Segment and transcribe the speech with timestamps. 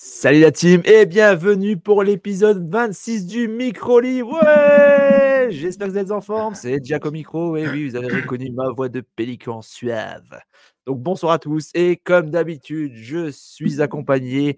[0.00, 4.40] Salut la team et bienvenue pour l'épisode 26 du Micro Libre.
[4.40, 6.54] Ouais J'espère que vous êtes en forme.
[6.54, 7.56] C'est Jaco Micro.
[7.56, 10.40] Et oui, vous avez reconnu ma voix de pélican suave.
[10.86, 11.72] Donc bonsoir à tous.
[11.74, 14.56] Et comme d'habitude, je suis accompagné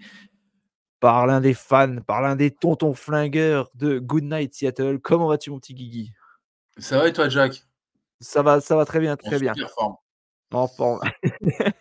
[1.00, 4.98] par l'un des fans, par l'un des tontons flingueurs de Goodnight Seattle.
[5.02, 6.12] Comment vas-tu, mon petit Guigui?
[6.76, 7.64] Ça va et toi, Jack?
[8.20, 9.54] Ça va, ça va très bien, très En bien.
[9.54, 9.96] super forme.
[10.52, 11.00] En forme.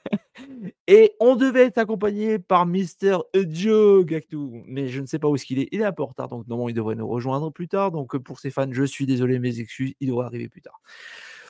[0.92, 5.36] Et on devait être accompagné par Mister Joe Gactou, mais je ne sais pas où
[5.36, 5.68] est-ce qu'il est.
[5.72, 7.92] Il est un peu en retard, donc normalement il devrait nous rejoindre plus tard.
[7.92, 10.82] Donc pour ses fans, je suis désolé, mes excuses, il devrait arriver plus tard.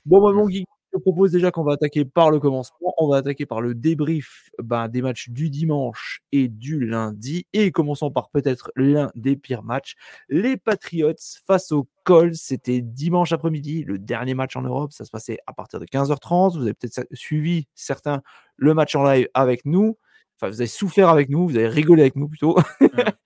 [0.06, 2.94] Bon, bah, mon geek, je te propose déjà qu'on va attaquer par le commencement.
[2.98, 7.46] On va attaquer par le débrief ben, des matchs du dimanche et du lundi.
[7.54, 9.94] Et commençons par peut-être l'un des pires matchs.
[10.30, 11.14] Les Patriots
[11.46, 12.36] face aux Colts.
[12.36, 14.92] C'était dimanche après-midi, le dernier match en Europe.
[14.92, 16.58] Ça se passait à partir de 15h30.
[16.58, 18.22] Vous avez peut-être suivi certains
[18.58, 19.98] le match en live avec nous.
[20.38, 22.58] Enfin, vous avez souffert avec nous, vous avez rigolé avec nous plutôt.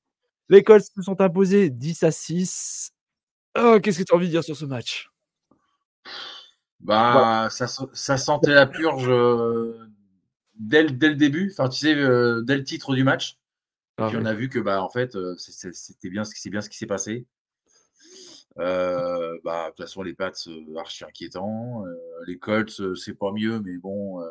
[0.50, 2.91] Les Colts se sont imposés 10 à 6.
[3.58, 5.09] Oh, Qu'est-ce que tu as envie de dire sur ce match?
[6.84, 9.78] Bah, ça, se- ça sentait la purge euh,
[10.56, 13.38] dès, le- dès le début, enfin, tu sais, euh, dès le titre du match.
[13.98, 16.50] Ah Puis on a vu que, bah, en fait, euh, c'était bien ce qui c'est
[16.50, 17.25] bien ce qui s'est passé.
[18.59, 20.31] Euh, bah, de toute façon, les Pats,
[20.78, 21.84] archi inquiétants.
[22.28, 24.22] Les Colts, c'est pas mieux, mais bon,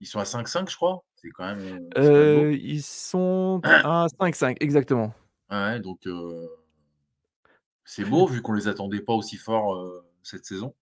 [0.00, 1.04] ils sont à 5-5, je crois.
[1.16, 1.86] C'est quand même.
[1.94, 2.00] quand
[2.52, 5.14] ils sont à 5-5, exactement.
[5.50, 6.00] Ouais, donc
[7.84, 10.74] c'est beau vu qu'on les attendait pas aussi forts euh, cette saison.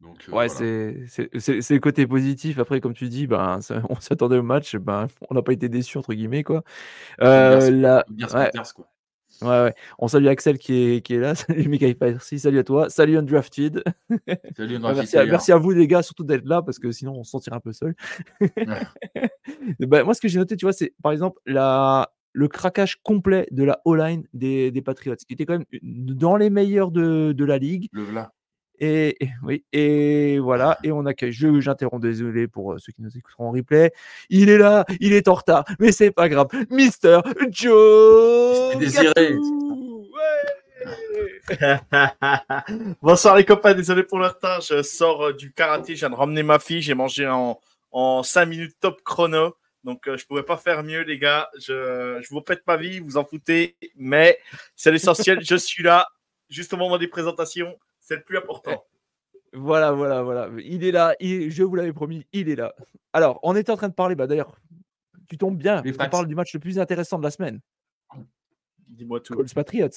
[0.00, 0.48] Donc euh, Ouais, voilà.
[0.48, 2.58] c'est c'est- c'est- c'est le côté positif.
[2.58, 5.68] Après, comme tu dis, ben, ça- on s'attendait au match, ben, on n'a pas été
[5.68, 6.42] déçus, entre guillemets.
[6.44, 6.62] Quoi.
[7.22, 8.88] Euh, la- ouais, Panthers, quoi.
[9.42, 9.74] ouais, ouais.
[9.98, 11.34] On salue Axel qui est, qui est là.
[11.64, 12.90] Salut Michael Percy, salut à toi.
[12.90, 13.82] Salut Undrafted.
[14.56, 15.30] Salut, Ouais, merci, à, Player.
[15.30, 17.60] merci à vous les gars, surtout d'être là parce que sinon on se sentirait un
[17.60, 17.94] peu seul.
[19.80, 23.46] Bah, moi, ce que j'ai noté, tu vois, c'est par exemple la, le craquage complet
[23.50, 27.32] de la O-line des, des Patriots, qui était quand même une- dans les meilleurs de,
[27.32, 27.88] de la ligue.
[27.92, 28.32] Le v'là.
[28.78, 31.32] Et, et- oui, et voilà, et on accueille.
[31.32, 33.92] Je, j'interromps, désolé pour euh, ceux qui nous écouteront en replay.
[34.28, 36.48] Il est là, il est en retard, mais c'est pas grave.
[36.70, 37.20] Mister
[37.50, 38.76] Joe.
[38.78, 39.36] Désiré.
[39.36, 40.90] Ouais.
[43.02, 44.60] Bonsoir les copains, désolé pour le retard.
[44.60, 46.82] Je sors euh, du karaté, je viens de ramener ma fille.
[46.82, 47.60] J'ai mangé en,
[47.92, 49.54] en 5 minutes top chrono.
[49.84, 51.48] Donc euh, je pouvais pas faire mieux, les gars.
[51.58, 53.76] Je, je vous pète ma vie, vous en foutez.
[53.96, 54.38] Mais
[54.74, 55.38] c'est l'essentiel.
[55.42, 56.06] je suis là,
[56.48, 57.76] juste au moment des présentations.
[58.08, 58.84] C'est le plus important.
[59.52, 60.48] Voilà, voilà, voilà.
[60.62, 62.72] Il est là, il- je vous l'avais promis, il est là.
[63.12, 64.56] Alors, on était en train de parler, bah d'ailleurs,
[65.28, 66.08] tu tombes bien, Les Pats.
[66.08, 67.60] parle du match le plus intéressant de la semaine.
[68.86, 69.34] Dis-moi tout.
[69.34, 69.88] Colts Patriots.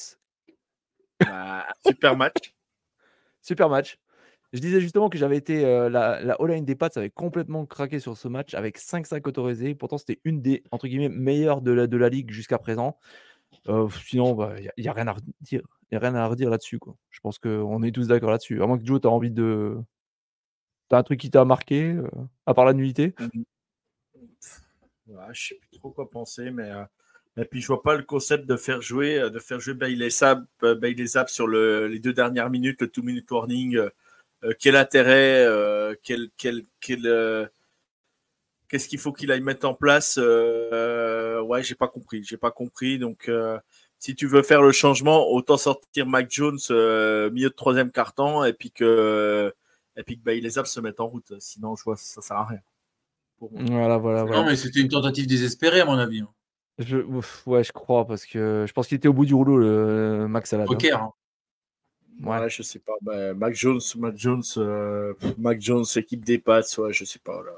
[1.19, 2.33] Bah, super match.
[3.41, 3.99] Super match.
[4.53, 5.63] Je disais justement que j'avais été.
[5.63, 9.75] euh, la, la O-line des Pats avait complètement craqué sur ce match avec 5-5 autorisés.
[9.75, 12.97] Pourtant, c'était une des entre guillemets meilleures de la, de la ligue jusqu'à présent.
[13.67, 15.61] Euh, sinon, il n'y a, rien à redire.
[15.91, 16.79] A rien à redire là-dessus.
[16.79, 16.95] quoi.
[17.09, 18.61] Je pense qu'on est tous d'accord là-dessus.
[18.61, 19.77] À moins que Joe, tu as envie de.
[20.87, 22.07] T'as un truc qui t'a marqué, euh,
[22.47, 23.13] à part la nullité?
[25.09, 26.83] Ouais, je sais plus trop quoi penser, mais euh,
[27.37, 30.09] et puis je vois pas le concept de faire jouer, euh, de faire jouer Bailey
[30.23, 33.79] euh, Bailey Zapp sur le, les deux dernières minutes, le two minute warning.
[34.59, 35.47] quel intérêt,
[36.03, 37.49] quel, quel,
[38.69, 42.51] qu'est-ce qu'il faut qu'il aille mettre en place euh, Ouais, j'ai pas compris, j'ai pas
[42.51, 42.97] compris.
[42.99, 43.59] Donc, euh,
[43.97, 48.43] si tu veux faire le changement, autant sortir Mac Jones euh, milieu de troisième carton
[48.45, 49.53] et puis que
[49.97, 51.33] et puis que Bailey Zapp se mette en route.
[51.39, 52.59] Sinon, je vois ça sert à rien.
[53.37, 53.61] Pour moi.
[53.65, 54.41] Voilà, voilà, voilà.
[54.41, 56.21] Non, mais c'était une tentative désespérée, à mon avis.
[56.21, 56.29] hein.
[56.77, 59.57] Je, ouf, ouais, je crois, parce que je pense qu'il était au bout du rouleau,
[59.57, 60.67] le Max Alada.
[60.67, 61.01] Poker.
[61.01, 61.13] hein.
[62.23, 62.39] Ouais.
[62.39, 62.93] Ouais, je sais pas.
[63.01, 67.41] Ben, Mac Jones, Mac Jones, euh, Mac Jones, équipe des Pats, ouais, je sais pas.
[67.43, 67.51] Là,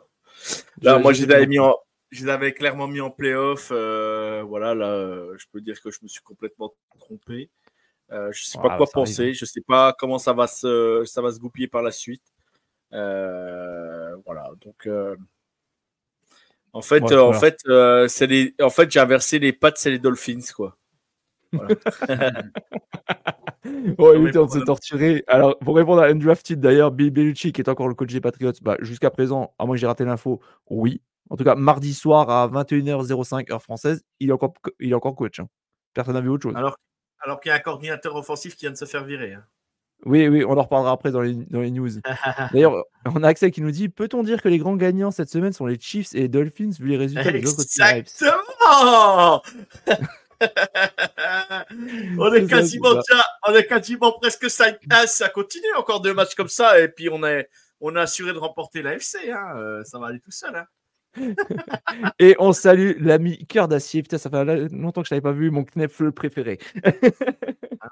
[0.82, 1.76] là moi, je les avais mis en,
[2.12, 3.70] je les avais clairement mis en playoff.
[3.72, 7.50] euh, voilà, là, euh, je peux dire que je me suis complètement trompé.
[8.12, 9.34] Euh, je sais pas Ah, quoi arrive, penser.
[9.34, 12.24] Je sais pas comment ça va se, ça va se goupiller par la suite.
[12.94, 14.50] Euh, voilà.
[14.60, 14.90] Donc,
[16.74, 17.58] en fait, Ouais, en fait,
[18.10, 20.78] c'est les, en fait, j'ai inversé les Pats et les Dolphins, quoi.
[21.54, 21.76] Voilà.
[23.64, 25.24] Ouais, il était en train de se torturer.
[25.28, 28.54] Alors, pour répondre à Undrafted, d'ailleurs, Bill Belichick est encore le coach des Patriots.
[28.62, 31.02] Bah, Jusqu'à présent, à moins que j'ai raté l'info, oui.
[31.30, 35.16] En tout cas, mardi soir à 21h05 heure française, il est encore, il est encore
[35.16, 35.40] coach.
[35.40, 35.48] Hein.
[35.94, 36.56] Personne n'a vu autre chose.
[36.56, 36.76] Alors,
[37.20, 39.34] alors qu'il y a un coordinateur offensif qui vient de se faire virer.
[39.34, 39.44] Hein.
[40.06, 41.90] Oui, oui, on en reparlera après dans les, dans les news.
[42.54, 45.54] D'ailleurs, on a Axel qui nous dit Peut-on dire que les grands gagnants cette semaine
[45.54, 49.42] sont les Chiefs et les Dolphins vu les résultats des autres Exactement
[52.18, 54.78] on, est quasiment déjà, on est quasiment presque 5
[55.08, 57.50] Ça continue encore deux matchs comme ça et puis on, est,
[57.80, 59.30] on a assuré de remporter l'AFC.
[59.30, 59.56] Hein.
[59.58, 60.56] Euh, ça va aller tout seul.
[60.56, 60.66] Hein.
[62.20, 64.02] et on salue l'ami Cœur d'Acier.
[64.02, 66.60] Putain, ça fait longtemps que je n'avais pas vu mon Knefle préféré.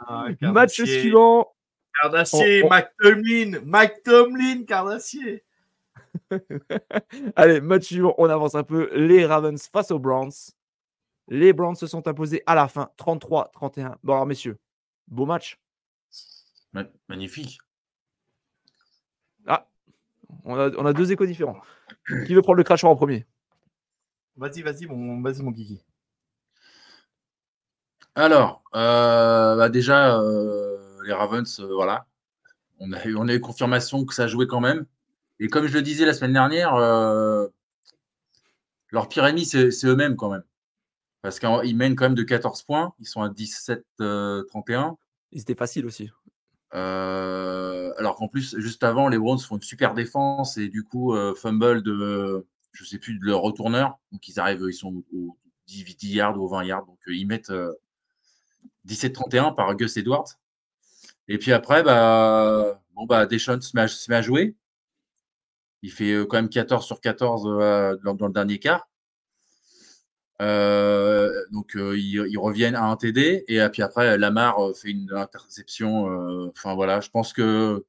[0.08, 1.54] Ah, Match suivant.
[2.02, 3.60] Cœur d'Acier, Mike Tomlin.
[3.66, 5.44] Mike Tomlin, Cœur d'Acier.
[7.36, 8.16] Allez, match suivant.
[8.18, 8.90] On avance un peu.
[8.94, 10.32] Les Ravens face aux Browns.
[11.30, 13.96] Les Browns se sont imposés à la fin, 33-31.
[14.04, 14.58] Bon, alors, messieurs,
[15.08, 15.60] beau match.
[17.08, 17.60] Magnifique.
[19.46, 19.68] Ah,
[20.44, 21.62] on a, on a deux échos différents.
[22.26, 23.26] Qui veut prendre le crachoir en premier?
[24.38, 25.84] Vas-y, vas-y, mon, vas mon Guigui.
[28.16, 32.08] Alors, euh, bah déjà, euh, les Ravens, euh, voilà.
[32.80, 34.86] On a, eu, on a eu confirmation que ça jouait quand même.
[35.40, 36.76] Et comme je le disais la semaine dernière,
[38.92, 40.44] leur pire ennemi, c'est eux-mêmes quand même.
[41.22, 42.94] Parce qu'ils mènent quand même de 14 points.
[43.00, 44.96] Ils sont à 17-31.
[45.32, 46.10] Ils étaient faciles aussi.
[46.76, 51.16] Euh, alors qu'en plus, juste avant, les Browns font une super défense et du coup,
[51.16, 53.98] euh, fumble de, je sais plus, de leur retourneur.
[54.12, 55.38] Donc, ils arrivent, ils sont au
[55.68, 56.86] 10, yards ou 20 yards.
[56.86, 57.52] Donc, euh, ils mettent
[58.86, 60.30] 17-31 par Gus Edwards.
[61.28, 64.56] Et puis après, bah, bon, bah, Deschamps se met, à, jouer.
[65.82, 68.89] Il fait quand même 14 sur 14 dans, dans, le dernier quart.
[70.42, 75.12] Euh, donc euh, ils, reviennent à un TD et puis après Lamar euh, fait une
[75.14, 76.06] interception.
[76.50, 77.86] Enfin voilà, je pense que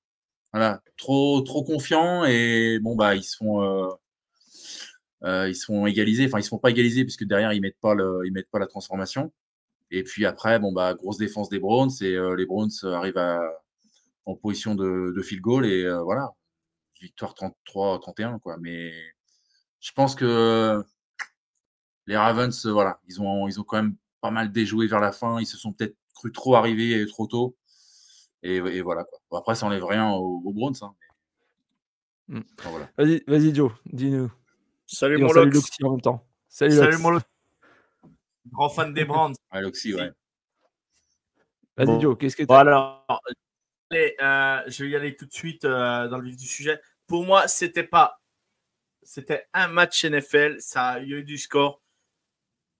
[0.52, 3.97] voilà trop trop confiant et bon bah ils se font
[5.23, 6.26] ils sont égalisés.
[6.26, 8.58] Enfin ils se font pas égaliser puisque derrière ils mettent pas le, ils mettent pas
[8.58, 9.32] la transformation.
[9.93, 13.41] Et puis après bon bah grosse défense des Browns et les Browns arrivent à,
[14.26, 16.31] en position de, de field goal et voilà
[17.00, 18.56] victoire 33-31 quoi.
[18.58, 18.93] Mais
[19.81, 20.85] je pense que
[22.10, 25.12] les Ravens, euh, voilà, ils ont, ils ont quand même pas mal déjoué vers la
[25.12, 25.40] fin.
[25.40, 27.56] Ils se sont peut-être cru trop arriver trop tôt.
[28.42, 29.04] Et, voilà.
[29.04, 29.38] Quoi.
[29.38, 30.74] après, ça n'enlève rien aux, aux Browns.
[30.82, 30.92] Hein,
[32.26, 32.40] hmm.
[32.98, 34.30] Vas-y, vas Joe, dis-nous.
[34.86, 35.52] Salut mon Salut
[35.84, 36.26] en même temps.
[36.48, 37.20] Salut, salut mon
[38.50, 39.36] Grand fan des Browns.
[39.52, 40.10] ouais, Loxy, ouais.
[41.76, 43.06] Vas-y Joe, qu'est-ce que tu Alors,
[43.92, 46.80] euh, je vais y aller tout de suite euh, dans le vif du sujet.
[47.06, 48.20] Pour moi, c'était pas.
[49.04, 50.56] C'était un match NFL.
[50.58, 51.80] Ça, il y a eu du score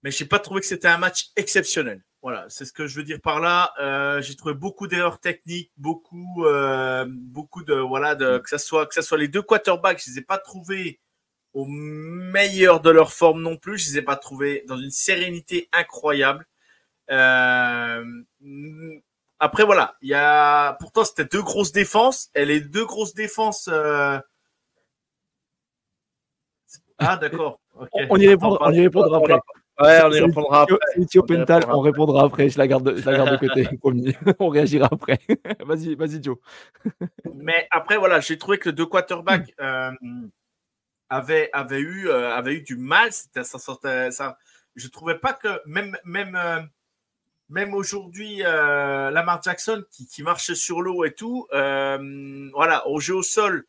[0.02, 2.02] mais je n'ai pas trouvé que c'était un match exceptionnel.
[2.23, 3.73] Voilà, c'est ce que je veux dire par là.
[3.81, 8.87] Euh, j'ai trouvé beaucoup d'erreurs techniques, beaucoup, euh, beaucoup de voilà, de, que ça soit
[8.87, 11.00] que ça soit les deux quarterbacks, je les ai pas trouvés
[11.55, 13.79] au meilleur de leur forme non plus.
[13.79, 16.47] Je les ai pas trouvés dans une sérénité incroyable.
[17.11, 18.05] Euh,
[19.38, 22.29] après voilà, il y a pourtant c'était deux grosses défenses.
[22.35, 23.69] Et les deux grosses défenses.
[26.99, 27.61] Ah d'accord.
[28.11, 29.41] On y répondra, on y répondra après.
[29.81, 30.79] Ouais, on y répondra après.
[31.27, 32.49] Pental, on répondra après.
[32.49, 33.69] Je la garde, je la garde de côté.
[34.38, 35.19] on réagira après.
[35.65, 36.37] vas-y, vas-y, Joe.
[37.35, 39.91] Mais après, voilà, j'ai trouvé que les deux quarterbacks euh,
[41.09, 43.12] avaient, avaient, eu, euh, avaient eu du mal.
[43.12, 44.37] C'était, ça, sortait, ça,
[44.77, 46.61] je trouvais pas que même, même, euh,
[47.49, 53.00] même aujourd'hui, euh, Lamar Jackson qui, qui, marche sur l'eau et tout, euh, voilà, au
[53.00, 53.66] jeu au sol.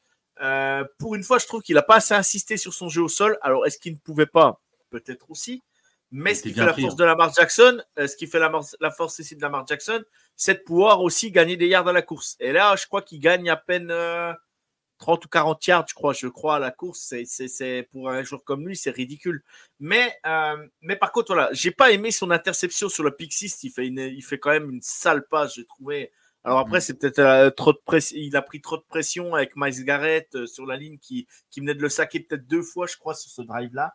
[0.97, 3.37] pour une fois, je trouve qu'il n'a pas assez insisté sur son jeu au sol.
[3.41, 4.59] Alors, est-ce qu'il ne pouvait pas?
[4.89, 5.63] Peut-être aussi.
[6.11, 8.51] Mais ce qui fait la force de Lamar Jackson, euh, ce qui fait la,
[8.81, 10.03] la force ici de Lamar Jackson,
[10.35, 12.35] c'est de pouvoir aussi gagner des yards à la course.
[12.39, 16.11] Et là, je crois qu'il gagne à peine 30 euh, ou 40 yards, je crois,
[16.11, 17.13] je crois, à la course.
[17.25, 19.41] C'est, pour un joueur comme lui, c'est ridicule.
[19.79, 23.63] Mais, euh, mais par contre, voilà, j'ai pas aimé son interception sur le pick 6.
[23.63, 26.11] Il fait, il fait quand même une sale passe, j'ai trouvé.
[26.43, 26.81] Alors après, mm.
[26.81, 28.17] c'est peut-être trop de pression.
[28.19, 31.75] Il a pris trop de pression avec Miles Garrett sur la ligne qui, qui venait
[31.75, 33.93] de le saquer peut-être deux fois, je crois, sur ce drive-là.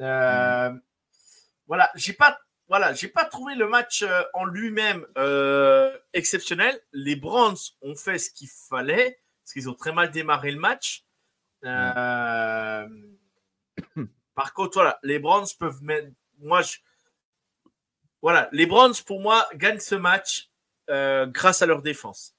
[0.00, 0.72] Euh,
[1.66, 2.38] voilà, j'ai pas,
[2.68, 6.80] voilà, j'ai pas trouvé le match euh, en lui-même euh, exceptionnel.
[6.92, 11.04] Les Browns ont fait ce qu'il fallait parce qu'ils ont très mal démarré le match.
[11.64, 12.88] Euh,
[14.34, 16.08] par contre, voilà, les Browns peuvent mettre.
[16.38, 16.78] Moi, je,
[18.22, 20.48] voilà, les Browns pour moi gagnent ce match
[20.88, 22.34] grâce à leur défense.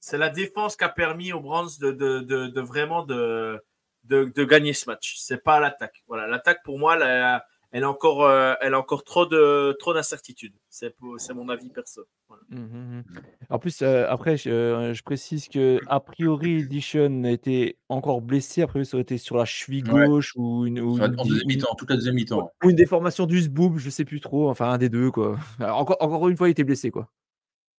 [0.00, 3.64] C'est la défense qui a permis aux Browns de, de, de, vraiment de,
[4.04, 5.16] de, gagner ce match.
[5.16, 6.04] C'est pas l'attaque.
[6.06, 9.92] Voilà, l'attaque pour moi, la, elle a encore, euh, elle a encore trop de trop
[9.92, 10.54] d'incertitudes.
[10.70, 10.94] C'est
[11.34, 12.02] mon avis perso.
[12.48, 13.04] Mmh, mmh, mmh.
[13.50, 18.62] En plus, euh, après, je, précise que a priori, Edition était encore blessé.
[18.62, 21.90] Après, ça aurait été sur la cheville gauche ou une, ou une, deuxième mi-temps, toute
[21.90, 22.48] la deuxième mi-temps.
[22.62, 24.48] Ou une déformation du sboob, je sais plus trop.
[24.48, 25.36] Enfin, un des deux, quoi.
[25.58, 27.10] encore, encore une fois, il était blessé, quoi.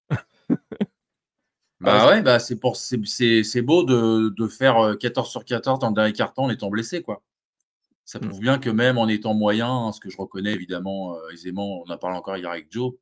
[1.80, 5.88] bah ouais, bah c'est pour c'est beau de, de, faire 14 euh, sur 14 dans
[5.88, 7.22] le dernier carton en étant blessé, quoi
[8.05, 8.27] ça mmh.
[8.27, 11.89] prouve bien que même en étant moyen, ce que je reconnais évidemment euh, aisément, on
[11.89, 12.93] en parlé encore hier avec Joe,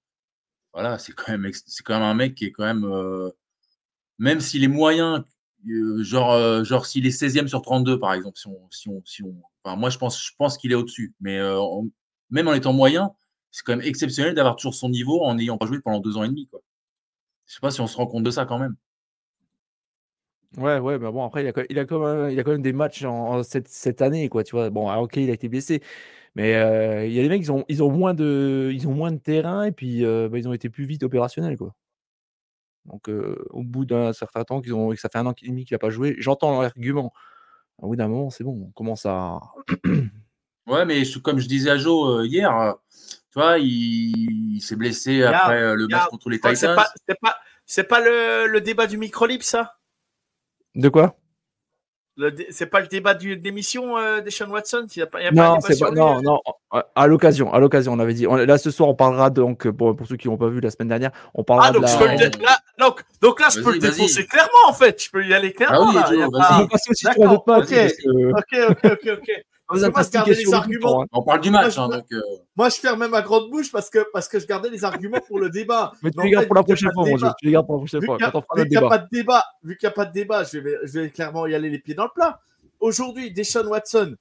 [0.74, 3.30] voilà, c'est quand même c'est quand même un mec qui est quand même euh,
[4.18, 5.26] même s'il est moyen,
[5.70, 9.24] euh, genre genre s'il est 16e sur 32 par exemple, si on si on, si
[9.24, 11.40] on enfin, moi je pense je pense qu'il est au-dessus, mais
[12.30, 13.12] même en étant moyen,
[13.52, 16.24] c'est quand même exceptionnel d'avoir toujours son niveau en n'ayant pas joué pendant deux ans
[16.24, 16.62] et demi quoi.
[17.46, 18.76] Je sais pas si on se rend compte de ça quand même.
[20.58, 22.62] Ouais, ouais, mais bon, après, il a, il a, quand, même, il a quand même
[22.62, 24.70] des matchs en, cette, cette, année, quoi, tu vois.
[24.70, 25.82] Bon, ah, ok, il a été blessé,
[26.36, 28.94] mais euh, il y a des mecs, ils ont, ils ont, moins, de, ils ont
[28.94, 31.74] moins de terrain et puis euh, bah, ils ont été plus vite opérationnels, quoi.
[32.86, 35.48] Donc, euh, au bout d'un certain temps, qu'ils ont, que ça fait un an et
[35.48, 37.14] demi qu'il n'a pas joué, j'entends l'argument.
[37.80, 39.40] Au bout d'un moment, c'est bon, on commence à.
[40.68, 42.76] ouais, mais comme je disais à Joe hier,
[43.32, 46.56] tu vois, il, s'est blessé après le match contre les Titans.
[46.56, 46.92] C'est pas,
[47.22, 49.80] pas, pas le, le débat du micro-libre, ça?
[50.76, 51.16] De quoi?
[52.52, 55.32] C'est pas le débat de l'émission euh, des Sean Watson y a pas, y a
[55.32, 56.40] Non, pas pas, non, non,
[56.94, 58.28] à l'occasion, à l'occasion, on avait dit.
[58.28, 60.90] là, ce soir, on parlera donc pour, pour ceux qui n'ont pas vu la semaine
[60.90, 62.16] dernière, on parlera ah, donc, de la...
[62.46, 65.04] là, donc, donc là, je peux le défoncer clairement en fait.
[65.04, 65.92] Je peux y aller clairement.
[65.96, 66.60] Ah oui, là, pas...
[66.62, 67.94] On passer aussi sur autres matchs.
[68.38, 69.46] Ok, ok, ok, ok.
[71.04, 71.08] Hein.
[71.12, 71.78] On parle du match.
[71.78, 72.22] Hein, donc, euh.
[72.56, 75.40] Moi, je ferme ma grande bouche parce que, parce que je gardais les arguments pour
[75.40, 75.92] le débat.
[76.04, 78.04] Mais tu les gardes pour la prochaine fois, mon Tu les gardes pour la prochaine
[78.04, 78.18] fois.
[78.18, 78.24] Vu
[78.64, 80.78] qu'il n'y a, pas de débat, vu qu'il n'y a pas de débat, je vais,
[80.84, 82.40] je vais clairement y aller les pieds dans le plat.
[82.80, 84.16] Aujourd'hui, Deshaun Watson,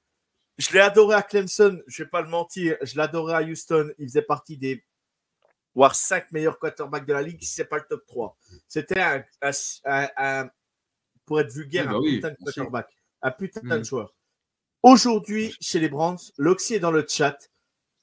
[0.58, 3.90] je l'ai adoré à Clemson, je ne vais pas le mentir, je l'adorais à Houston.
[3.98, 4.84] Il faisait partie des
[5.74, 8.36] voire 5 meilleurs quarterbacks de la ligue, si ce n'est pas le top 3.
[8.68, 9.24] C'était un,
[10.16, 10.48] un,
[11.24, 12.88] pour être vulgaire, bah un putain de quarterback,
[13.22, 13.84] un putain de mm.
[13.84, 14.14] joueur.
[14.82, 17.38] Aujourd'hui, chez les Browns, Loxy est dans le chat.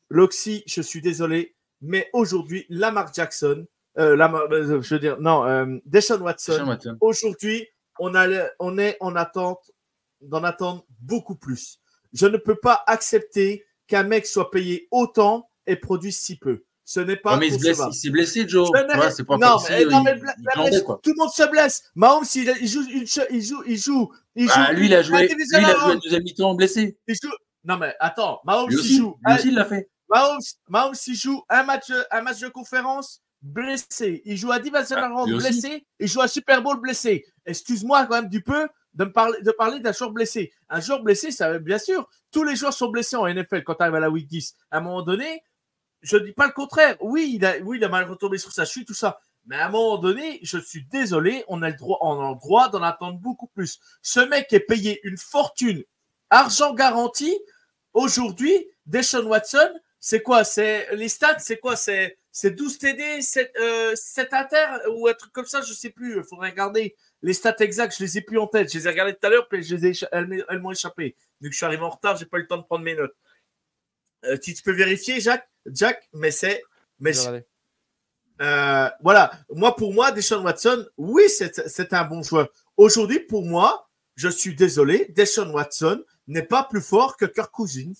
[0.09, 3.65] Loxy, je suis désolé, mais aujourd'hui, Lamar Jackson,
[3.97, 7.67] euh, euh, je veux dire, non, euh, Deshaun Watson, aujourd'hui,
[7.99, 8.13] on,
[8.59, 9.71] on est en attente,
[10.21, 11.79] d'en attendre beaucoup plus.
[12.13, 16.63] Je ne peux pas accepter qu'un mec soit payé autant et produise si peu.
[16.89, 17.37] Ce n'est pas.
[17.37, 18.67] mais il s'est blessé, Joe.
[19.15, 20.19] c'est pas non, mais, non, mais
[20.81, 21.83] tout le monde se blesse.
[21.93, 23.21] Mahomes, il, il, joue, il, joue,
[23.67, 24.73] il joue, il bah, joue.
[24.75, 26.97] lui, il a joué, lui, il a joué deuxième mi-temps blessé.
[27.07, 27.29] Il joue...
[27.63, 29.15] Non, mais attends, Mahomes, il joue.
[29.23, 29.87] Lui aussi, il l'a fait.
[30.09, 34.23] Mahomes, Mahomes, il joue un match, un match de conférence blessé.
[34.25, 35.85] Il joue à Divisional ah, blessé.
[35.99, 37.23] Il joue à Super Bowl blessé.
[37.45, 40.51] Excuse-moi quand même du peu de me parler, de parler d'un joueur blessé.
[40.69, 43.83] Un joueur blessé, ça, bien sûr, tous les joueurs sont blessés en NFL quand tu
[43.83, 44.55] arrives à la week 10.
[44.71, 45.43] À un moment donné,
[46.01, 46.95] je ne dis pas le contraire.
[47.01, 49.19] Oui, il a, oui, il mal retombé sur sa chute, tout ça.
[49.45, 52.35] Mais à un moment donné, je suis désolé, on a le droit, on a le
[52.35, 53.79] droit d'en attendre beaucoup plus.
[54.01, 55.83] Ce mec est payé une fortune,
[56.29, 57.37] argent garanti.
[57.93, 60.43] Aujourd'hui, Deshaun Watson, c'est quoi?
[60.43, 61.75] C'est les stats, c'est quoi?
[61.75, 66.17] C'est 12 TD, 7, euh, 7 inter ou un truc comme ça, je sais plus.
[66.17, 67.95] Il faudrait regarder les stats exacts.
[67.97, 68.71] Je les ai plus en tête.
[68.71, 71.15] Je les ai regardées tout à l'heure, puis je les ai, elles, m'ont échappé.
[71.41, 72.95] Vu que je suis arrivé en retard, j'ai pas eu le temps de prendre mes
[72.95, 73.15] notes.
[74.25, 76.61] Euh, tu, peux vérifier, Jacques, Jack, mais c'est.
[76.99, 77.13] Mais
[78.41, 82.47] euh, voilà, moi pour moi, Deshaun Watson, oui, c'est un bon joueur.
[82.77, 87.93] Aujourd'hui, pour moi, je suis désolé, Deshaun Watson n'est pas plus fort que Kirk Cousins.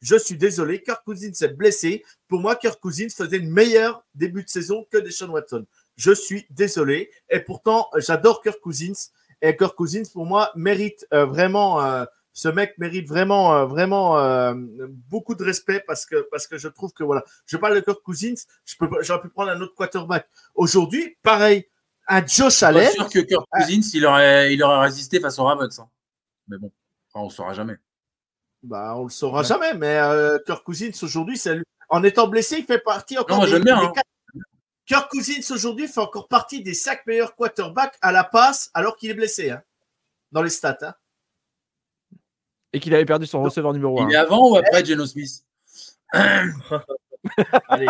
[0.00, 2.04] Je suis désolé, Kirk Cousins s'est blessé.
[2.28, 5.64] Pour moi, Kirk Cousins faisait une meilleure début de saison que Deshaun Watson.
[5.96, 7.10] Je suis désolé.
[7.30, 9.10] Et pourtant, j'adore Kirk Cousins.
[9.40, 11.80] Et Kirk Cousins, pour moi, mérite euh, vraiment
[12.36, 16.68] ce mec mérite vraiment, euh, vraiment euh, beaucoup de respect parce que, parce que je
[16.68, 18.34] trouve que voilà, je parle de Kirk Cousins,
[18.66, 20.28] je peux, j'aurais pu prendre un autre quarterback.
[20.54, 21.66] Aujourd'hui, pareil,
[22.06, 22.84] un Josh Allen.
[22.84, 25.78] Je suis sûr que Kirk Cousins, il aurait, il aurait résisté face au Ravens.
[25.78, 25.88] Hein.
[26.48, 26.70] Mais bon,
[27.14, 27.76] on ne saura jamais.
[28.62, 31.40] Bah, on le saura jamais, mais euh, Kirk Cousins aujourd'hui,
[31.88, 33.38] en étant blessé, il fait partie encore.
[33.38, 33.78] Non, moi, j'aime bien.
[33.78, 33.92] Hein.
[34.84, 39.10] Kirk Cousins aujourd'hui fait encore partie des cinq meilleurs quarterbacks à la passe alors qu'il
[39.10, 39.62] est blessé, hein,
[40.32, 40.98] dans les stats.
[42.76, 44.08] Et qu'il avait perdu son receveur numéro 1.
[44.10, 45.42] Il est avant ou après Geno Smith?
[46.12, 47.86] Allez,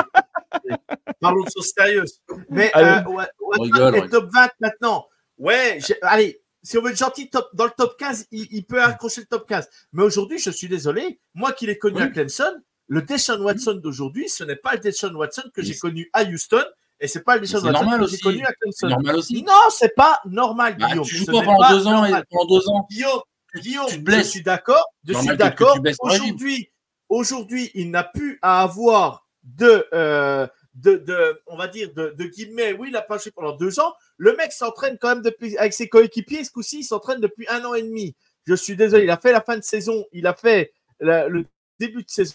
[1.21, 2.21] parlons de choses sérieuses.
[2.51, 5.09] Mais euh, ouais, top 20 maintenant.
[5.39, 9.23] Ouais, allez, si on veut être gentil, top, dans le top 15, il, peut accrocher
[9.23, 9.69] le top 15.
[9.93, 12.55] Mais aujourd'hui, je suis désolé, moi qui l'ai connu à Clemson,
[12.87, 16.65] le Deshaun Watson d'aujourd'hui, ce n'est pas le Deshaun Watson que j'ai connu à Houston.
[17.01, 18.87] Et c'est pas le Deshaun Watson que j'ai connu à Clemson.
[18.87, 19.43] normal aussi.
[19.43, 21.05] Non, c'est pas normal, bah, Guillaume.
[21.05, 22.87] tu joues pas pendant deux ans et pendant deux ans.
[22.89, 23.21] Guillaume,
[23.61, 24.85] Guillaume, je suis d'accord.
[25.07, 25.79] Je suis d'accord.
[26.01, 26.71] Aujourd'hui,
[27.09, 32.25] Aujourd'hui, il n'a plus à avoir de, euh, de, de, on va dire, de, de
[32.25, 32.73] guillemets.
[32.73, 33.95] Oui, il a pas joué pendant deux ans.
[34.17, 36.43] Le mec s'entraîne quand même depuis, avec ses coéquipiers.
[36.45, 38.17] Ce coup-ci, il s'entraîne depuis un an et demi.
[38.45, 41.45] Je suis désolé, il a fait la fin de saison, il a fait le
[41.79, 42.35] début de saison.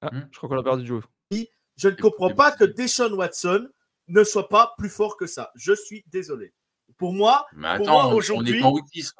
[0.00, 0.28] Ah, hmm.
[0.30, 1.02] je crois qu'on a perdu Joe.
[1.76, 3.68] Je ne comprends pas que Deshaun Watson
[4.08, 5.50] ne soit pas plus fort que ça.
[5.56, 6.54] Je suis désolé.
[6.98, 7.46] Pour moi,
[8.12, 8.62] aujourd'hui.
[8.62, 9.14] On est qu'en 10.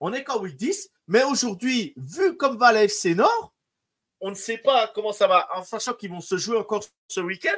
[0.00, 3.54] On est qu'en 10, mais aujourd'hui, vu comme va la FC Nord,
[4.20, 7.20] on ne sait pas comment ça va, en sachant qu'ils vont se jouer encore ce
[7.20, 7.56] week-end.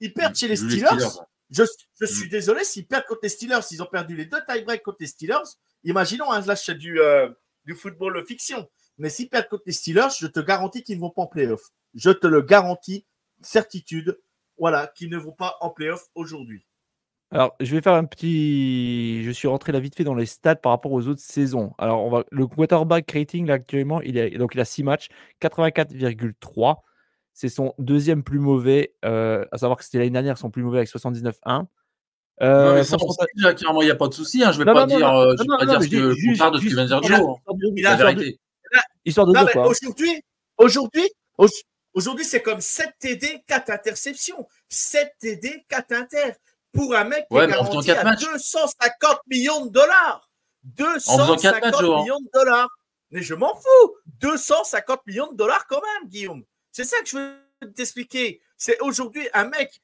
[0.00, 1.08] Ils perdent chez les Steelers.
[1.50, 1.62] Je,
[2.06, 2.30] suis mm.
[2.30, 5.44] désolé, s'ils perdent contre les Steelers, s'ils ont perdu les deux tie-breaks contre les Steelers,
[5.84, 7.28] imaginons, hein, là, c'est du, euh,
[7.64, 8.68] du football fiction.
[8.98, 11.70] Mais s'ils perdent contre les Steelers, je te garantis qu'ils ne vont pas en playoff.
[11.94, 13.06] Je te le garantis,
[13.40, 14.18] certitude,
[14.58, 16.66] voilà, qu'ils ne vont pas en playoff aujourd'hui.
[17.34, 19.24] Alors, je vais faire un petit.
[19.24, 21.72] Je suis rentré là vite fait dans les stats par rapport aux autres saisons.
[21.78, 22.24] Alors, on va...
[22.30, 24.38] le quarterback rating, là, actuellement, il, est...
[24.38, 25.08] Donc, il a 6 matchs,
[25.42, 26.76] 84,3.
[27.32, 30.78] C'est son deuxième plus mauvais, euh, à savoir que c'était l'année dernière son plus mauvais
[30.78, 31.66] avec 79-1.
[32.42, 34.44] Euh, non, mais ça, il n'y a pas de souci.
[34.44, 34.52] Hein.
[34.52, 36.58] Je ne vais pas dire, euh, je vais pas dire ce que le contraire de
[36.58, 37.36] ce que de dire, Joe.
[37.82, 38.38] La vérité.
[39.04, 39.66] Histoire de dire quoi.
[39.66, 40.22] Aujourd'hui,
[40.56, 41.10] aujourd'hui,
[41.94, 44.46] aujourd'hui, c'est comme 7 TD, 4 interceptions.
[44.68, 46.32] 7 TD, 4 inter
[46.74, 50.28] pour un mec qui est garanti à 250 millions de dollars.
[50.64, 52.68] 250 millions de dollars.
[53.10, 53.94] Mais je m'en fous.
[54.20, 56.42] 250 millions de dollars quand même, Guillaume.
[56.72, 58.40] C'est ça que je veux t'expliquer.
[58.56, 59.82] C'est aujourd'hui un mec.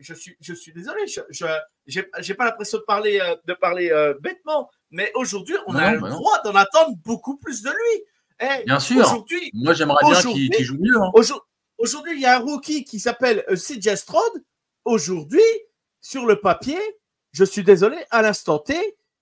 [0.00, 1.06] je suis, je suis désolé.
[1.06, 4.70] Je n'ai pas l'impression de parler, euh, de parler euh, bêtement.
[4.90, 8.04] Mais aujourd'hui, on a le bah droit d'en attendre beaucoup plus de lui.
[8.40, 9.24] Eh, bien sûr.
[9.54, 10.96] Moi, j'aimerais bien qu'il joue mieux.
[11.00, 11.12] Hein.
[11.78, 14.42] Aujourd'hui, il y a un rookie qui s'appelle euh, CJ Stroud.
[14.84, 15.40] Aujourd'hui,
[16.06, 16.78] sur le papier,
[17.32, 18.74] je suis désolé, à l'instant T,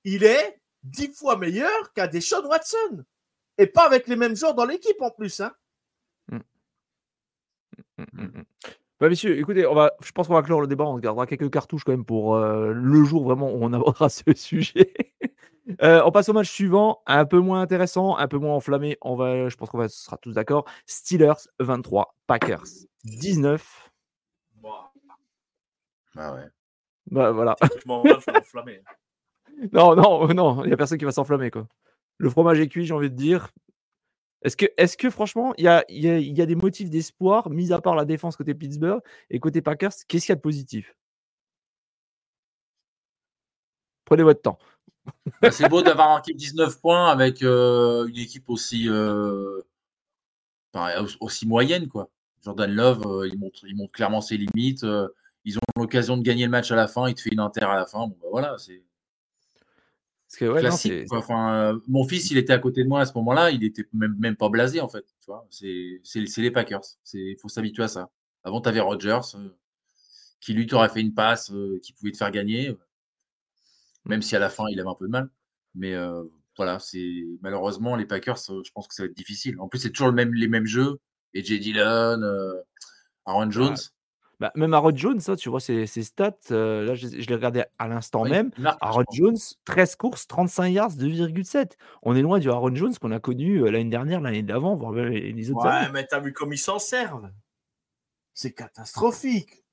[0.04, 3.04] il est dix fois meilleur qu'un Deshaun Watson.
[3.56, 5.40] Et pas avec les mêmes joueurs dans l'équipe en plus.
[5.40, 5.52] Hein.
[6.28, 6.38] Mmh.
[7.96, 8.42] Mmh, mmh,
[9.00, 10.84] bah, messieurs, écoutez, on va, je pense qu'on va clore le débat.
[10.84, 14.34] On gardera quelques cartouches quand même pour euh, le jour vraiment où on abordera ce
[14.34, 14.92] sujet.
[15.80, 18.98] Euh, on passe au match suivant, un peu moins intéressant, un peu moins enflammé.
[19.00, 20.66] On va, je pense qu'on sera tous d'accord.
[20.84, 22.66] Steelers 23, Packers
[23.04, 23.90] 19.
[26.16, 26.50] Ah ouais.
[27.10, 27.56] Bah voilà.
[29.72, 31.50] non, non, non, il n'y a personne qui va s'enflammer.
[31.50, 31.66] quoi.
[32.18, 33.50] Le fromage est cuit, j'ai envie de dire.
[34.42, 37.80] Est-ce que, est que franchement, il y a, y a, des motifs d'espoir, mis à
[37.80, 40.94] part la défense côté Pittsburgh et côté Packers, qu'est-ce qu'il y a de positif?
[44.04, 44.58] Prenez votre temps.
[45.42, 49.60] Bah, c'est beau d'avoir marqué 19 points avec euh, une équipe aussi, euh,
[51.20, 51.88] aussi moyenne.
[51.88, 52.08] quoi.
[52.42, 54.86] Jordan Love, euh, il, montre, il montre clairement ses limites
[55.44, 57.64] ils ont l'occasion de gagner le match à la fin, il te fait une inter
[57.64, 58.06] à la fin.
[58.06, 58.82] Bon, bah voilà, c'est
[60.38, 61.12] classique.
[61.12, 64.16] enfin, mon fils, il était à côté de moi à ce moment-là, il était même,
[64.18, 65.04] même pas blasé en fait.
[65.20, 66.00] Tu vois, c'est
[66.38, 66.84] les Packers.
[67.12, 68.10] Il faut s'habituer à ça.
[68.42, 69.48] Avant, tu avais Rodgers euh,
[70.40, 72.76] qui lui t'aurait fait une passe euh, qui pouvait te faire gagner,
[74.04, 75.30] même si à la fin il avait un peu de mal.
[75.74, 76.24] Mais euh,
[76.56, 79.58] voilà, c'est malheureusement les Packers, je pense que ça va être difficile.
[79.60, 81.00] En plus, c'est toujours le même, les mêmes jeux.
[81.32, 81.58] Et J.
[81.58, 82.20] Dillon,
[83.26, 83.76] Aaron Jones.
[84.44, 87.88] Bah, même Aaron Jones, ça, tu vois ses, stats, euh, là je, l'ai regardé à
[87.88, 88.50] l'instant même.
[88.82, 91.78] Aaron Jones, 13 courses, 35 yards, 2,7.
[92.02, 94.92] On est loin du Aaron Jones qu'on a connu euh, l'année dernière, l'année d'avant, voire
[94.92, 97.30] les autres ouais, mais t'as vu comme ils s'en servent
[98.34, 99.64] C'est catastrophique.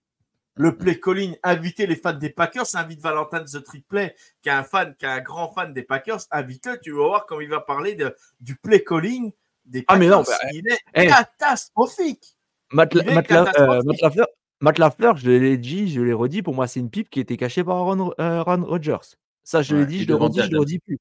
[0.53, 4.63] Le play calling, inviter les fans des Packers, invite Valentin The Triplet, qui est un
[4.63, 7.59] fan, qui est un grand fan des Packers, invite-le, tu vas voir comment il va
[7.59, 9.33] parler de, du play calling
[9.65, 9.95] des Packers.
[9.97, 12.37] Ah mais non, bah, il est catastrophique.
[12.71, 14.27] Matt, euh, Matt Lafleur,
[14.61, 17.77] je l'ai dit, je l'ai redit, pour moi, c'est une pipe qui était cachée par
[17.77, 19.15] Aaron, euh, Rodgers.
[19.43, 20.99] Ça, je l'ai dit, je le redis, je le redis plus.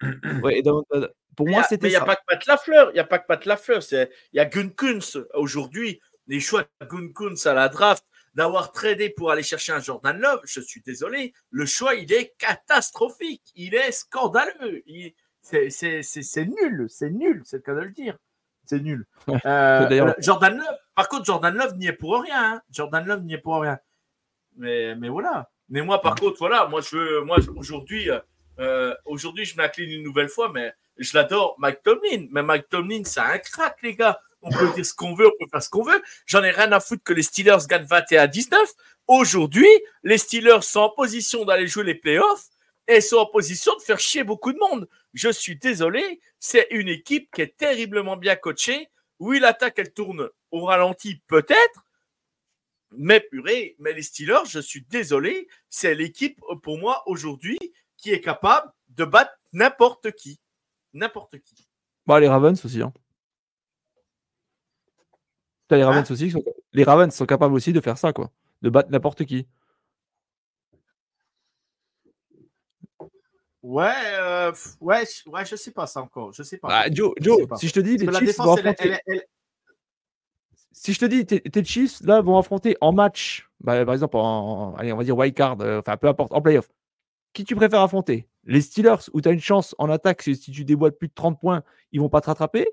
[1.34, 3.18] Pour moi, c'était Mais il n'y a pas que Matt Lafleur, il n'y a pas
[3.18, 4.70] que Matt Lafleur, il y a Gun
[5.34, 10.18] aujourd'hui, les choix de Gun à la draft, d'avoir tradé pour aller chercher un Jordan
[10.18, 14.82] Love, je suis désolé, le choix, il est catastrophique, il est scandaleux,
[15.42, 18.18] c'est nul, c'est nul, c'est le cas de le dire.
[18.64, 19.06] C'est nul.
[19.44, 22.54] Euh, Jordan Love, par contre, Jordan Love n'y est pour rien.
[22.54, 22.62] Hein.
[22.70, 23.78] Jordan Love n'y est pour rien.
[24.56, 25.50] Mais, mais voilà.
[25.68, 28.10] Mais moi, par contre, voilà, moi, je veux, moi, aujourd'hui,
[28.58, 32.26] euh, aujourd'hui, je m'incline une nouvelle fois, mais je l'adore, Mike Tomlin.
[32.30, 34.20] Mais Mike Tomlin, c'est un crack, les gars.
[34.42, 36.02] On peut dire ce qu'on veut, on peut faire ce qu'on veut.
[36.26, 38.60] J'en ai rien à foutre que les Steelers gagnent 21 à 19.
[39.06, 39.68] Aujourd'hui,
[40.02, 42.46] les Steelers sont en position d'aller jouer les playoffs
[42.88, 44.88] et sont en position de faire chier beaucoup de monde.
[45.14, 48.88] Je suis désolé, c'est une équipe qui est terriblement bien coachée.
[49.22, 51.86] Oui, l'attaque, elle tourne au ralenti, peut-être,
[52.90, 57.56] mais purée, mais les Steelers, je suis désolé, c'est l'équipe pour moi aujourd'hui
[57.96, 60.40] qui est capable de battre n'importe qui.
[60.92, 61.68] N'importe qui.
[62.04, 62.82] Bah, les Ravens aussi.
[62.82, 62.92] Hein.
[65.70, 66.32] Les Ravens aussi.
[66.32, 66.42] Sont...
[66.72, 68.32] Les Ravens sont capables aussi de faire ça, quoi.
[68.62, 69.46] De battre n'importe qui.
[73.62, 76.32] Ouais, euh, ouais, ouais, je sais pas ça encore.
[76.32, 76.68] Je sais pas.
[76.70, 78.98] Ah, Joe, Joe si je te dis, les Chiefs vont affronter...
[80.72, 84.74] Si je te dis, tes, Chiefs là vont affronter en match, bah, par exemple, en,
[84.76, 86.68] allez, on va dire wild card, euh, enfin peu importe, en playoff.
[87.34, 88.26] Qui tu préfères affronter?
[88.44, 91.38] Les Steelers, où tu as une chance en attaque, si tu déboîtes plus de 30
[91.38, 92.66] points, ils vont pas te rattraper?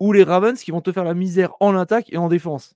[0.00, 2.74] Ou les Ravens qui vont te faire la misère en attaque et en défense?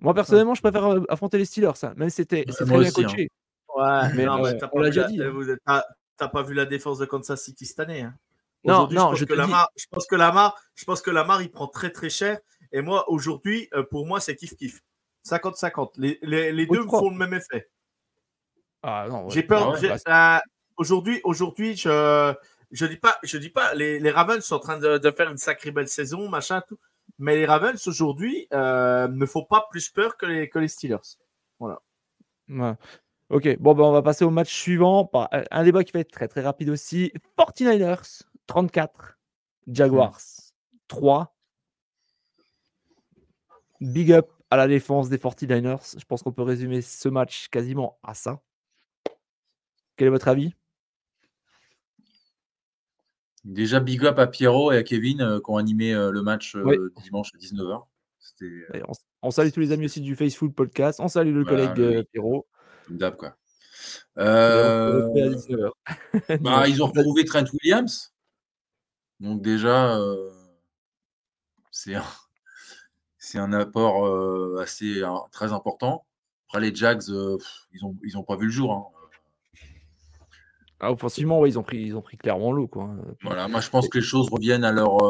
[0.00, 3.26] Moi, personnellement, je préfère euh, affronter les Steelers, ça, même si c'était très bien hein.
[3.78, 5.20] Ouais, mais, non, mais on l'a déjà dit.
[6.16, 8.02] T'as pas vu la défense de Kansas City cette année.
[8.02, 8.14] Hein.
[8.64, 11.50] Non, non, je, pense que Lamar, je pense que Lamar, je pense que Lamar, il
[11.50, 12.40] prend très très cher.
[12.72, 14.82] Et moi, aujourd'hui, euh, pour moi, c'est kiff kiff.
[15.24, 15.92] 50-50.
[15.96, 17.70] Les, les, les deux font le même effet.
[18.82, 19.28] Ah non.
[19.28, 19.78] J'ai peur.
[20.04, 20.40] Bah, euh,
[20.76, 22.34] aujourd'hui, aujourd'hui, je
[22.72, 23.74] je dis pas, je dis pas.
[23.74, 26.78] Les, les Ravens sont en train de, de, faire une sacrée belle saison, machin, tout.
[27.18, 31.16] Mais les Ravens aujourd'hui euh, ne font pas plus peur que les, que les Steelers.
[31.58, 31.80] Voilà.
[32.48, 32.74] Ouais.
[33.30, 35.10] Ok, bon, ben, on va passer au match suivant.
[35.14, 37.12] Euh, un débat qui va être très très rapide aussi.
[37.36, 39.18] 49ers, 34.
[39.66, 40.20] Jaguars,
[40.88, 41.36] 3.
[43.82, 45.98] Big up à la défense des 49ers.
[45.98, 48.40] Je pense qu'on peut résumer ce match quasiment à ça.
[49.96, 50.54] Quel est votre avis?
[53.44, 56.56] Déjà, big up à Pierrot et à Kevin euh, qui ont animé euh, le match
[57.02, 57.84] dimanche à 19h.
[59.22, 60.98] On, salue tous les amis aussi du Facebook Podcast.
[61.00, 62.46] On salue le collègue Pierrot
[63.16, 63.36] quoi.
[64.18, 65.08] Euh,
[66.40, 68.12] bah, ils ont retrouvé Trent Williams.
[69.20, 70.30] Donc déjà, euh,
[71.70, 72.04] c'est un,
[73.18, 76.04] c'est un apport euh, assez très important.
[76.48, 78.72] Après les Jags, ils n'ont ils ont pas vu le jour.
[78.72, 78.84] Hein.
[80.80, 82.68] Ah, offensivement, ils ont pris, ils ont pris clairement l'eau.
[82.68, 82.88] Quoi.
[83.22, 85.02] Voilà, moi je pense que les choses reviennent à, leur,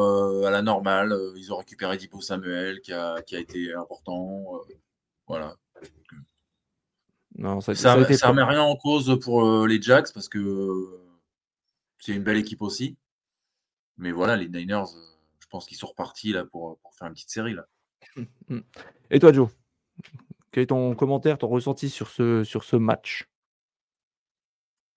[0.47, 1.15] à la normale.
[1.37, 4.45] Ils ont récupéré Dipo Samuel qui a, qui a été important.
[5.27, 5.57] voilà.
[7.39, 11.01] Non, ça, ça, ça, met rien en cause pour euh, les Jacks parce que euh,
[12.01, 12.97] c'est une belle équipe aussi.
[13.97, 17.15] Mais voilà, les Niners, euh, je pense qu'ils sont repartis là pour, pour, faire une
[17.15, 17.67] petite série là.
[19.11, 19.51] Et toi, Joe,
[20.51, 23.29] quel est ton commentaire, ton ressenti sur ce, sur ce match?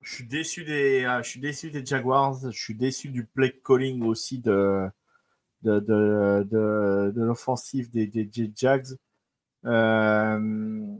[0.01, 2.49] Je suis déçu des, je suis déçu des Jaguars.
[2.49, 4.89] Je suis déçu du play calling aussi de,
[5.61, 8.97] de, de, de, de l'offensive des, des, Jags.
[9.65, 10.97] Euh,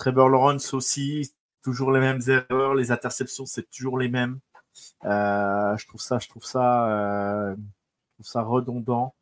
[0.00, 1.30] Trevor Lawrence aussi,
[1.62, 4.40] toujours les mêmes erreurs, les interceptions, c'est toujours les mêmes.
[5.04, 7.54] Euh, je trouve ça, je trouve ça, euh,
[8.22, 9.14] ça redondant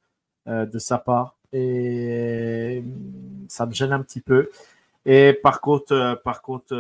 [0.46, 2.84] euh, de sa part et
[3.48, 4.50] ça me gêne un petit peu.
[5.04, 6.76] Et par contre, par contre,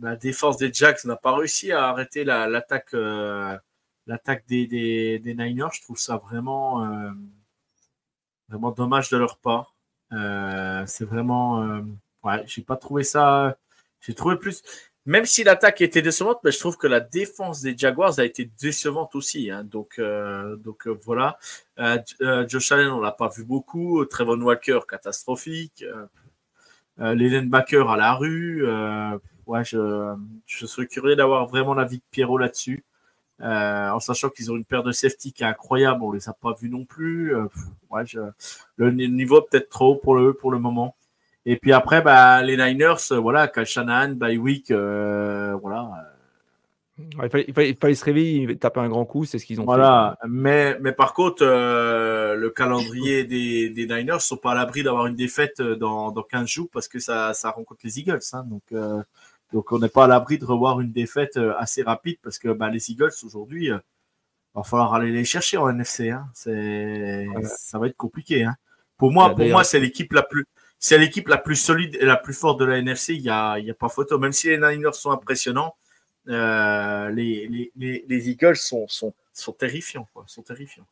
[0.00, 2.92] la défense des Jacks n'a pas réussi à arrêter l'attaque,
[4.06, 5.72] l'attaque des, des, des, Niners.
[5.72, 6.86] Je trouve ça vraiment,
[8.48, 9.74] vraiment dommage de leur part.
[10.86, 11.82] c'est vraiment
[12.24, 13.56] Ouais, j'ai pas trouvé ça.
[14.00, 14.62] J'ai trouvé plus.
[15.04, 18.48] Même si l'attaque était décevante, mais je trouve que la défense des Jaguars a été
[18.60, 19.50] décevante aussi.
[19.50, 19.64] Hein.
[19.64, 21.38] Donc, euh, donc euh, voilà.
[21.80, 21.98] Euh,
[22.48, 24.04] Josh Allen, on l'a pas vu beaucoup.
[24.04, 25.84] Trevon Walker, catastrophique.
[27.00, 28.64] Euh, Baker à la rue.
[29.46, 30.14] ouais, je,
[30.46, 32.84] je serais curieux d'avoir vraiment l'avis de Pierrot là-dessus.
[33.40, 36.54] en sachant qu'ils ont une paire de safety qui est incroyable, on les a pas
[36.60, 37.34] vus non plus.
[37.90, 38.04] ouais,
[38.76, 40.94] le niveau peut-être trop haut pour le, pour le moment.
[41.44, 45.90] Et puis après, bah, les Niners, euh, voilà, Kyle Shanahan, by week, euh, voilà.
[46.98, 49.66] il, fallait, il, fallait, se réveiller, taper un grand coup, c'est ce qu'ils ont fait.
[49.66, 54.84] Voilà, mais, mais par contre, euh, le calendrier des, des Niners sont pas à l'abri
[54.84, 58.20] d'avoir une défaite dans, dans 15 jours parce que ça, ça rencontre les Eagles.
[58.34, 59.04] Hein, donc,
[59.52, 62.70] donc, on n'est pas à l'abri de revoir une défaite assez rapide parce que bah,
[62.70, 63.80] les Eagles, aujourd'hui, il
[64.54, 66.10] va falloir aller les chercher en NFC.
[66.10, 66.26] Hein.
[66.34, 68.44] C'est, Ça va être compliqué.
[68.44, 68.54] Hein.
[68.96, 70.46] Pour moi, pour moi c'est l'équipe la plus
[70.82, 73.14] c'est l'équipe la plus solide et la plus forte de la NFC.
[73.14, 74.18] Il n'y a, y a pas photo.
[74.18, 75.76] Même si les Niners sont impressionnants,
[76.28, 78.88] euh, les, les, les, Eagles sont,
[79.56, 80.08] terrifiants.
[80.26, 80.86] Sont terrifiants.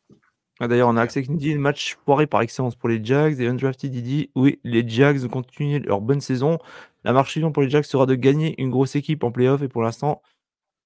[0.60, 3.40] Ah, D'ailleurs, on a accès qui nous dit match foiré par excellence pour les Jags.
[3.40, 6.58] Et Undrafted, dit oui, les Jags vont continuer leur bonne saison.
[7.02, 9.60] La marche suivante pour les Jags sera de gagner une grosse équipe en playoff.
[9.62, 10.22] Et pour l'instant,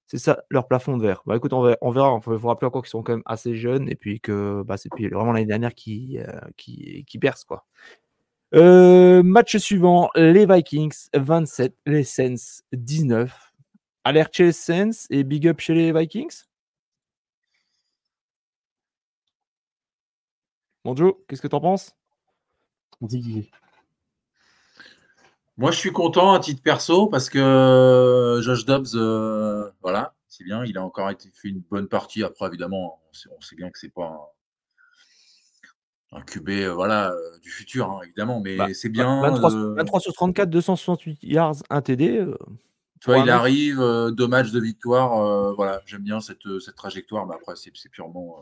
[0.07, 1.21] c'est ça leur plafond de verre.
[1.27, 1.77] Bah écoute, on verra.
[1.81, 2.19] On verra.
[2.25, 3.87] Il faut rappeler encore qu'ils sont quand même assez jeunes.
[3.87, 7.43] Et puis que bah, c'est vraiment l'année dernière qui, euh, perce.
[7.43, 7.65] Quoi.
[8.55, 13.53] Euh, match suivant, les Vikings 27, les Saints 19.
[14.05, 16.43] Alerte chez les Saints et big up chez les Vikings
[20.85, 21.93] Bon Joe, qu'est-ce que tu en penses
[25.57, 30.45] Moi je suis content à titre perso parce que euh, Josh Dobbs, euh, voilà, c'est
[30.45, 30.63] bien.
[30.63, 32.23] Il a encore été fait une bonne partie.
[32.23, 34.33] Après, évidemment, on sait, bien que c'est pas
[36.15, 39.21] un, QB euh, voilà, euh, du futur, hein, évidemment, mais bah, c'est bien.
[39.21, 42.25] 23, sur 34, 268 yards, 1 TD.
[43.01, 43.77] tu vois, il arrive,
[44.11, 45.55] deux matchs de victoire.
[45.55, 48.37] voilà, j'aime bien cette, cette trajectoire, mais après, c'est purement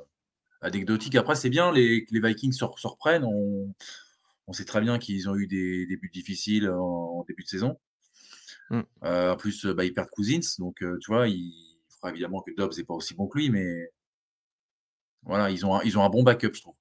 [0.62, 1.16] anecdotique.
[1.16, 3.26] Après, c'est bien, les, les Vikings se, reprennent.
[3.26, 3.74] On,
[4.48, 7.78] on, sait très bien qu'ils ont eu des, des buts difficiles en, début de saison.
[8.70, 8.82] Mm.
[9.02, 11.74] en plus, bah, ils perdent Cousins, donc tu vois, il
[12.10, 13.92] évidemment que Dobbs n'est pas aussi bon que lui, mais
[15.24, 16.76] voilà, ils ont un, ils ont un bon backup, je trouve,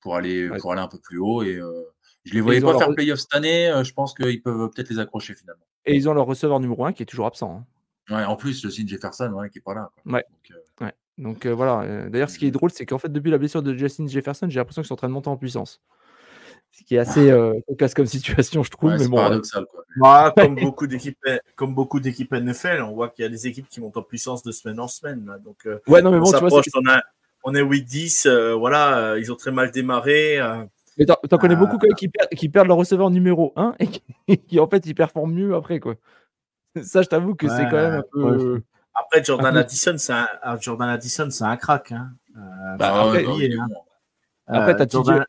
[0.00, 1.42] pour aller, pour aller un peu plus haut.
[1.42, 1.84] Et euh,
[2.24, 3.68] je les voyais pas faire playoff cette année.
[3.68, 5.64] Euh, je pense qu'ils peuvent peut-être les accrocher finalement.
[5.86, 7.64] Et ils ont leur receveur numéro 1 qui est toujours absent.
[8.10, 8.14] Hein.
[8.14, 9.90] Ouais, en plus, le signe Jefferson qui est pas là.
[10.06, 10.24] Ouais.
[11.18, 12.08] Donc, euh, voilà.
[12.08, 14.58] D'ailleurs, ce qui est drôle, c'est qu'en fait, depuis la blessure de Justin Jefferson, j'ai
[14.58, 15.82] l'impression qu'ils sont en train de monter en puissance.
[16.72, 17.54] Ce qui est assez euh,
[17.94, 18.92] comme situation, je trouve.
[18.96, 19.66] mais bon, paradoxal.
[19.66, 19.84] Quoi.
[19.96, 21.18] Bah, comme, beaucoup d'équipes,
[21.56, 24.42] comme beaucoup d'équipes NFL, on voit qu'il y a des équipes qui montent en puissance
[24.42, 25.30] de semaine en semaine.
[25.44, 26.62] Donc, euh, ouais, non, mais bon, tu vois,
[27.44, 30.38] on, est week 10, euh, voilà, euh, ils ont très mal démarré.
[30.98, 33.74] mais t'en connais beaucoup qui, qui, perdent leur receveur numéro 1
[34.28, 35.80] et qui, en fait, ils performent mieux après.
[35.80, 35.94] Quoi.
[36.82, 38.62] Ça, je t'avoue que c'est quand même un peu.
[38.94, 41.92] Après, Jordan Addison, c'est un, ah, Jordan Addison, c'est un crack.
[41.92, 42.10] Hein.
[42.78, 43.68] Bah, après, hein.
[44.46, 45.24] après t'as Jordan...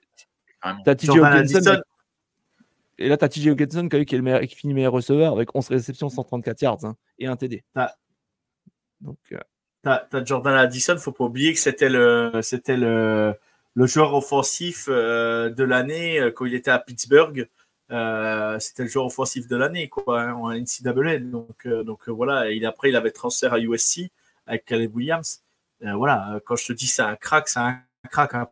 [0.85, 1.81] T'as TJ Hawkinson.
[2.97, 5.33] Et là, tu as TJ Hawkinson qui, qui, est le meilleur, qui finit meilleur receveur
[5.33, 7.63] avec 11 réceptions, 134 yards hein, et un TD.
[9.01, 9.39] Donc, euh...
[9.83, 13.33] t'as, as Jordan Addison, faut pas oublier que c'était le, c'était le,
[13.75, 17.47] le joueur offensif euh, de l'année euh, quand il était à Pittsburgh.
[17.91, 21.19] Euh, c'était le joueur offensif de l'année quoi, hein, en NCAA.
[21.19, 24.09] Donc, euh, donc voilà, et après il avait transfert à USC
[24.47, 25.43] avec Caleb Williams.
[25.81, 28.33] voilà, quand je te dis c'est un crack, c'est un crack.
[28.35, 28.47] Hein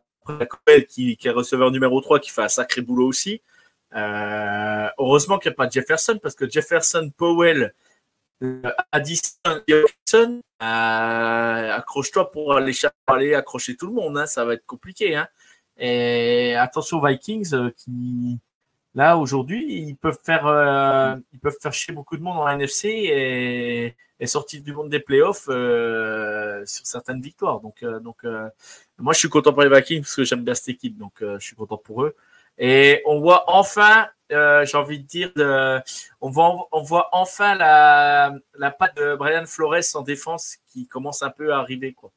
[0.88, 3.42] qui, qui, est receveur numéro 3, qui fait un sacré boulot aussi.
[3.94, 7.70] Euh, heureusement qu'il n'y a pas Jefferson, parce que Jefferson, Powell, euh,
[8.92, 12.72] Addison, Jefferson, euh, accroche-toi pour aller,
[13.06, 14.18] aller accrocher tout le monde.
[14.18, 15.14] Hein, ça va être compliqué.
[15.14, 15.28] Hein.
[15.76, 18.38] Et attention aux Vikings euh, qui,
[18.94, 22.88] là, aujourd'hui, ils peuvent faire, euh, ils peuvent faire chier beaucoup de monde en NFC
[22.88, 27.60] et, et sortir du monde des playoffs euh, sur certaines victoires.
[27.60, 28.24] Donc, euh, donc
[28.98, 31.38] moi, je suis content pour les Vikings parce que j'aime bien cette équipe, donc je
[31.38, 32.16] suis content pour eux.
[32.58, 35.32] Et on voit enfin, j'ai envie de dire,
[36.20, 41.22] on, voit, on voit enfin la, la patte de Brian Flores en défense qui commence
[41.22, 41.92] un peu à arriver.
[41.92, 42.12] Quoi.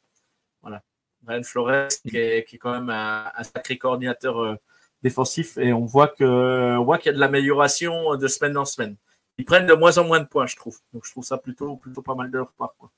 [0.62, 0.82] Voilà.
[1.22, 4.58] Brian Flores qui est, qui est quand même un, sacré coordinateur
[5.02, 8.96] défensif et on voit qu'il y a de l'amélioration de semaine en semaine.
[9.38, 10.78] Ils prennent de moins en moins de points, je trouve.
[10.94, 12.76] Donc je trouve ça plutôt plutôt pas mal de leur part.
[12.78, 12.92] Quoi.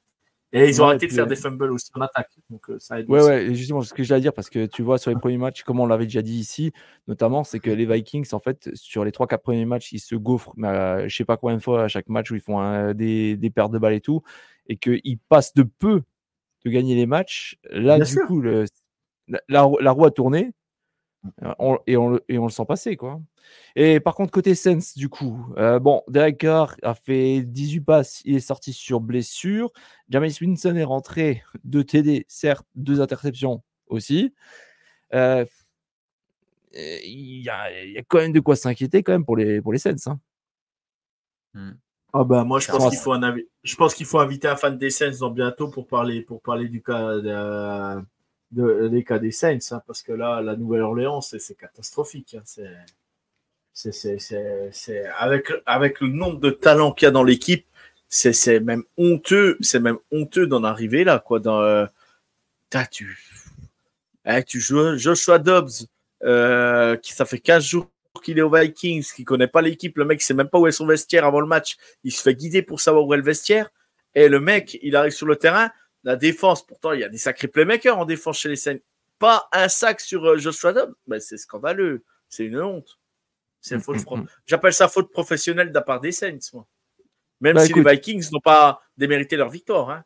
[0.56, 2.32] Et ils ont arrêté de faire des fumbles aussi en attaque.
[2.50, 4.98] Donc euh, ça aide ouais, ouais, justement, ce que j'allais dire, parce que tu vois,
[4.98, 6.72] sur les premiers matchs, comme on l'avait déjà dit ici,
[7.08, 10.54] notamment, c'est que les Vikings, en fait, sur les 3-4 premiers matchs, ils se gaufrent,
[10.56, 13.36] mais euh, je sais pas combien de fois à chaque match où ils font des,
[13.36, 14.22] des pertes de balles et tout,
[14.68, 16.02] et qu'ils passent de peu
[16.64, 17.58] de gagner les matchs.
[17.70, 18.66] Là, du coup, le,
[19.28, 20.52] la, la, roue a tourné,
[21.42, 23.22] et, on, et, on, le sent passer, quoi.
[23.76, 28.22] Et par contre, côté Sens, du coup, euh, bon, Derek Carr a fait 18 passes,
[28.26, 29.72] il est sorti sur blessure.
[30.10, 34.34] James Winston est rentré, 2 TD, certes, 2 interceptions aussi.
[35.14, 35.46] Euh,
[36.74, 39.62] il, y a, il, y a, quand même de quoi s'inquiéter quand même pour les,
[39.62, 40.08] pour les Sens.
[40.08, 40.20] Hein.
[41.54, 41.72] Hmm.
[42.18, 44.78] Ah bah moi je pense qu'il faut un je pense qu'il faut inviter un fan
[44.78, 48.02] des Sens dans bientôt pour parler pour parler du cas de,
[48.56, 52.36] de, des cas des Saints, hein, parce que là, la Nouvelle-Orléans, c'est catastrophique.
[52.36, 52.44] Hein,
[53.74, 57.66] c'est avec, avec le nombre de talents qu'il y a dans l'équipe,
[58.08, 61.40] c'est même honteux, c'est même honteux d'en arriver là, quoi.
[61.40, 61.86] Dans, euh,
[62.92, 63.18] tu,
[64.26, 65.88] hein, tu joues Joshua Dobbs,
[66.24, 67.92] euh, qui ça fait 15 jours
[68.24, 70.72] qu'il est aux Vikings, qui connaît pas l'équipe, le mec sait même pas où est
[70.72, 73.70] son vestiaire avant le match, il se fait guider pour savoir où est le vestiaire,
[74.14, 75.70] et le mec, il arrive sur le terrain,
[76.06, 78.78] la défense, pourtant, il y a des sacrés playmakers en défense chez les Saints.
[79.18, 80.94] Pas un sac sur euh, Joshua Dobbs.
[81.08, 82.06] Ben, c'est scandaleux.
[82.30, 83.00] C'est une honte.
[83.60, 83.98] C'est faute.
[83.98, 84.26] Mm.
[84.46, 86.68] J'appelle ça faute professionnelle de la part des Saints, moi.
[87.42, 89.90] Même bah, si les Vikings n'ont pas démérité leur victoire.
[89.90, 90.06] Hein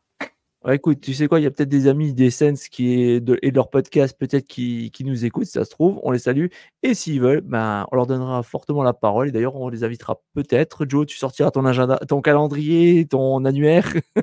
[0.67, 3.39] écoute, tu sais quoi, il y a peut-être des amis des Sens qui est de,
[3.41, 6.47] et de leur podcast peut-être qui, qui, nous écoutent, ça se trouve, on les salue.
[6.83, 9.29] Et s'ils veulent, ben, on leur donnera fortement la parole.
[9.29, 10.85] Et d'ailleurs, on les invitera peut-être.
[10.87, 13.87] Joe, tu sortiras ton agenda, ton calendrier, ton annuaire.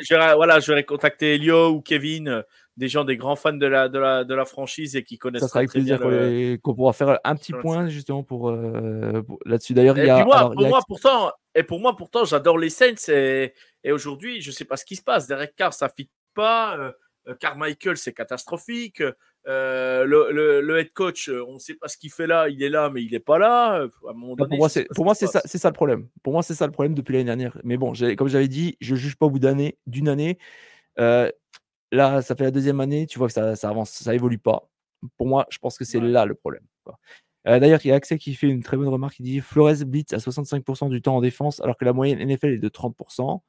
[0.00, 2.42] je, voilà, je vais contacter Elio ou Kevin, euh,
[2.76, 5.42] des gens, des grands fans de la, de la, de la franchise et qui connaissent.
[5.42, 5.98] Ça sera avec plaisir
[6.62, 9.72] qu'on pourra faire un petit point justement pour, euh, là-dessus.
[9.72, 10.24] D'ailleurs, il y a.
[10.24, 13.08] Moi, pour moi, pourtant, et pour moi, pourtant, j'adore les Saints.
[13.08, 15.26] Et, et aujourd'hui, je ne sais pas ce qui se passe.
[15.26, 16.78] Derek Carr, ça ne fit pas.
[16.78, 16.92] Euh,
[17.28, 19.02] euh, Carmichael, c'est catastrophique.
[19.48, 22.68] Euh, le, le, head coach, on ne sait pas ce qu'il fait là, il est
[22.68, 23.86] là, mais il n'est pas là.
[24.02, 26.08] pour moi, c'est, pour moi, c'est ça, le problème.
[26.22, 27.56] Pour moi, c'est ça le problème depuis l'année dernière.
[27.64, 30.38] Mais bon, comme j'avais dit, je juge pas au bout d'année, d'une année.
[30.98, 31.30] Euh,
[31.90, 34.68] là, ça fait la deuxième année, tu vois que ça, ça avance, ça évolue pas.
[35.16, 36.64] Pour moi, je pense que c'est là le problème.
[37.46, 39.18] Euh, d'ailleurs, il y a Axel qui fait une très bonne remarque.
[39.20, 42.54] Il dit Flores blitz à 65% du temps en défense, alors que la moyenne NFL
[42.54, 43.40] est de 30%.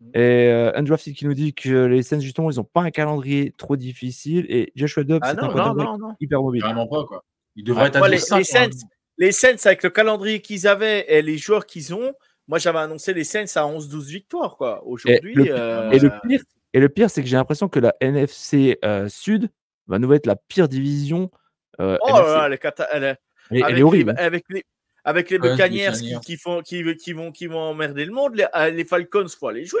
[0.00, 0.10] Mmh.
[0.14, 3.52] Et euh, Undrafted qui nous dit que les Saints, justement, ils n'ont pas un calendrier
[3.56, 4.46] trop difficile.
[4.48, 6.62] Et Joshua Dobbs, ah c'est un hyper mobile.
[6.62, 7.24] Vraiment pas, quoi.
[7.56, 8.68] Il devrait être à les, les, Saints,
[9.16, 12.12] les Saints, avec le calendrier qu'ils avaient et les joueurs qu'ils ont,
[12.48, 14.82] moi, j'avais annoncé les Saints à 11-12 victoires, quoi.
[14.86, 15.34] Aujourd'hui.
[15.46, 16.40] Et, euh, et, le pire,
[16.72, 19.50] et le pire c'est que j'ai l'impression que la NFC euh, Sud
[19.86, 21.30] va nous être la pire division.
[21.80, 23.18] Euh, oh là là, elle est, elle est,
[23.50, 24.14] elle, avec est horrible.
[24.16, 24.64] Les, avec les,
[25.04, 28.46] avec les Buccaneers qui, qui, font, qui, qui, vont, qui vont emmerder le monde, les,
[28.54, 29.80] euh, les Falcons, il faut aller jouer.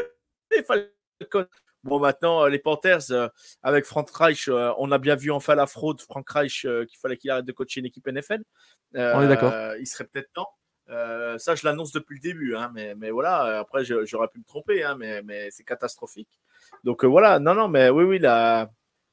[0.50, 1.46] Les Falcons.
[1.84, 3.28] Bon, maintenant, les Panthers, euh,
[3.62, 6.00] avec Frank Reich, euh, on a bien vu enfin la fraude.
[6.00, 8.42] Frank Reich, qu'il fallait qu'il arrête de coacher une équipe NFL.
[8.94, 9.52] on est d'accord.
[9.78, 10.48] Il serait peut-être temps.
[10.86, 12.56] ça, je l'annonce depuis le début.
[12.56, 16.40] Hein, mais, mais, voilà, après, j'aurais pu me tromper, hein, mais, mais c'est catastrophique.
[16.84, 18.70] Donc voilà, non, non, mais oui, oui, la,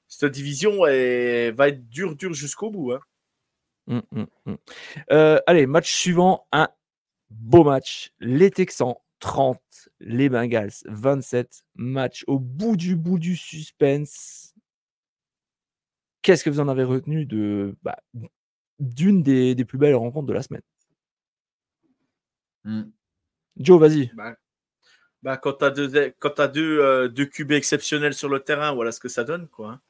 [0.08, 2.94] cette division est, va être dure, dure jusqu'au bout.
[2.94, 3.00] Hein.
[3.88, 4.56] Mmh, mmh, mmh.
[5.12, 6.70] Euh, allez, match suivant, un
[7.30, 8.12] beau match.
[8.20, 9.60] Les Texans 30,
[10.00, 11.66] les Bengals 27.
[11.76, 14.54] Match au bout du bout du suspense.
[16.22, 17.98] Qu'est-ce que vous en avez retenu de bah,
[18.80, 20.64] d'une des, des, plus belles rencontres de la semaine?
[23.58, 24.12] Joe, vas-y.
[24.16, 24.36] Bah,
[25.22, 28.74] bah, quand tu as deux, quand as deux, euh, deux QB exceptionnels sur le terrain,
[28.74, 29.48] voilà ce que ça donne.
[29.48, 29.82] quoi.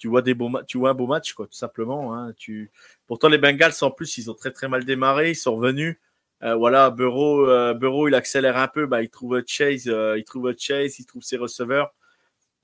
[0.00, 2.14] Tu vois, des beaux tu vois un beau match, quoi, tout simplement.
[2.14, 2.32] Hein.
[2.38, 2.72] Tu...
[3.06, 5.30] Pourtant, les Bengals, en plus, ils ont très très mal démarré.
[5.30, 5.98] Ils sont revenus.
[6.42, 8.86] Euh, voilà, Bureau, euh, Bureau, il accélère un peu.
[8.86, 11.94] Bah, il trouve Chase, euh, il trouve Chase, il trouve ses receveurs.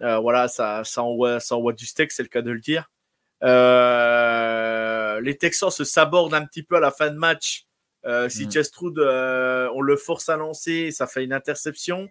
[0.00, 2.90] voilà, ça, ça, envoie, ça envoie du steak, c'est le cas de le dire.
[5.20, 7.66] les Texans se sabordent un petit peu à la fin de match.
[8.28, 9.70] si mmh.
[9.74, 12.08] on le force à lancer, ça fait une interception.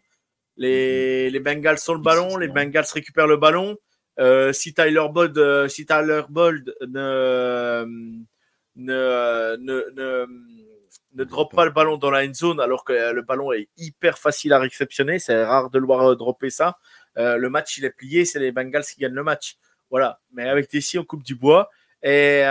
[0.57, 3.75] Les, les Bengals sont le ballon, les Bengals récupèrent le ballon.
[4.19, 7.85] Euh, si Tyler Bold, euh, si Tyler Bold ne,
[8.75, 10.25] ne, ne,
[11.13, 14.17] ne, drop pas le ballon dans la end zone alors que le ballon est hyper
[14.17, 16.77] facile à réceptionner, c'est rare de le voir euh, dropper ça.
[17.15, 19.57] le match il est plié, c'est les Bengals qui gagnent le match.
[19.89, 21.69] Voilà, mais avec Tessie on coupe du bois
[22.01, 22.43] et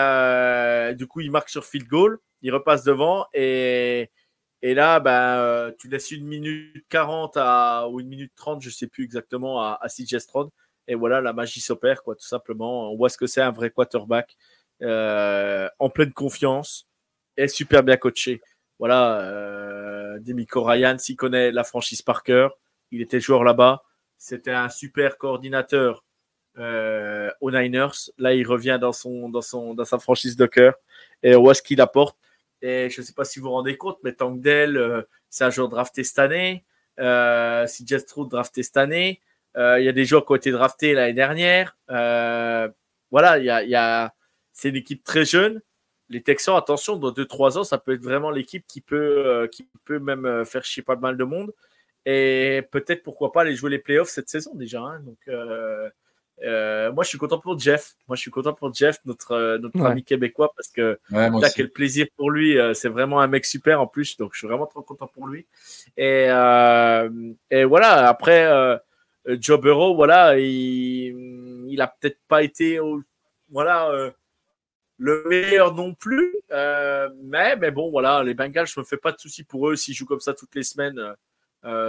[0.96, 4.11] du coup il marque sur field goal, il repasse devant et
[4.66, 8.72] et là, ben, tu laisses une minute 40 à, ou une minute 30, je ne
[8.72, 10.48] sais plus exactement, à, à CJ Stroud.
[10.87, 12.92] Et voilà, la magie s'opère, quoi, tout simplement.
[12.92, 14.37] On voit ce que c'est un vrai quarterback
[14.83, 16.87] euh, en pleine confiance
[17.37, 18.40] et super bien coaché.
[18.79, 22.59] Voilà, euh, Demico Ryan s'y connaît la franchise par cœur.
[22.90, 23.83] Il était joueur là-bas.
[24.18, 26.05] C'était un super coordinateur
[26.59, 28.11] euh, aux Niners.
[28.18, 29.33] Là, il revient dans, son,
[29.85, 30.75] sa franchise de cœur
[31.23, 32.16] et on voit ce qu'il apporte.
[32.62, 35.51] Et je ne sais pas si vous vous rendez compte, mais Tangdell, euh, c'est un
[35.51, 36.64] joueur drafté cette année.
[37.01, 39.20] Euh, si drafté cette année.
[39.57, 41.77] Euh, il y a des joueurs qui ont été draftés l'année dernière.
[41.90, 42.69] Euh,
[43.11, 44.14] voilà, il y a,
[44.53, 45.61] c'est une équipe très jeune.
[46.09, 49.69] Les Texans, attention, dans 2-3 ans, ça peut être vraiment l'équipe qui peut, euh, qui
[49.85, 51.53] peut même faire chier pas mal de monde.
[52.07, 54.83] Et peut-être, pourquoi pas, aller jouer les playoffs cette saison déjà.
[54.83, 55.01] Hein.
[55.01, 55.19] Donc,
[56.93, 57.95] moi, je suis content pour Jeff.
[58.09, 62.07] Moi, je suis content pour Jeff, notre, notre ami québécois, parce que ouais, quel plaisir
[62.17, 62.59] pour lui.
[62.75, 64.19] C'est vraiment un mec super en plus.
[64.19, 65.47] Donc, je suis vraiment trop content pour lui.
[65.97, 66.25] Et,
[67.51, 68.77] et voilà, après euh,
[69.26, 72.78] Joe Burrow, voilà, il, il a peut-être pas été,
[73.48, 74.10] voilà, euh,
[74.98, 79.12] le meilleur non plus, euh, mais, mais bon, voilà, les Bengals, je me fais pas
[79.12, 81.00] de soucis pour eux s'ils jouent comme ça toutes les semaines.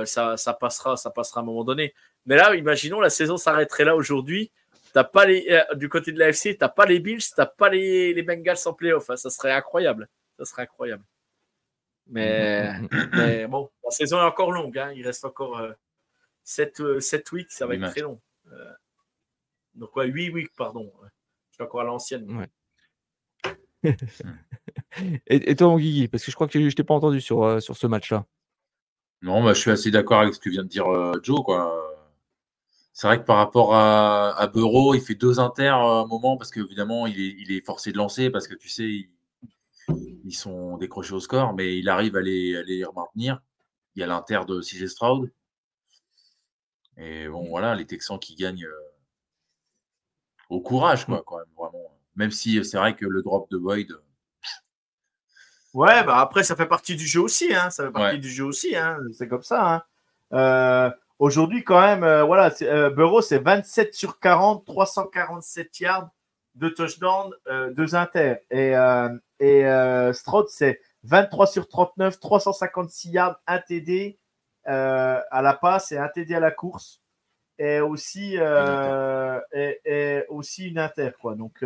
[0.06, 1.94] ça, ça, passera, ça passera à un moment donné.
[2.26, 4.52] Mais là, imaginons la saison s'arrêterait là aujourd'hui.
[4.94, 8.24] T'as pas les, du côté de l'AFC, t'as pas les Bills, t'as pas les, les
[8.24, 9.10] Bengals en playoff.
[9.10, 9.18] Hein.
[9.18, 10.08] ça serait incroyable.
[10.40, 11.04] Ça serait incroyable.
[12.08, 12.72] Mais,
[13.14, 14.78] mais bon, la saison est encore longue.
[14.78, 14.94] Hein.
[14.96, 15.60] Il reste encore
[16.46, 17.00] 7, euh,
[17.34, 18.22] weeks, ça va être très long.
[18.52, 18.72] Euh,
[19.74, 20.92] donc, ouais, 8 weeks, pardon.
[21.50, 22.48] Je suis encore à l'ancienne.
[25.28, 27.44] et, toi, mon Guigui, parce que je crois que je ne t'ai pas entendu sur,
[27.44, 28.26] euh, sur ce match-là.
[29.22, 30.86] Non, bah, je suis assez d'accord avec ce que vient de dire
[31.24, 31.42] Joe.
[31.44, 31.82] Quoi.
[32.94, 36.38] C'est vrai que par rapport à, à Bureau, il fait deux inters à un moment
[36.38, 39.10] parce qu'évidemment, il est, il est forcé de lancer parce que tu sais,
[40.24, 43.42] ils, sont décrochés au score, mais il arrive à les, à les maintenir.
[43.96, 45.32] Il y a l'inter de CJ Stroud.
[46.98, 48.68] Et bon, voilà, les Texans qui gagnent
[50.50, 51.92] au courage, quoi, quand même, vraiment.
[52.16, 53.92] Même si c'est vrai que le drop de Boyd.
[55.74, 57.54] Ouais, bah après, ça fait partie du jeu aussi.
[57.54, 58.76] Hein, ça fait partie du jeu aussi.
[58.76, 59.84] Hein, c'est comme ça.
[60.32, 60.94] Hein.
[61.20, 62.54] Aujourd'hui, quand même, voilà,
[62.92, 66.10] Bureau, c'est 27 sur 40, 347 yards,
[66.56, 67.34] deux touchdowns,
[67.72, 68.36] deux inter.
[68.52, 68.74] Et,
[69.40, 74.18] et Stroud, c'est 23 sur 39, 356 yards, 1 TD
[74.66, 77.02] à la passe et un TD à la course.
[77.58, 81.12] Et aussi, et, aussi une inter.
[81.20, 81.36] Quoi.
[81.36, 81.64] Donc,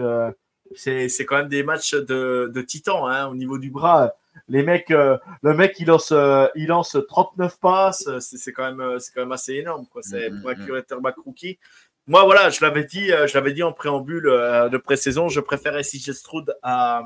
[0.76, 4.14] c'est quand même des matchs de, de titan hein, au niveau du bras.
[4.48, 8.10] Les mecs, euh, le mec, il lance, euh, il lance 39 passes.
[8.20, 9.86] C'est quand, même, quand même assez énorme.
[9.88, 10.02] Quoi.
[10.04, 11.60] C'est mm, pour un quarterback rookie.
[12.08, 15.84] Moi, voilà, je l'avais dit, euh, je l'avais dit en préambule de pré-saison, je préférais
[15.84, 17.04] CJ Stroud à,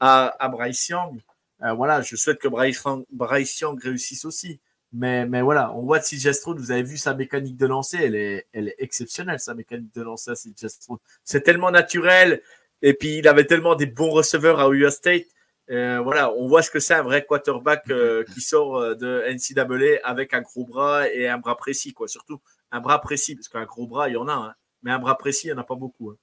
[0.00, 1.20] à, à Bryce Young.
[1.60, 4.60] voilà, je souhaite que Bryce, Bryce Young réussisse aussi.
[4.96, 8.14] Mais, mais voilà, on voit CJ Stroud, vous avez vu sa mécanique de lancer, elle
[8.14, 11.00] est, elle est exceptionnelle, sa mécanique de lancer à CJ Stroud.
[11.24, 12.42] C'est tellement naturel.
[12.80, 15.26] Et puis, il avait tellement des bons receveurs à Ohio State.
[15.70, 19.24] Euh, voilà, on voit ce que c'est un vrai quarterback euh, qui sort euh, de
[19.32, 22.06] NCAA avec un gros bras et un bras précis, quoi.
[22.06, 22.40] Surtout
[22.70, 24.54] un bras précis, parce qu'un gros bras, il y en a, hein.
[24.82, 26.10] mais un bras précis, il n'y en a pas beaucoup.
[26.10, 26.16] Hein.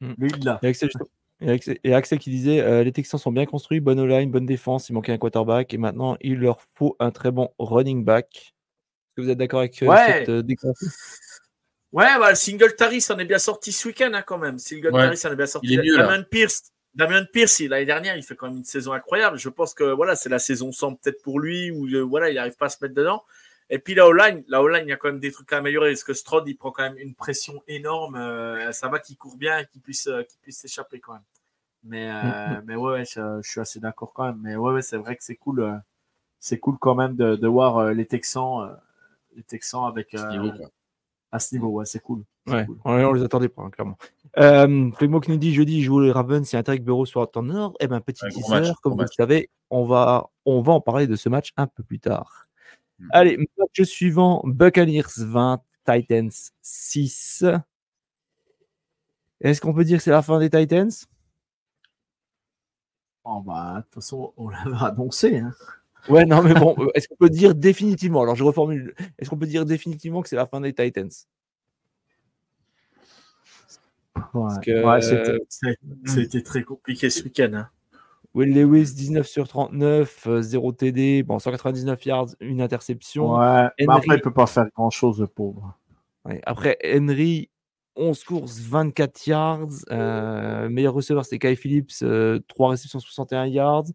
[0.00, 0.14] Hmm.
[0.18, 0.60] Lui, il l'a.
[1.40, 5.12] Et Axel, qui disait les Texans sont bien construits, bonne line, bonne défense, il manquait
[5.12, 8.26] un quarterback et maintenant il leur faut un très bon running back.
[8.36, 10.86] Est-ce que vous êtes d'accord avec cette déclaration?
[11.92, 14.58] Ouais, bah, Singletary s'en est bien sorti ce week-end hein, quand même.
[14.58, 15.68] Singletary s'en est bien sorti.
[15.68, 19.38] Il est Damien Pierce, Damien Pierce, l'année dernière, il fait quand même une saison incroyable.
[19.38, 22.34] Je pense que voilà, c'est la saison sans peut-être pour lui où euh, voilà, il
[22.34, 23.22] n'arrive pas à se mettre dedans.
[23.70, 25.90] Et puis la O-line, la O-line, il y a quand même des trucs à améliorer
[25.90, 28.16] parce que Strode, il prend quand même une pression énorme.
[28.16, 31.22] Euh, ça va qu'il court bien et qu'il puisse, euh, qu'il puisse s'échapper quand même.
[31.84, 32.62] Mais, mm-hmm.
[32.66, 34.40] mais ouais, je, suis assez d'accord quand même.
[34.42, 35.80] Mais ouais, ouais c'est vrai que c'est cool.
[36.40, 38.76] c'est cool quand même de, de voir les Texans,
[39.36, 40.14] les Texans avec
[41.30, 41.68] à ce niveau.
[41.68, 42.24] Ouais, c'est cool.
[42.46, 43.98] Ouais, On, les attendait pas, hein, clairement.
[44.38, 47.74] Euh, qui nous dit jeudi, joue les Ravens, c'est un Tarek Bureau sur nord.
[47.80, 51.16] Eh ben, petit teaser, comme vous le savez, on va, on va en parler de
[51.16, 52.47] ce match un peu plus tard.
[52.98, 53.08] Hmm.
[53.12, 56.30] Allez, match suivant Buccaneers 20, Titans
[56.62, 57.44] 6.
[59.40, 60.90] Est-ce qu'on peut dire que c'est la fin des Titans?
[63.24, 65.38] Oh bah, De toute façon, on l'avait annoncé.
[65.38, 65.52] Hein.
[66.08, 68.94] Ouais, non, mais bon, euh, est-ce qu'on peut dire définitivement Alors, je reformule.
[69.18, 71.10] Est-ce qu'on peut dire définitivement que c'est la fin des Titans?
[74.34, 75.00] Ouais,
[76.06, 77.50] c'était très compliqué ce week-end.
[77.54, 77.68] Hein.
[78.38, 83.36] Will Lewis, 19 sur 39, 0 TD, bon, 199 yards, une interception.
[83.36, 85.76] Ouais, mais après, il peut pas faire grand-chose, le pauvre.
[86.46, 87.50] après, Henry,
[87.96, 89.68] 11 courses, 24 yards.
[89.90, 93.86] Euh, meilleur receveur, c'était Kai Phillips, 3 euh, réceptions, 61 yards.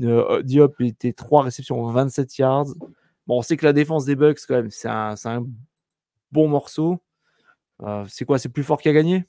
[0.00, 2.66] Euh, Diop était 3 réceptions, 27 yards.
[3.28, 5.46] Bon, on sait que la défense des Bucks, quand même, c'est un, un,
[6.32, 7.00] bon morceau.
[7.82, 9.24] Euh, c'est quoi C'est plus fort qu'à gagner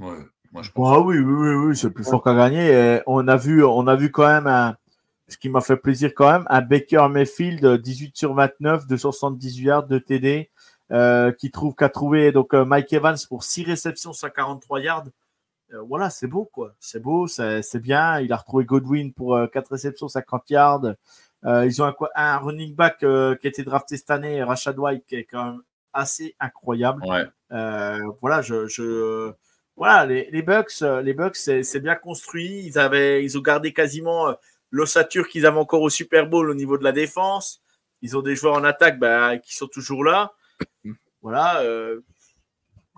[0.00, 0.18] Ouais,
[0.52, 0.92] moi je pense.
[0.92, 3.00] Ah oui, oui, oui, oui c'est plus fort qu'à gagner.
[3.06, 4.76] on, a vu, on a vu quand même un,
[5.28, 9.86] ce qui m'a fait plaisir quand même, un Baker Mayfield 18 sur 29, 278 yards
[9.86, 10.50] de TD,
[10.90, 15.04] euh, qui trouve qu'a trouvé donc Mike Evans pour 6 réceptions, 143 yards.
[15.72, 16.74] Euh, voilà, c'est beau, quoi.
[16.80, 18.20] C'est beau, c'est bien.
[18.20, 20.94] Il a retrouvé Godwin pour 4 euh, réceptions, 50 yards.
[21.44, 25.04] Euh, ils ont un, un running back qui a été drafté cette année, Rashad White,
[25.06, 27.02] qui est quand même assez incroyable.
[28.20, 29.32] voilà, je,
[29.80, 32.64] voilà, les, Bucks, les Bucks, c'est bien construit.
[32.66, 34.36] Ils avaient, ils ont gardé quasiment
[34.70, 37.62] l'ossature qu'ils avaient encore au Super Bowl au niveau de la défense.
[38.02, 40.34] Ils ont des joueurs en attaque bah, qui sont toujours là.
[41.22, 41.62] Voilà,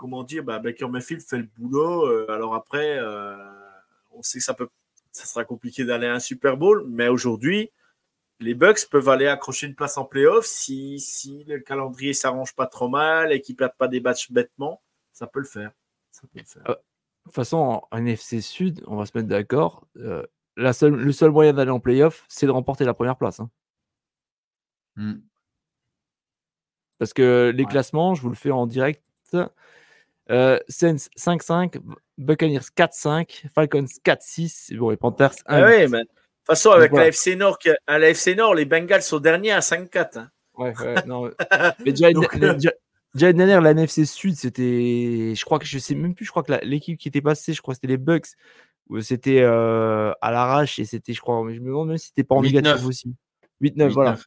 [0.02, 2.08] comment dire, bah, Baker Mayfield fait le boulot.
[2.08, 3.36] Euh, alors après, euh,
[4.10, 4.68] on sait que ça peut,
[5.12, 7.70] ça sera compliqué d'aller à un Super Bowl, mais aujourd'hui,
[8.40, 12.66] les Bucks peuvent aller accrocher une place en playoff si, si le calendrier s'arrange pas
[12.66, 15.70] trop mal et qu'ils perdent pas des matchs bêtement, ça peut le faire.
[16.36, 16.74] Euh, de
[17.24, 19.86] toute façon, en NFC Sud, on va se mettre d'accord.
[20.56, 23.40] la seule, le seul moyen d'aller en playoff, c'est de remporter la première place.
[23.40, 23.50] Hein.
[24.96, 25.20] Hmm.
[26.98, 29.02] Parce que les classements, je vous le fais en direct.
[30.30, 31.80] Euh, Saints 5-5,
[32.16, 36.92] Buccaneers 4-5, Falcons 4-6, bon, les Panthers 1 ah oui, mais de toute façon, avec
[36.92, 40.18] la FC Nord, à la FC Nord, les Bengals sont derniers à 5-4.
[40.18, 40.30] Hein.
[40.54, 41.30] Ouais, ouais, non.
[41.84, 42.70] mais déjà, déjà
[43.14, 45.34] dernière, la NFC Sud, c'était.
[45.34, 47.60] Je crois que je sais même plus, je crois que l'équipe qui était passée, je
[47.60, 48.28] crois que c'était les Bucks,
[49.00, 52.24] c'était euh, à l'arrache et c'était, je crois, mais je me demande même si c'était
[52.24, 53.14] pas en négatif aussi.
[53.60, 54.18] 8-9, voilà.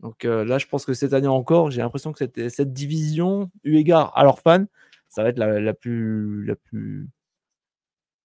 [0.00, 3.50] Donc euh, là, je pense que cette année encore, j'ai l'impression que cette, cette division,
[3.64, 4.64] eu égard à leurs fans,
[5.08, 7.08] ça va être la, plus, la plus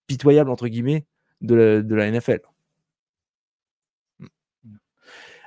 [0.08, 1.06] pitoyable, entre guillemets,
[1.42, 2.40] de la, de la NFL.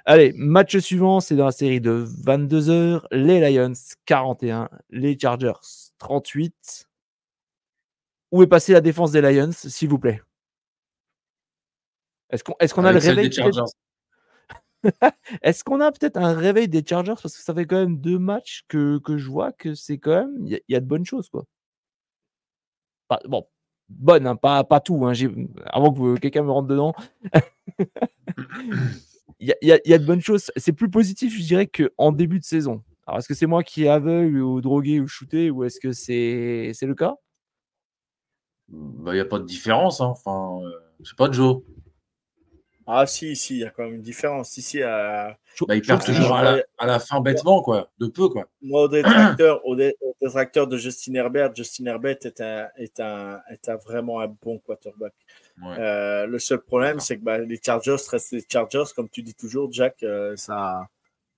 [0.07, 3.07] Allez, match suivant, c'est dans la série de 22 heures.
[3.11, 3.73] Les Lions
[4.07, 5.53] 41, les Chargers
[5.99, 6.89] 38.
[8.33, 10.23] Où est passée la défense des Lions, s'il vous plaît?
[12.31, 13.31] Est-ce qu'on est qu'on a le réveil
[15.43, 17.15] Est-ce qu'on a peut-être un réveil des Chargers?
[17.21, 20.13] Parce que ça fait quand même deux matchs que, que je vois que c'est quand
[20.13, 20.47] même.
[20.47, 21.45] Il y, a de bonnes choses, quoi.
[23.27, 23.47] bon,
[23.89, 25.05] bonne, hein, pas, pas tout.
[25.07, 25.13] Hein,
[25.67, 26.95] avant que quelqu'un me rentre dedans.
[29.41, 30.51] Il y, y, a de bonnes choses.
[30.57, 32.83] C'est plus positif, je dirais, qu'en début de saison.
[33.07, 35.93] Alors, est-ce que c'est moi qui est aveugle ou drogué ou shooté ou est-ce que
[35.93, 37.17] c'est le cas?
[38.69, 40.01] Bah, Il n'y a pas de différence.
[40.01, 40.09] Hein.
[40.09, 40.71] Enfin, euh,
[41.03, 41.63] c'est pas Joe.
[42.87, 44.57] Ah si, si, il y a quand même une différence.
[44.57, 45.39] Ici, à...
[45.67, 48.29] bah, il perd toujours à la, fin bêtement, quoi, de peu.
[48.29, 48.49] Quoi.
[48.63, 53.69] Moi, au détracteur, au, détracteur de Justin Herbert, Justin Herbert est, un, est, un, est
[53.69, 55.15] un, vraiment un bon quarterback.
[55.63, 59.35] Euh, le seul problème, c'est que bah, les Chargers restent les Chargers, comme tu dis
[59.35, 60.03] toujours, Jack.
[60.03, 60.89] Euh, ça,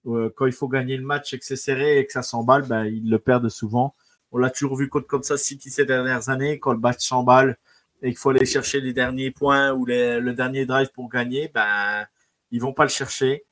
[0.07, 2.63] euh, quand il faut gagner le match et que c'est serré et que ça s'emballe,
[2.63, 3.95] bah, ils le perdent souvent.
[4.31, 7.59] On l'a toujours vu contre comme ça City ces dernières années, quand le match s'emballe
[8.03, 12.07] et qu'il faut aller chercher les derniers points ou le dernier drive pour gagner, ben,
[12.51, 13.45] ils vont pas le chercher.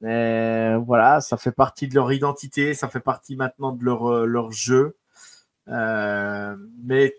[0.00, 4.50] Mais voilà, ça fait partie de leur identité, ça fait partie maintenant de leur, leur
[4.52, 4.96] jeu.
[5.66, 7.14] Mais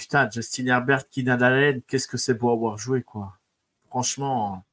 [0.00, 3.36] putain, Justin Herbert, Keenan Allen, qu'est-ce que c'est beau avoir joué, quoi.
[3.88, 4.64] Franchement,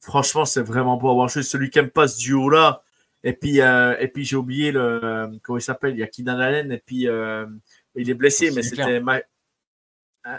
[0.00, 1.42] franchement, c'est vraiment beau avoir joué.
[1.42, 2.82] Celui qui aime pas ce duo-là.
[3.24, 5.30] Et puis, euh, et puis j'ai oublié le.
[5.42, 7.08] Comment il s'appelle Il y a Keenan Allen, et puis
[7.96, 9.00] il est blessé, mais c'était.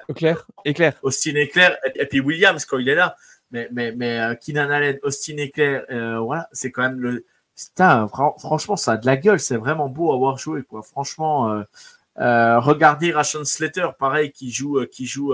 [0.10, 0.94] Éclair, Éclair.
[1.02, 3.16] Austin Éclair, et, puis Williams quand il est là.
[3.52, 7.26] Mais, mais, mais euh, Keenan Allen, Austin Éclair, euh, voilà, c'est quand même le.
[7.56, 9.40] Putain, franchement, ça a de la gueule.
[9.40, 10.84] C'est vraiment beau à avoir joué, quoi.
[10.84, 11.64] Franchement, euh, euh
[12.18, 15.34] regardez Ration Slater, pareil, qui joue, qui joue,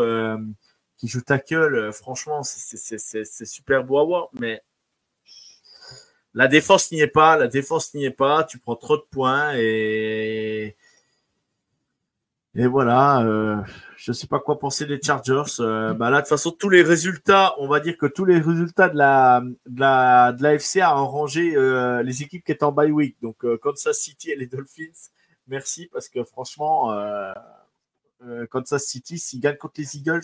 [0.97, 1.91] qui joue tackle.
[1.93, 4.29] franchement, c'est super beau à voir.
[4.33, 4.61] Mais
[6.33, 7.37] la défense n'y est pas.
[7.37, 8.43] La défense n'y est pas.
[8.43, 10.75] Tu prends trop de points et
[12.55, 13.57] et voilà, euh,
[13.97, 15.59] je ne sais pas quoi penser des Chargers.
[15.59, 18.37] Euh, bah là, de toute façon, tous les résultats, on va dire que tous les
[18.37, 23.17] résultats de la de la de rangé euh, les équipes qui étaient en bye week.
[23.23, 25.09] Donc Kansas City et les Dolphins,
[25.47, 26.93] merci parce que franchement,
[28.51, 30.23] Kansas City, s'ils gagnent contre les Eagles,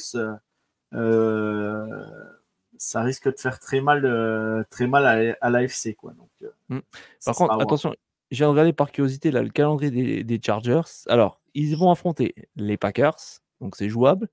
[2.78, 6.14] ça risque de faire très mal très mal à, à l'AFC quoi.
[6.14, 6.30] Donc,
[6.70, 6.80] mmh.
[7.26, 7.94] Par contre, attention,
[8.32, 10.82] j'ai regardé par curiosité là, le calendrier des, des Chargers.
[11.08, 13.18] Alors, ils vont affronter les Packers,
[13.60, 14.30] donc c'est jouable.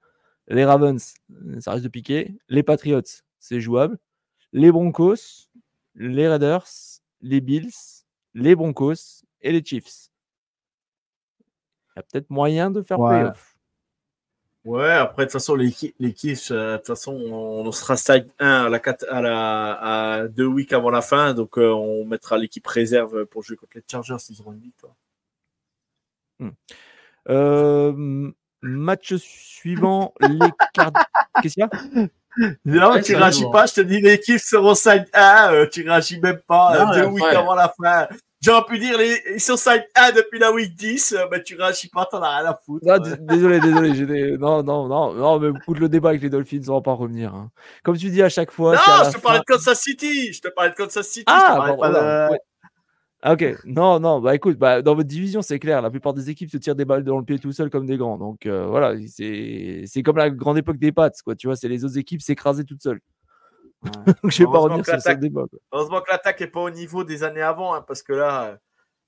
[0.49, 1.15] Les Ravens,
[1.59, 2.39] ça risque de piquer.
[2.49, 3.01] Les Patriots,
[3.41, 3.99] c'est jouable.
[4.53, 5.49] Les Broncos,
[5.95, 6.69] les Raiders,
[7.21, 7.73] les Bills,
[8.35, 10.11] les Broncos et les Chiefs.
[11.97, 13.21] Il y a peut-être moyen de faire ouais.
[13.21, 13.57] playoff.
[14.65, 18.65] Ouais, après, de toute façon, les, Chiefs, euh, de toute façon, on, sera side 1
[18.65, 18.81] à, la,
[19.11, 21.35] à, la, à deux weeks avant la fin.
[21.35, 24.95] Donc, euh, on mettra l'équipe réserve pour jouer contre les Chargers s'ils auront une victoire.
[26.41, 26.51] Hmm.
[27.29, 30.39] Euh, match suivant, les
[31.43, 32.09] Qu'est-ce qu'il y a?
[32.65, 36.41] Non, tu réagis pas, je te dis l'équipe seront 5 1, euh, tu réagis même
[36.47, 38.09] pas non, deux weeks avant la fin.
[38.43, 41.57] J'aurais pu dire les, ils sont 5 1 depuis la week 10, euh, mais tu
[41.57, 42.87] réagis pas, t'en as rien à foutre.
[42.87, 46.75] Non, désolé, désolé, non, non, non, non, mais écoute le débat avec les Dolphins, on
[46.75, 47.35] va pas revenir.
[47.35, 47.51] Hein.
[47.83, 48.75] Comme tu dis à chaque fois.
[48.75, 51.25] Non, je te parlais de Kansas City, je te parlais de Kansas City.
[51.27, 52.39] Ah, bon, pas de...
[53.23, 56.31] Ah, ok, non, non, bah écoute, bah, dans votre division, c'est clair, la plupart des
[56.31, 58.19] équipes se tirent des balles dans le pied tout seul comme des grands.
[58.19, 61.35] Donc euh, voilà, c'est comme la grande époque des pattes, quoi.
[61.35, 63.01] Tu vois, c'est les autres équipes s'écraser toutes seules.
[64.07, 64.31] Ouais.
[64.31, 65.45] je vais pas revenir sur ce débat.
[65.73, 68.59] Heureusement que l'attaque n'est pas au niveau des années avant, hein, parce que là,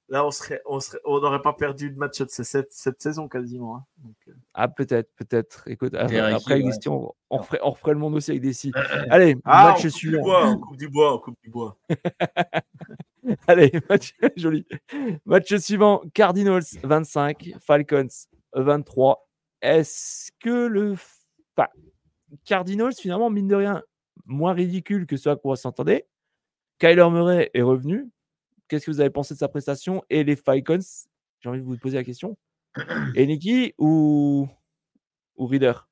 [0.09, 3.29] là on serait, on serait, on n'aurait pas perdu de match de cette, cette saison
[3.29, 3.76] quasiment.
[3.76, 3.85] Hein.
[3.99, 4.33] Donc, euh.
[4.55, 5.68] Ah peut-être, peut-être.
[5.68, 6.89] Écoute, après, après ouais.
[6.89, 8.72] on, on, referait, on referait le monde aussi avec des si.
[9.11, 10.22] Allez, ah, match suivant.
[10.24, 11.76] On coupe du bois, on coupe du bois.
[13.47, 14.66] Allez, match joli.
[15.26, 18.09] Match suivant Cardinals 25, Falcons
[18.55, 19.29] 23.
[19.61, 20.93] Est-ce que le
[21.57, 21.68] enfin,
[22.45, 23.83] Cardinals, finalement, mine de rien,
[24.27, 26.07] moins ridicule que ce à quoi on s'entendait
[26.79, 28.11] Kyler Murray est revenu.
[28.69, 30.79] Qu'est-ce que vous avez pensé de sa prestation Et les Falcons,
[31.41, 32.37] j'ai envie de vous poser la question.
[33.14, 34.49] Et Nicky ou,
[35.37, 35.89] ou Reader?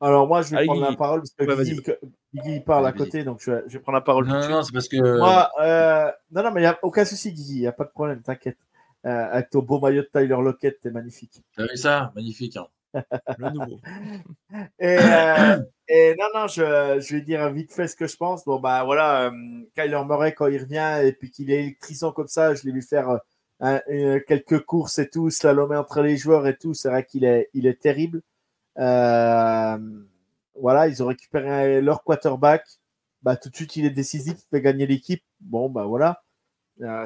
[0.00, 0.92] Alors moi, je vais Allez, prendre Guigui.
[0.92, 1.98] la parole parce que
[2.34, 4.26] ouais, parle à côté, donc je vais, je vais prendre la parole.
[4.26, 5.18] Non, non, c'est parce que.
[5.18, 7.84] Moi, euh, non, non, mais il n'y a aucun souci, Guigui, il n'y a pas
[7.84, 8.58] de problème, t'inquiète.
[9.06, 11.42] Euh, avec ton beau maillot de Tyler Lockett, t'es magnifique.
[11.56, 12.12] T'as vu ça?
[12.14, 12.56] Magnifique.
[12.56, 12.66] Hein.
[14.80, 18.44] Euh, et, non, non, je, je, vais dire vite fait ce que je pense.
[18.44, 22.28] Bon, bah voilà, euh, Kyler Murray, quand il revient et puis qu'il est électrisant comme
[22.28, 23.18] ça, je l'ai vu faire
[23.62, 26.74] euh, quelques courses et tout, slalomer entre les joueurs et tout.
[26.74, 28.22] C'est vrai qu'il est, il est terrible.
[28.76, 29.78] Voilà,
[30.88, 32.64] ils ont récupéré leur quarterback.
[33.22, 35.24] Bah, tout de suite, il est décisif, il fait gagner l'équipe.
[35.40, 36.22] Bon, bah voilà,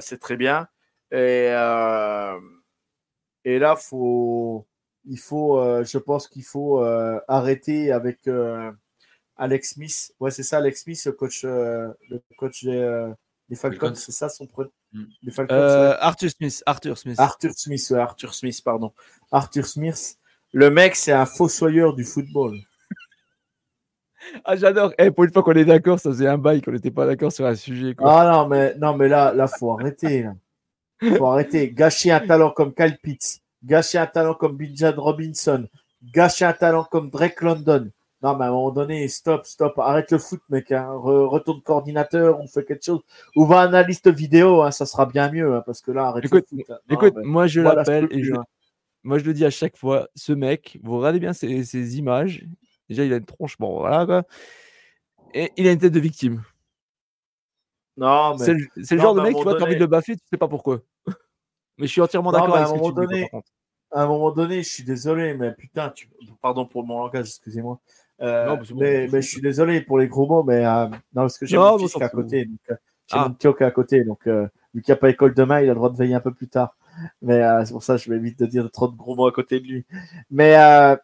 [0.01, 0.69] c'est très bien.
[1.13, 1.49] Et,
[3.45, 4.67] et là, faut,
[5.09, 8.71] il faut, euh, je pense qu'il faut euh, arrêter avec euh,
[9.37, 10.13] Alex Smith.
[10.21, 11.97] Ouais, c'est ça, Alex Smith, le coach, le
[12.39, 13.95] coach des, Falcons, Falcons.
[13.95, 15.05] c'est ça son prénom Mm.
[15.23, 15.97] Les Falcons, Euh, ouais.
[16.01, 16.63] Arthur Smith.
[16.67, 17.21] Arthur Smith.
[17.21, 18.93] Arthur Smith, ouais, Arthur Smith, pardon.
[19.31, 20.17] Arthur Smith.
[20.53, 22.57] Le mec, c'est un fossoyeur du football.
[24.45, 24.93] Ah, j'adore.
[24.99, 27.31] Eh, pour une fois qu'on est d'accord, ça faisait un bail qu'on n'était pas d'accord
[27.33, 27.95] sur un sujet.
[27.95, 28.13] Quoi.
[28.13, 30.25] Ah non, mais, non, mais là, là, faut arrêter.
[30.25, 30.35] Là.
[31.17, 31.71] Faut arrêter.
[31.73, 35.67] Gâcher un talent comme Kyle Pitts, gâcher un talent comme Bijan Robinson,
[36.03, 37.91] gâcher un talent comme Drake London.
[38.21, 40.73] Non, mais à un moment donné, stop, stop, arrête le foot, mec.
[40.73, 40.89] Hein.
[40.91, 43.01] Re- retourne coordinateur, on fait quelque chose.
[43.37, 46.45] Ou va analyste vidéo, hein, ça sera bien mieux, hein, parce que là, arrête Écoute,
[46.51, 46.69] le foot.
[46.69, 48.33] Non, Écoute, mais moi je l'appelle et je,
[49.05, 52.45] moi je le dis à chaque fois, ce mec, vous regardez bien ses, ses images.
[52.89, 54.25] Déjà, il a une tronche, bon, voilà quoi.
[55.35, 56.43] Et il a une tête de victime.
[57.97, 59.75] Non, mais C'est le, c'est le non, genre de mec, tu vois, moment t'as envie
[59.75, 60.81] de donné- le baffer, tu sais pas pourquoi.
[61.79, 63.21] Mais je suis entièrement d'accord mais à avec un ce que tu moment dis, donné-
[63.23, 63.49] par contre.
[63.93, 66.09] à un moment donné, je suis désolé, mais putain, tu...
[66.43, 67.79] pardon pour mon langage, excusez-moi.
[68.21, 71.39] Euh, Non, mais bon, je suis désolé pour les gros mots, mais euh, non, parce
[71.39, 72.45] que j'ai mon fils qui est à côté.
[72.47, 72.75] Donc, euh,
[73.07, 73.29] j'ai Ah.
[73.29, 75.67] mon petit qui est à côté, donc vu qu'il n'y a pas école demain, il
[75.67, 76.77] a le droit de veiller un peu plus tard.
[77.23, 79.61] Mais c'est pour ça que je m'évite de dire trop de gros mots à côté
[79.61, 79.87] de lui.
[80.31, 80.57] Mais,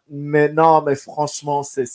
[0.09, 1.85] mais non, mais franchement, c'est.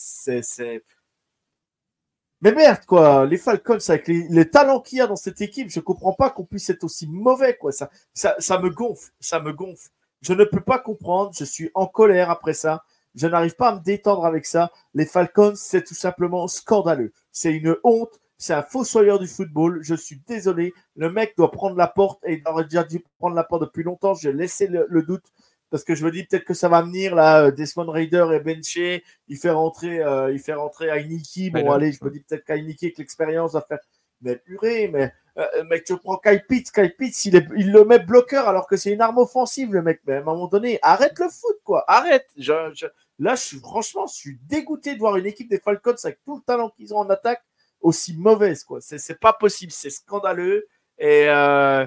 [2.41, 5.79] Mais merde, quoi, les Falcons, avec les, talents qu'il y a dans cette équipe, je
[5.79, 7.71] comprends pas qu'on puisse être aussi mauvais, quoi.
[7.71, 9.89] Ça, ça, me gonfle, ça me gonfle.
[10.21, 12.83] Je ne peux pas comprendre, je suis en colère après ça.
[13.13, 14.71] Je n'arrive pas à me détendre avec ça.
[14.95, 17.11] Les Falcons, c'est tout simplement scandaleux.
[17.31, 18.19] C'est une honte.
[18.37, 19.79] C'est un fossoyeur du football.
[19.83, 20.73] Je suis désolé.
[20.95, 23.83] Le mec doit prendre la porte et il aurait déjà dû prendre la porte depuis
[23.83, 24.15] longtemps.
[24.15, 25.25] J'ai laissé le doute
[25.71, 27.45] parce que je me dis peut-être que ça va venir là.
[27.45, 29.03] euh, Desmond Raider est benché.
[29.27, 31.51] Il fait rentrer, euh, il fait rentrer Heineke.
[31.51, 33.79] Bon, allez, je me dis peut-être qu'Heineke avec l'expérience va faire.
[34.21, 36.71] Mais purée, mais euh, mec, tu prends Kyle Pitts.
[36.71, 39.81] Kyle Pitts, il, est- il le met bloqueur alors que c'est une arme offensive, le
[39.81, 40.01] mec.
[40.05, 41.83] Mais à un moment donné, arrête le foot, quoi.
[41.87, 42.27] Arrête.
[42.37, 42.85] Je, je-
[43.17, 46.35] Là, je suis franchement, je suis dégoûté de voir une équipe des Falcons avec tout
[46.37, 47.43] le talent qu'ils ont en attaque
[47.79, 48.79] aussi mauvaise, quoi.
[48.81, 50.67] C'est pas possible, c'est scandaleux.
[50.99, 51.85] Et, euh,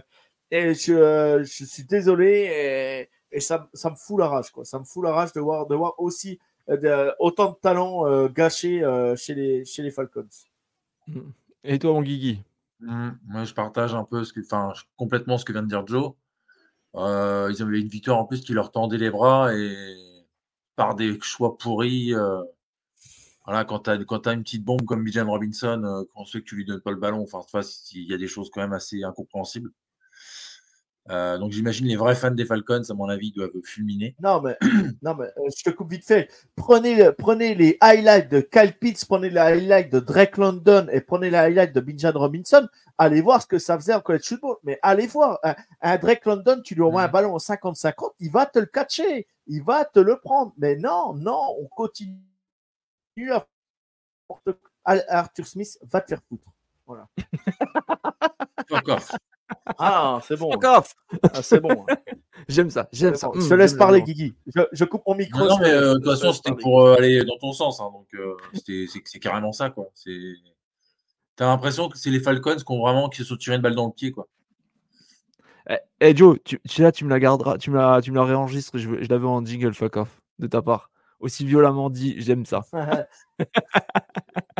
[0.51, 2.49] et je, euh, je suis désolé.
[2.51, 4.65] Et, et ça, ça me fout la rage, quoi.
[4.65, 6.39] Ça me fout la rage de voir, de voir aussi
[6.71, 10.27] euh, de- autant de talent euh, gâché euh, chez, les, chez les Falcons.
[11.65, 12.41] Et toi, mon Guigui?
[12.81, 15.87] Mmh, Moi, je partage un peu ce que, enfin, complètement ce que vient de dire
[15.87, 16.13] Joe.
[16.97, 19.75] Euh, ils avaient une victoire en plus qui leur tendait les bras et
[20.77, 22.15] par des choix pourris.
[22.15, 22.43] euh,
[23.45, 26.45] voilà, quand tu as, quand t'as une petite bombe comme Bijan Robinson, euh, sait que
[26.45, 27.61] tu lui donnes pas le ballon, enfin, tu vois,
[27.93, 29.71] il y a des choses quand même assez incompréhensibles.
[31.11, 34.17] Euh, donc, j'imagine les vrais fans des Falcons, à mon avis, doivent fulminer.
[34.23, 34.57] Non, mais,
[35.03, 36.31] non, mais euh, je te coupe vite fait.
[36.57, 41.03] Prenez, le- prenez les highlights de Kyle Pitts, prenez les highlights de Drake London et
[41.03, 42.67] prenez les highlights de Bijan Robinson.
[42.97, 44.57] Allez voir ce que ça faisait en college football.
[44.65, 45.39] Mais allez voir.
[45.43, 47.13] Un, un Drake London, tu lui envoies un Mhm.
[47.13, 49.27] ballon en 50-50, il va te le catcher.
[49.47, 50.55] Il va te le prendre.
[50.57, 52.17] Mais non, non, on continue
[53.31, 53.47] à.
[54.87, 56.49] Arthur Smith va te faire foutre.
[58.69, 59.11] Fuck off.
[59.79, 60.51] Ah, c'est bon.
[60.53, 60.85] Encore
[61.33, 61.85] Ah, c'est bon.
[62.49, 63.29] J'aime ça, j'aime ça.
[63.29, 63.35] bon.
[63.37, 64.03] Mmh, Je te laisse parler.
[64.03, 64.35] Guigui.
[64.55, 65.47] Je, je coupe mon micro.
[65.47, 67.81] Non, mais euh, de toute te façon, c'était pour euh, aller dans ton sens.
[67.81, 69.87] hein, donc, euh, c'était- c'est carrément ça, quoi.
[71.37, 73.75] T'as l'impression que c'est les Falcons qui ont vraiment qui se sont tirés une balle
[73.75, 74.29] dans le pied, quoi.
[75.71, 78.17] Eh, eh, Joe, tu, tu, là, tu me la garderas, tu me la, tu me
[78.17, 80.91] la réenregistres, je, veux- je l'avais en jingle fuck off de ta part.
[81.25, 82.67] Aussi violemment dit, j'aime ça.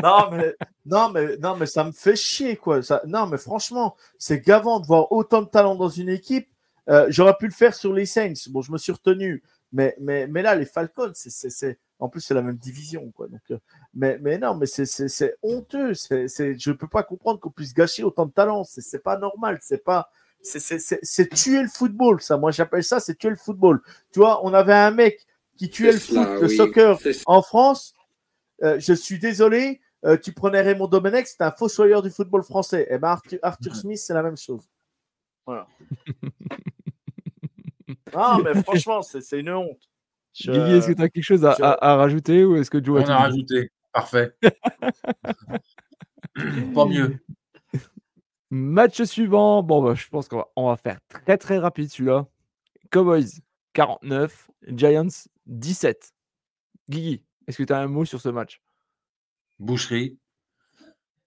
[0.03, 0.55] non, mais,
[0.87, 2.81] non, mais, non, mais ça me fait chier, quoi.
[3.07, 6.49] Non, mais franchement, c'est gavant de voir autant de talent dans une équipe.
[6.89, 8.49] Euh, J'aurais pu le faire sur les Saints.
[8.49, 9.43] Bon, je me suis retenu.
[9.73, 13.29] Mais, mais, mais là, les Falcons, c'est, en plus, c'est la même division, quoi.
[13.29, 13.59] Donc, euh,
[13.93, 15.93] mais, mais non, mais c'est, c'est, c'est honteux.
[15.93, 18.65] C'est, c'est, je peux pas comprendre qu'on puisse gâcher autant de talent.
[18.65, 19.59] C'est, pas normal.
[19.61, 22.39] C'est tuer le football, ça.
[22.39, 23.83] Moi, j'appelle ça, c'est tuer le football.
[24.13, 25.27] Tu vois, on avait un mec
[25.57, 26.57] qui tuait le foot, cela, le oui.
[26.57, 27.95] soccer en France.
[28.63, 32.87] Euh, je suis désolé, euh, tu prenais Raymond Domenech, c'est un fossoyeur du football français.
[32.91, 33.75] Et ben Arthur, Arthur.
[33.77, 34.69] Smith, c'est la même chose.
[35.47, 35.67] Voilà.
[38.15, 39.79] non, mais franchement, c'est une honte.
[40.35, 42.71] Je- Guigui, est-ce que tu as quelque chose à, je- à- à rajouter ou est-ce
[42.71, 43.71] que Joe On a rajouté.
[43.93, 44.35] Parfait.
[46.75, 47.19] Pas mieux.
[48.51, 49.63] Match suivant.
[49.63, 52.27] Bon, bah, je pense qu'on va, on va faire très très rapide celui-là.
[52.91, 53.41] Cowboys
[53.73, 55.09] 49, Giants
[55.47, 56.13] 17.
[56.89, 58.63] Guigui, est-ce que tu as un mot sur ce match?
[59.59, 60.19] Boucherie.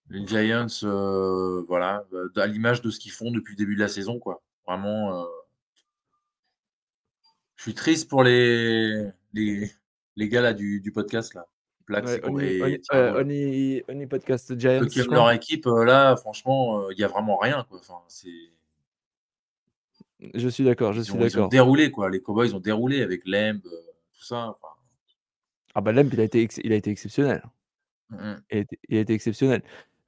[0.10, 3.82] Les Giants, euh, voilà, euh, à l'image de ce qu'ils font depuis le début de
[3.82, 4.42] la saison, quoi.
[4.66, 5.22] Vraiment.
[5.22, 5.26] euh,
[7.56, 9.04] Je suis triste pour les,
[9.34, 9.70] les,
[10.16, 11.34] les gars là, du, du podcast.
[11.34, 11.46] Là.
[11.86, 13.22] Plax Ouais, euh.
[13.22, 14.80] Oni- Oni Podcast Giants.
[14.84, 17.66] Ceux qui aiment leur équipe, euh, là, franchement, euh, il n'y a vraiment rien.
[17.70, 17.80] Quoi.
[17.80, 18.30] Enfin, c'est...
[20.34, 21.50] Je suis d'accord, je Ils suis ont, ils ont d'accord.
[21.50, 22.10] déroulé, quoi.
[22.10, 23.87] Les Cowboys ont déroulé avec Lemb, euh,
[24.18, 24.50] tout ça.
[24.50, 24.74] enfin,
[25.76, 27.44] Ah bah Lemp, il a été, ex- il a été exceptionnel.
[28.10, 28.44] mm, mm.
[28.52, 29.64] Il a été, il a été exceptionnel.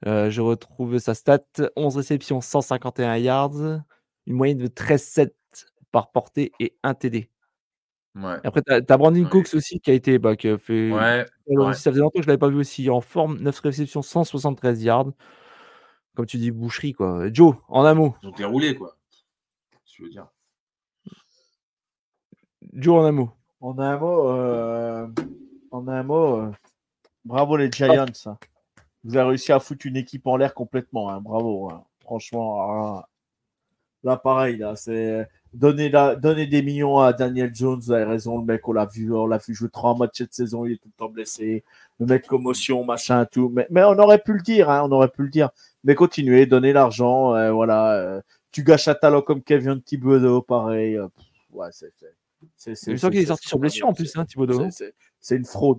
[0.06, 1.44] Euh, je retrouve sa stat
[1.76, 3.82] 11 réceptions, 151 yards,
[4.26, 5.34] une moyenne de 13-7
[5.92, 7.28] par portée et un TD.
[8.16, 8.36] Ouais.
[8.44, 9.28] Après, tu as, Brandon Ouais.
[9.28, 10.90] Cooks aussi qui a été bah, qui a fait.
[10.90, 11.26] Ouais.
[11.50, 11.74] Alors, ouais.
[11.74, 13.38] Ça faisait longtemps que je l'avais pas vu aussi en forme.
[13.40, 15.12] 9 réceptions, 173 yards.
[16.16, 17.32] Comme tu dis, boucherie quoi.
[17.32, 18.16] Joe, en un mot.
[18.22, 18.96] Ils ont déroulé, quoi.
[19.96, 20.26] Je veux dire.
[22.72, 23.30] Joe, en un mot.
[23.60, 25.06] En un mot, euh,
[25.70, 26.50] en un mot, euh,
[27.24, 28.06] bravo les Giants.
[28.26, 28.38] hein.
[29.04, 31.10] Vous avez réussi à foutre une équipe en l'air complètement.
[31.10, 31.20] hein.
[31.20, 31.70] Bravo.
[31.70, 31.84] hein.
[32.02, 33.04] Franchement,
[34.02, 37.78] là pareil, là, c'est donner, la- donner des millions à Daniel Jones.
[37.80, 40.32] Vous avez raison, le mec, on l'a vu, on l'a vu jouer trois matchs cette
[40.34, 40.64] saison.
[40.64, 41.62] Il est tout le temps blessé.
[41.98, 43.50] Le mec commotion, machin, tout.
[43.54, 45.50] Mais, mais on aurait pu le dire, hein, on aurait pu le dire.
[45.84, 47.34] Mais continuez, donnez l'argent.
[47.34, 48.22] euh, voilà.
[48.52, 50.96] tu gâches un talent comme Kevin Thibodeau, pareil.
[50.96, 51.92] pff, ouais, c'est.
[52.56, 54.58] C'est- sûr qu'il est sorti sur blessure en plus, hein, Thibodeau.
[55.20, 55.78] c'est- une fraude.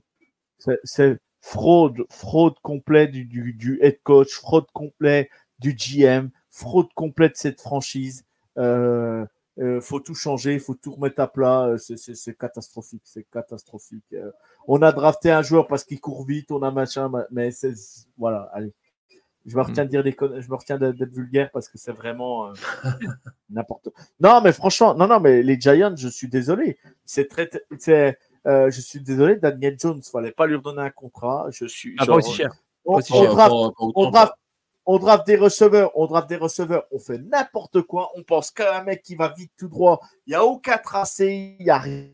[0.59, 7.32] C'est- fraude, fraude complète du, du, du head coach, fraude complète du GM, fraude complète
[7.34, 8.26] de cette franchise.
[8.57, 9.26] Euh,
[9.59, 11.66] euh, faut tout changer, faut tout remettre à plat.
[11.66, 14.05] euh, c'est- catastrophique, c'est catastrophique.
[14.14, 14.32] Euh,
[14.68, 17.74] on a drafté un joueur parce qu'il court vite, on a machin, ma- mais c'est
[18.18, 18.49] voilà.
[18.53, 18.72] Allez,
[19.46, 22.48] je me retiens de dire des je me retiens d'être vulgaire parce que c'est vraiment
[22.48, 22.54] euh,
[23.50, 23.89] n'importe.
[24.20, 26.78] Non, mais franchement, non, non, mais les Giants, je suis désolé.
[27.06, 28.18] C'est très, c'est,
[28.48, 31.48] euh, je suis désolé, Daniel Jones, fallait pas lui redonner un contrat.
[31.52, 31.96] Je suis.
[32.00, 32.52] Ah, pas aussi cher.
[32.86, 33.32] on, aussi on cher.
[33.32, 34.34] draft, on draft-
[34.86, 38.10] on draft des receveurs, on draft des receveurs, on fait n'importe quoi.
[38.16, 40.00] On pense qu'à un mec qui va vite tout droit.
[40.26, 42.08] Il n'y a aucun tracé, il n'y a rien.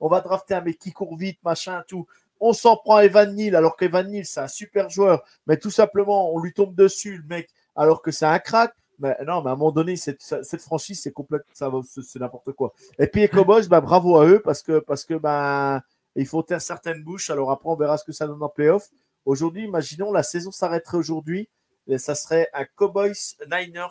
[0.00, 2.06] On va drafter un mec qui court vite, machin, tout.
[2.40, 5.22] On s'en prend à Evan Neal, alors qu'Evan Neal, c'est un super joueur.
[5.46, 8.72] Mais tout simplement, on lui tombe dessus, le mec, alors que c'est un crack.
[9.00, 12.18] Mais non, mais à un moment donné, cette, cette franchise, c'est complètement, ça va- c'est
[12.18, 12.72] n'importe quoi.
[12.98, 15.82] Et puis les Cowboys, bah, bravo à eux parce que, parce que bah,
[16.16, 17.30] il faut taire certaines bouches.
[17.30, 18.88] Alors après, on verra ce que ça donne en playoff.
[19.24, 21.48] Aujourd'hui, imaginons la saison s'arrêterait aujourd'hui.
[21.86, 23.14] Et ça serait un Cowboys
[23.50, 23.88] Niners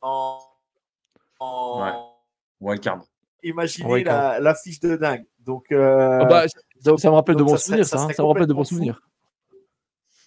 [0.00, 0.38] en.
[1.40, 1.92] en- Ouais.
[2.60, 3.02] Wildcard.
[3.42, 5.24] Imaginez Ouais, la, l'affiche de dingue.
[5.48, 8.02] Donc, euh, Ah bah, ça- donc- ça me rappelle de bons souvenirs, ça ça.
[8.04, 8.68] me rappelle de complètement bons fou.
[8.74, 9.00] souvenirs.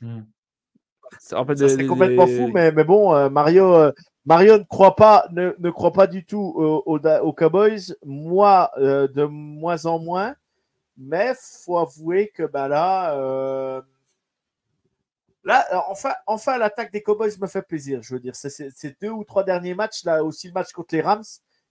[0.01, 0.21] Hmm.
[1.19, 3.91] Ça rappelle ça des- serait des- complètement des- fou, mais, mais bon, euh, Mario, euh,
[4.25, 7.93] Mario ne croit pas, ne, ne croit pas du tout aux, aux, aux Cowboys.
[8.03, 10.33] Moi, euh, de moins en moins.
[10.97, 11.33] Mais
[11.65, 13.79] faut avouer que bah là, euh,
[15.43, 18.01] là, enfin, enfin, l'attaque des Cowboys me fait plaisir.
[18.01, 21.01] Je veux dire, ces deux ou trois derniers matchs là, aussi le match contre les
[21.01, 21.23] Rams,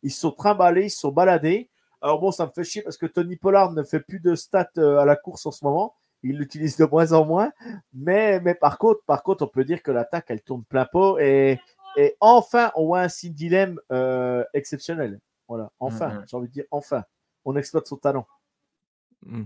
[0.02, 1.68] ils se sont trimballés, ils se sont baladés.
[2.02, 4.70] Alors bon, ça me fait chier parce que Tony Pollard ne fait plus de stats
[4.78, 5.94] euh, à la course en ce moment.
[6.22, 7.50] Il l'utilise de moins en moins.
[7.92, 11.18] Mais, mais par contre, par contre, on peut dire que l'attaque, elle tourne plein pot
[11.18, 11.58] et,
[11.96, 15.20] et enfin, on voit un Cindy Lamb euh, exceptionnel.
[15.48, 16.24] Voilà, enfin, Mhm.
[16.28, 17.04] j'ai envie de dire enfin,
[17.44, 18.26] on exploite son talent.
[19.26, 19.44] Hmm.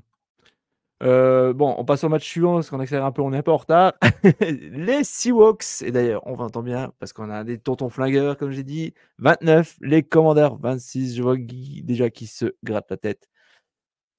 [1.03, 3.43] Euh, bon, on passe au match suivant parce qu'on accélère un peu, on est un
[3.43, 3.93] peu en retard.
[4.41, 8.63] les Seahawks, et d'ailleurs, on entend bien parce qu'on a des tontons flingueurs, comme j'ai
[8.63, 8.95] dit.
[9.19, 11.17] 29, les Commanders, 26.
[11.17, 13.29] Je vois Guigui déjà qui se gratte la tête.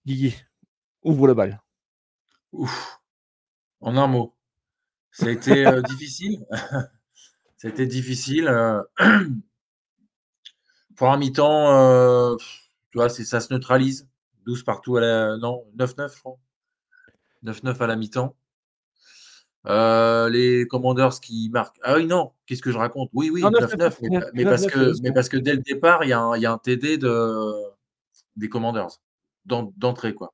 [0.05, 0.35] Guigui,
[1.03, 1.61] ouvre le bal.
[2.51, 2.99] Ouf.
[3.81, 4.35] En un mot.
[5.11, 6.45] Ça a été euh, difficile.
[6.51, 8.47] ça a été difficile.
[8.47, 8.81] euh.
[10.95, 12.37] Pour un mi-temps,
[12.91, 14.07] tu vois, ça se neutralise.
[14.45, 15.37] 12 partout à la.
[15.37, 16.37] Non, 9-9, je crois.
[17.45, 18.35] 9-9 à la mi-temps.
[19.67, 21.77] Euh, les Commanders qui marquent.
[21.81, 23.09] Ah oui, non, qu'est-ce que je raconte?
[23.13, 25.15] Oui, oui, Non, 9-9, mais, 9-9, mais parce 9-9, que, c'est mais bon.
[25.15, 27.51] parce que dès le départ, il y a un, il y a un TD de,
[28.35, 29.01] des Commanders
[29.45, 30.33] d'en- d'entrée, quoi.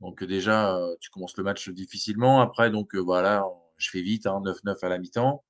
[0.00, 2.40] Donc déjà, euh, tu commences le match difficilement.
[2.40, 3.44] Après, donc euh, voilà,
[3.76, 5.44] je fais vite, hein, 9-9 à la mi-temps.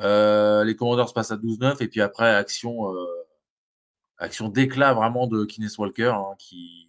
[0.00, 3.06] Euh, les Commanders passent à 12-9 et puis après, action, euh,
[4.18, 6.87] action d'éclat vraiment de Kines Walker hein, qui,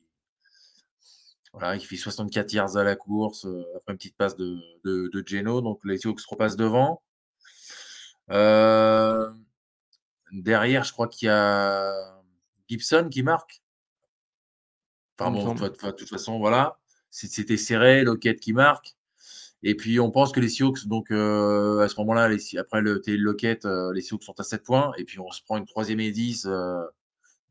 [1.53, 5.09] voilà, qui fait 64 yards à la course euh, après une petite passe de, de,
[5.11, 5.61] de Geno.
[5.61, 7.01] Donc les Seahawks repassent devant.
[8.31, 9.29] Euh,
[10.31, 11.93] derrière, je crois qu'il y a
[12.67, 13.61] Gibson qui marque.
[15.19, 16.77] Enfin bon, de toute- façon, voilà.
[17.09, 18.95] C'était serré, Lockett qui marque.
[19.63, 23.17] Et puis on pense que les Seahawks, donc euh, à ce moment-là, après le TD
[23.17, 24.93] Lockett, euh, les Seahawks sont à 7 points.
[24.97, 26.81] Et puis on se prend une troisième et 10 euh,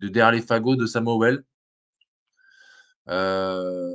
[0.01, 1.45] de derrière les fagots de Samuel.
[3.09, 3.95] Euh,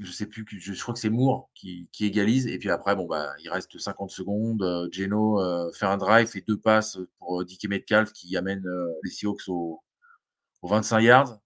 [0.00, 2.46] je sais plus, je, je crois que c'est Moore qui, qui égalise.
[2.46, 4.62] Et puis après, bon, bah, il reste 50 secondes.
[4.62, 8.92] Euh, Geno euh, fait un drive et deux passes pour DK Metcalf qui amène euh,
[9.04, 9.82] les Seahawks au,
[10.62, 11.38] au 25 yards.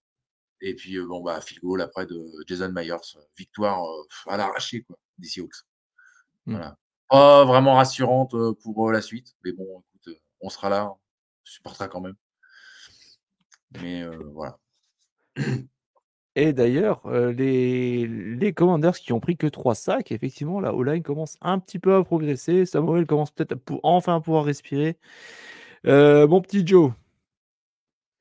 [0.61, 3.17] Et puis, euh, bon, bah, field goal après de Jason Myers.
[3.37, 3.81] Victoire
[4.27, 5.63] à l'arraché, quoi, des Seahawks.
[6.45, 6.53] Mm.
[6.53, 6.77] Voilà.
[7.07, 9.35] Pas vraiment rassurante pour la suite.
[9.43, 10.89] Mais bon, écoute, on sera là.
[10.89, 10.97] On
[11.43, 12.15] supportera quand même.
[13.81, 14.59] Mais voilà.
[16.41, 21.03] Et d'ailleurs, euh, les, les Commanders qui ont pris que 3 sacs, effectivement, la O-line
[21.03, 22.65] commence un petit peu à progresser.
[22.65, 24.95] Samuel commence peut-être à pou- enfin à pouvoir respirer.
[25.85, 26.93] Euh, mon petit Joe,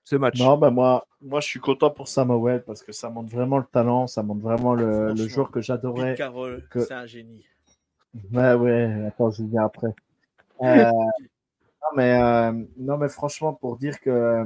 [0.02, 0.36] ce match.
[0.40, 3.66] Non, ben moi, moi, je suis content pour Samuel parce que ça montre vraiment le
[3.70, 6.16] talent, ça montre vraiment le, joueur que j'adorais.
[6.16, 7.46] Carroll, que- c'est un génie.
[8.32, 9.94] Ouais, ouais, attends, je viens après.
[10.62, 14.44] Euh, non, mais, euh, non, mais franchement, pour dire que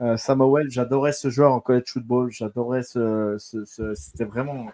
[0.00, 4.66] euh, Samuel, j'adorais ce joueur en college football, j'adorais ce, ce- ce- C'était vraiment.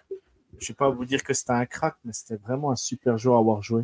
[0.59, 3.17] Je ne vais pas vous dire que c'était un crack, mais c'était vraiment un super
[3.17, 3.83] joueur à avoir joué.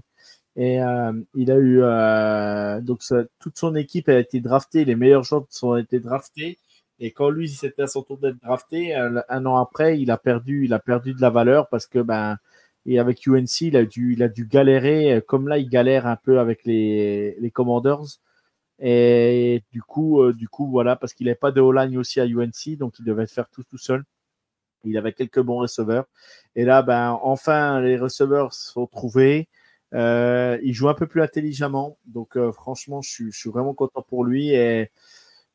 [0.58, 1.82] Et euh, il a eu.
[1.84, 3.02] euh, donc,
[3.40, 6.60] toute son équipe a été draftée, les meilleurs joueurs ont été draftés.
[7.00, 10.66] Et quand lui, c'était à son tour d'être drafté, un, an après, il a perdu,
[10.66, 12.38] il a perdu de la valeur parce que ben,
[12.86, 16.18] et avec UNC, il a dû, il a dû galérer, comme là, il galère un
[16.18, 18.20] peu avec les, les Commanders.
[18.84, 22.26] Et du coup, euh, du coup, voilà, parce qu'il n'avait pas de O-line aussi à
[22.26, 24.04] UNC, donc il devait faire tout seul.
[24.84, 26.06] Il avait quelques bons receveurs.
[26.56, 29.48] Et là, ben, enfin, les receveurs sont trouvés.
[29.94, 31.98] Euh, il joue un peu plus intelligemment.
[32.06, 34.50] Donc, euh, franchement, je suis, vraiment content pour lui.
[34.54, 34.92] Et,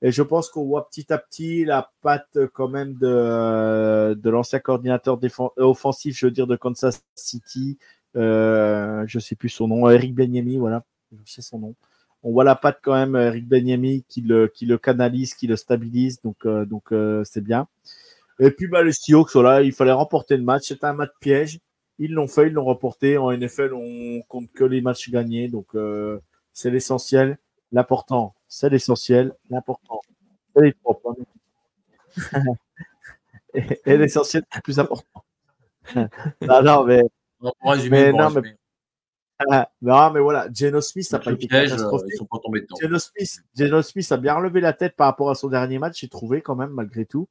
[0.03, 5.18] je pense qu'on voit petit à petit la patte quand même de, l'ancien coordinateur
[5.57, 7.79] offensif, je veux dire, de Kansas City.
[8.16, 10.85] Euh, je sais plus son nom, Eric Benyemi, voilà,
[11.24, 11.74] je sais son nom.
[12.22, 15.56] On voit la patte quand même, Eric Benyemi, qui le, qui le canalise, qui le
[15.56, 17.68] stabilise, donc euh, donc euh, c'est bien.
[18.40, 20.68] Et puis bah, les Seahawks, voilà, il fallait remporter le match.
[20.68, 21.60] C'était un match piège.
[21.98, 23.18] Ils l'ont fait, ils l'ont remporté.
[23.18, 26.20] En NFL, on compte que les matchs gagnés, donc euh,
[26.52, 27.38] c'est l'essentiel.
[27.72, 29.34] L'important, c'est l'essentiel.
[29.50, 30.00] L'important,
[30.54, 31.14] c'est les trois points.
[33.54, 35.24] et et l'essentiel, c'est le plus important.
[36.42, 37.02] non, non, mais
[37.40, 38.56] Non, pour résumer, Mais pour non, résumer.
[39.51, 42.11] Ah, non, mais voilà, Geno Smith n'a pas été piège, euh, catastrophique.
[42.14, 42.76] ils sont pas tombés dedans.
[42.80, 46.01] Geno Smith, Geno Smith a bien relevé la tête par rapport à son dernier match,
[46.01, 47.28] j'ai trouvé quand même, malgré tout.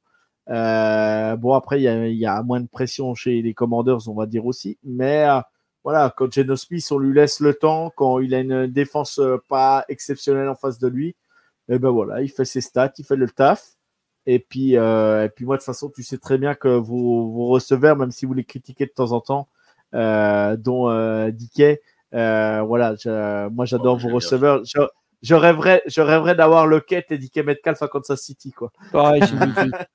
[0.48, 4.08] Euh, bon, après, il y, a, il y a moins de pression chez les Commanders,
[4.08, 4.78] on va dire aussi.
[4.82, 5.40] Mais euh,
[5.84, 9.84] voilà, quand Geno Smith, on lui laisse le temps, quand il a une défense pas
[9.88, 11.14] exceptionnelle en face de lui,
[11.68, 13.74] et ben voilà, il fait ses stats, il fait le taf.
[14.24, 17.30] Et puis, euh, et puis moi, de toute façon, tu sais très bien que vos,
[17.30, 19.48] vos receveurs, même si vous les critiquez de temps en temps,
[19.92, 21.80] dont Dickey,
[22.14, 24.62] euh, voilà, je- moi j'adore Oh, vos receveurs.
[24.64, 24.80] Je,
[25.22, 28.70] je rêverais, je rêverais d'avoir Lockett et Dickey Metcalf à Kansas City, quoi.
[28.92, 29.22] Pareil.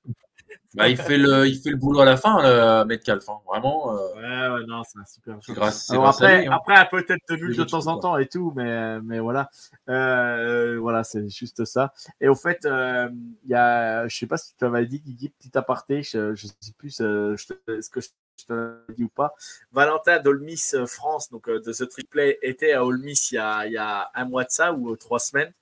[0.76, 3.30] Bah, il, fait le, il fait le boulot à la fin, le Metcalf.
[3.30, 3.40] hein.
[3.48, 6.48] Vraiment, euh, Ouais, ouais, non, c'est un super grâce, Alors après, lui.
[6.48, 6.52] hein.
[6.52, 9.50] après, un peu tête de nul de temps en temps et tout, mais, mais voilà.
[9.90, 11.94] Euh, voilà, c'est juste ça.
[12.20, 13.10] Et au fait, euh,
[13.44, 16.48] il y a, je sais pas si tu m'avais dit, Guigui, petit aparté, je, je
[16.48, 18.08] sais plus euh, est-ce que je,
[18.40, 19.34] je te dit ou pas.
[19.72, 23.66] Valentin d'Olmis euh, France, donc euh, de The Triplay, était à Olmis il y, a,
[23.68, 25.54] il y a un mois de ça ou euh, trois semaines.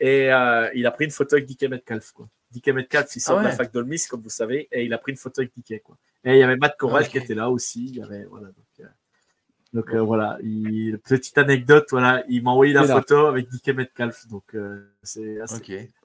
[0.00, 2.12] Et euh, il a pris une photo avec Dick Metcalf.
[2.12, 2.26] Quoi.
[2.54, 4.98] Dick Metcalf, il sort Ah de la fac d'Olmis, comme vous savez, et il a
[4.98, 5.82] pris une photo avec Dick.
[5.82, 5.96] Quoi.
[6.24, 7.86] Et il y avait Matt Corral Ah, qui était là aussi.
[7.86, 8.84] Il y avait, voilà, donc, euh,
[9.72, 14.28] donc euh, voilà, il- petite anecdote, voilà, il m'a envoyé la photo avec Dick Metcalf,
[14.28, 15.38] donc euh, c'est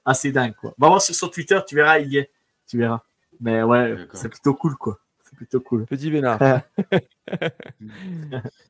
[0.04, 0.74] assez, dingue quoi.
[0.76, 2.30] Va voir sur son Twitter, tu verras, il y est,
[2.66, 3.02] tu verras.
[3.40, 4.98] Mais ouais, c'est plutôt cool quoi.
[5.22, 5.86] C'est plutôt cool.
[5.86, 6.40] Petit Bénard.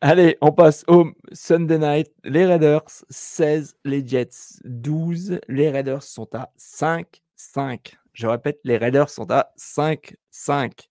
[0.00, 2.10] Allez, on passe au Sunday night.
[2.24, 5.40] Les Raiders 16, les Jets 12.
[5.48, 7.94] Les Raiders sont à 5-5.
[8.12, 10.88] Je répète, les Raiders sont à 5-5.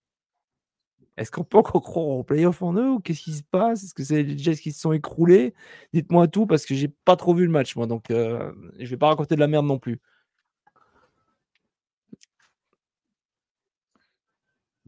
[1.16, 3.84] Est-ce qu'on peut encore croire au playoff en eux ou qu'est-ce qui se passe?
[3.84, 5.54] Est-ce que c'est les Jets qui se sont écroulés?
[5.92, 8.96] Dites-moi tout parce que j'ai pas trop vu le match moi, donc euh, je vais
[8.96, 10.00] pas raconter de la merde non plus.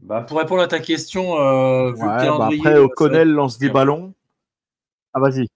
[0.05, 3.69] Bah, pour répondre à ta question, euh, vu Ouais, le bah après, O'Connell lance des
[3.69, 4.13] ballons.
[5.13, 5.47] Ah vas-y.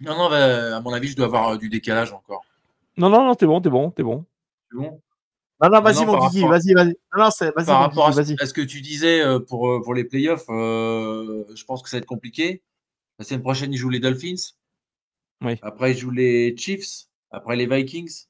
[0.00, 2.42] Non, non, bah, à mon avis, je dois avoir euh, du décalage encore.
[2.98, 4.26] Non, non, non, t'es bon, t'es bon, t'es bon.
[4.70, 5.00] C'est bon?
[5.62, 6.96] Non, non, vas-y non, mon Guigui, vas-y, vas-y.
[7.16, 8.36] Non, non, c'est- vas-y, Par rapport à, ce- vas-y.
[8.38, 11.88] à ce que tu disais euh, pour, euh, pour les playoffs, euh, je pense que
[11.88, 12.62] ça va être compliqué.
[13.18, 14.52] La semaine prochaine, ils jouent les Dolphins.
[15.42, 15.58] Oui.
[15.62, 17.06] Après, ils jouent les Chiefs.
[17.30, 18.26] Après, les Vikings.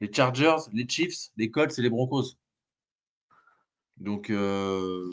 [0.00, 2.36] Les Chargers, les Chiefs, les Colts et les Broncos.
[3.98, 5.08] Donc, euh,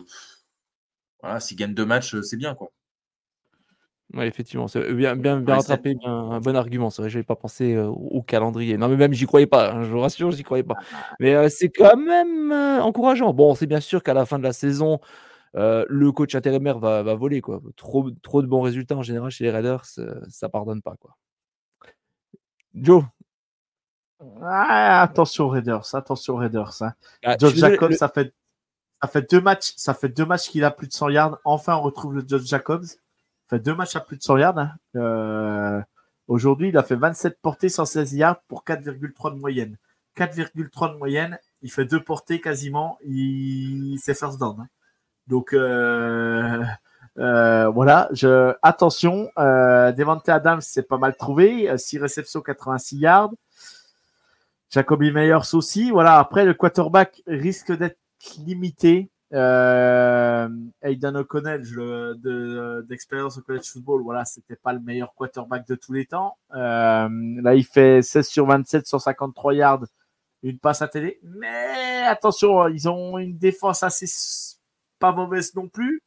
[1.21, 2.69] voilà, s'ils gagnent deux matchs, euh, c'est bien, quoi.
[4.13, 6.91] Oui, effectivement, c'est bien, bien, bien Ouais, rattrapé, bien, un bon argument.
[6.91, 8.77] C'est vrai, je n'avais pas pensé euh, au calendrier.
[8.77, 9.71] Non, mais même, j'y croyais pas.
[9.73, 10.75] hein, je vous rassure, j'y croyais pas.
[11.19, 13.33] Mais euh, c'est quand même euh, encourageant.
[13.33, 14.99] Bon, c'est bien sûr qu'à la fin de la saison,
[15.55, 17.41] euh, le coach intérimaire va, va voler.
[17.41, 17.59] Quoi.
[17.75, 20.95] Trop, trop de bons résultats en général chez les Raiders, ça pardonne pas.
[20.99, 21.17] Quoi.
[22.75, 23.03] Joe,
[24.43, 26.81] Ah, attention Raiders, attention Raiders.
[26.81, 26.93] Hein.
[27.23, 28.33] ah, Josh Jacobs, le- ça fait,
[29.03, 31.37] ça fait deux matchs, ça fait deux matchs qu'il a plus de 100 yards.
[31.43, 32.85] Enfin, on retrouve le Josh Jacobs.
[33.49, 34.57] Fait deux matchs à plus de 100 yards.
[34.57, 34.71] hein.
[34.95, 35.81] Euh,
[36.29, 39.75] Aujourd'hui, il a fait 27 portées, 116 yards pour 4,3 de moyenne.
[40.15, 41.37] 4,3 de moyenne.
[41.61, 42.97] Il fait deux portées quasiment.
[43.05, 44.55] Il c'est first down.
[44.61, 44.67] hein.
[45.27, 46.63] Donc euh,
[47.17, 48.07] euh, voilà.
[48.13, 49.29] Je attention.
[49.37, 51.77] Euh, Devante Adams c'est pas mal trouvé.
[51.77, 53.31] 6 réceptions, 86 yards.
[54.69, 55.91] Jacoby Meyers aussi.
[55.91, 56.19] Voilà.
[56.19, 57.97] Après le quarterback risque d'être
[58.45, 59.09] limité.
[59.33, 60.47] Euh,
[60.83, 61.63] Aidan O'Connell,
[62.87, 66.37] d'expérience au college football, voilà, c'était pas le meilleur quarterback de tous les temps.
[66.53, 67.09] Euh,
[67.41, 69.85] là, il fait 16 sur 27, 153 yards,
[70.43, 71.19] une passe à télé.
[71.23, 74.05] Mais attention, ils ont une défense assez
[74.99, 76.03] pas mauvaise non plus.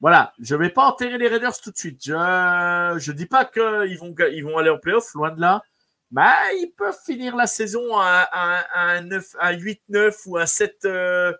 [0.00, 2.00] Voilà, je vais pas enterrer les Raiders tout de suite.
[2.04, 5.62] Je je dis pas qu'ils vont ils vont aller en playoff, loin de là.
[6.10, 10.46] Mais ils peuvent finir la saison à, à- à un 9, à 8-9 ou un
[10.46, 11.32] 7, euh,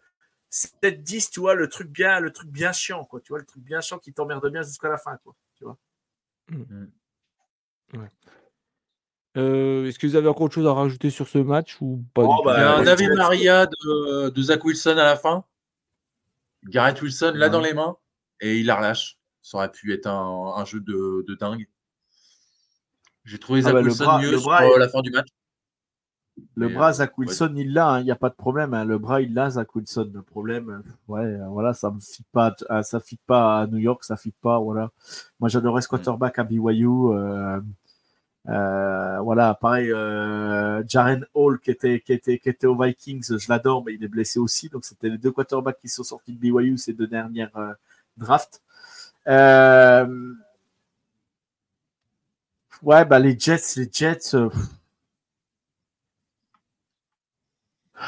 [0.50, 3.20] 7-10, tu vois, le truc bien, le truc bien chiant, quoi.
[3.20, 5.34] Tu vois, le truc bien chiant qui t'emmerde bien jusqu'à la fin, quoi.
[5.56, 5.78] Tu vois.
[9.36, 12.22] Euh, Est-ce que vous avez encore autre chose à rajouter sur ce match ou pas
[12.24, 13.12] Oh, bah, Il y a un ouais, David.
[13.14, 15.44] Maria de, de Zach Wilson à la fin.
[16.64, 17.50] Garrett Wilson là Ouais.
[17.52, 17.96] dans les mains
[18.40, 19.18] et il la relâche.
[19.42, 21.66] Ça aurait pu être un, un jeu de, de dingue.
[23.28, 25.10] J'ai trouvé Ah Zach bah, Wilson bras- mieux le sur bras est- la fin du
[25.10, 25.28] match.
[26.54, 28.72] Le bras, euh, Zach Wilson, il l'a, il n'y a pas de problème.
[28.72, 28.84] hein.
[28.84, 30.10] Le bras, il l'a, Zach Wilson.
[30.14, 33.78] Le problème, euh, ouais, euh, voilà, ça me fit pas, ça fit pas à New
[33.78, 34.90] York, ça fit pas, voilà.
[35.40, 36.86] Moi, j'adorais ce quarterback à BYU.
[37.12, 37.60] Euh,
[38.48, 43.48] euh, voilà, pareil, euh, Jaren Hall qui était, qui, était, qui était aux Vikings, je
[43.48, 44.68] l'adore, mais il est blessé aussi.
[44.68, 47.50] Donc, c'était les deux quarterbacks qui sont sortis de BYU ces deux dernières
[48.16, 48.62] drafts.
[49.26, 50.32] Euh,
[52.82, 54.34] ouais, bah, les Jets, les Jets.
[54.34, 54.48] euh,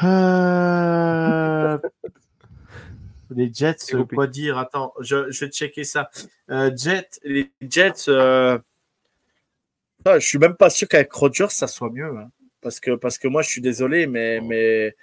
[0.03, 1.77] Euh,
[3.33, 3.77] Les Jets,
[4.13, 4.57] quoi dire?
[4.57, 6.09] Attends, je, je vais checker ça.
[6.49, 8.09] Euh, Jets, les Jets,
[10.05, 12.17] ah, je suis même pas sûr qu'avec Rodgers ça soit mieux.
[12.17, 12.29] hein.
[12.61, 14.95] Parce que, parce que moi, je suis désolé, mais, mais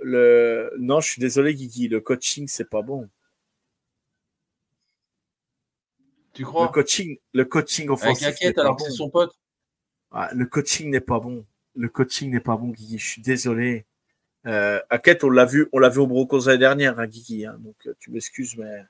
[0.00, 0.72] le...
[0.78, 3.08] non, je suis désolé, Guigui, le coaching, c'est pas bon.
[6.32, 6.68] Tu Le crois?
[6.68, 8.26] coaching, le coaching Avec offensif.
[8.28, 8.88] Hackett pas alors que bon.
[8.88, 9.32] c'est son pote.
[10.12, 11.44] Ah, le coaching n'est pas bon.
[11.76, 12.98] Le coaching n'est pas bon, Guigui.
[12.98, 13.84] Je suis désolé.
[14.46, 17.44] Euh, Hackett, on l'a vu, on l'a vu au Broncos l'année dernière, hein, Guigui.
[17.46, 17.56] hein.
[17.60, 18.84] donc euh, tu m'excuses, mais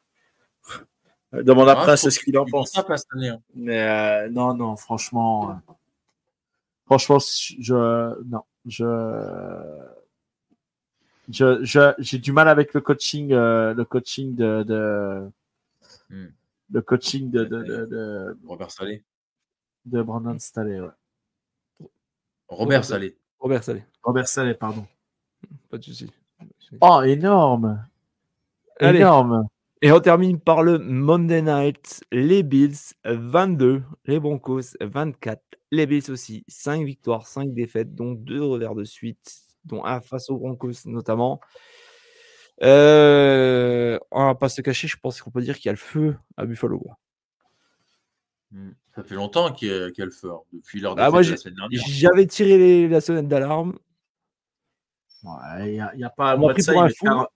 [1.43, 2.73] demande à Ah, trouve ce qu'il en pense.
[3.13, 3.43] année, hein.
[3.55, 5.73] Mais euh, non, non, franchement, euh,
[6.87, 8.85] franchement, je non, je
[11.31, 15.31] je je- j'ai du mal avec le coaching, euh, le coaching de, de
[16.11, 16.27] Hmm.
[16.73, 19.05] Le coaching de de, de, de, Robert Salé.
[19.85, 20.89] de Brandon Staley, ouais.
[22.49, 23.17] Robert Salé.
[23.39, 24.87] Robert Salé, Robert Staley, pardon.
[25.71, 26.11] pas de souci.
[26.81, 27.87] Oh, énorme,
[28.79, 28.99] Allez.
[29.01, 29.47] énorme.
[29.83, 32.05] Et on termine par le Monday Night.
[32.13, 35.43] Les Bills 22, les Broncos 24.
[35.71, 40.29] Les Bills aussi 5 victoires, 5 défaites, dont 2 revers de suite, dont un face
[40.29, 41.41] aux Broncos notamment.
[42.63, 45.79] Euh, on va pas se cacher, je pense qu'on peut dire qu'il y a le
[45.79, 46.83] feu à Buffalo.
[48.53, 48.71] Hmm.
[48.95, 51.11] Ça fait longtemps qu'il y a, qu'il y a le feu, hein, depuis leur Ah,
[51.11, 51.81] moi, de la semaine dernière.
[51.87, 53.79] J'avais tiré les- la sonnette d'alarme.
[55.23, 57.05] Il n'y a, y a pas On pris ça, pour ils un mettent fou.
[57.07, 57.29] 40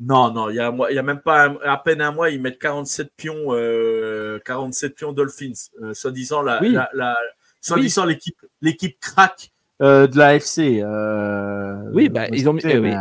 [0.00, 3.10] Non, non, il y a, même pas un- à peine un mois, ils mettent 47
[3.16, 5.52] pions, euh, 47 pions Dolphins,
[5.82, 6.70] euh, soi-disant la, Oui.
[6.72, 7.16] la, la-
[7.60, 9.50] soi-disant l'équipe, l'équipe crack
[9.82, 10.80] euh, de la FC.
[10.82, 12.62] euh, Oui, bah, ils ont mis.
[12.64, 12.92] eh oui,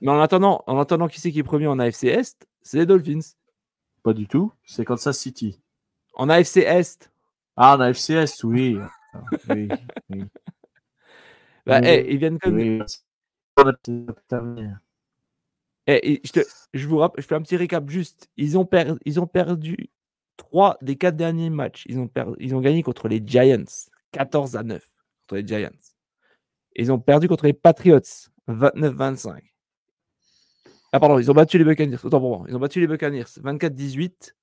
[0.00, 2.46] mais en attendant, en attendant, qui c'est qui est premier en AFC Est?
[2.62, 3.20] C'est les Dolphins.
[4.02, 4.52] Pas du tout.
[4.64, 5.60] C'est Kansas City.
[6.14, 7.10] En AFC Est,
[7.56, 8.78] Ah, en AFC Est, oui.
[9.48, 9.68] oui,
[10.10, 10.24] oui,
[11.66, 12.58] bah, Oui, eh, ils viennent comme.
[15.86, 16.40] Eh, je, te-
[16.74, 18.30] je vous rappelle, je fais un petit récap juste.
[18.36, 19.90] Ils ont, per- ils ont perdu
[20.36, 21.84] trois des quatre derniers matchs.
[21.88, 23.64] Ils ont, per- ils ont gagné contre les Giants,
[24.12, 24.88] 14 à 9
[25.22, 25.70] contre les Giants.
[26.76, 28.00] Ils ont perdu contre les Patriots,
[28.48, 29.40] 29-25.
[30.92, 31.96] Ah pardon, ils ont battu les Buccaneers.
[32.04, 32.46] Autant pour moi.
[32.48, 34.34] Ils ont battu les Buccaneers, 24-18.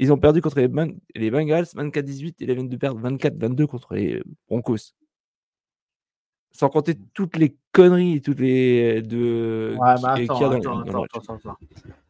[0.00, 2.28] Ils ont perdu contre les, Bengals, 24-18.
[2.40, 4.94] Et ils viennent de perdre 24-22 contre les Broncos.
[6.52, 11.56] Sans compter toutes les conneries et toutes les de Ouais, attends, attends, attends, attends, attends.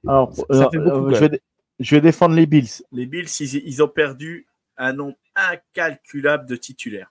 [0.06, 1.42] Alors, Ça- euh, ça fait beaucoup, euh, je, vais, dé-
[1.80, 2.68] je vais défendre les Bills.
[2.92, 7.10] Les Bills, ils, ils ont perdu un nombre incalculable de titulaires.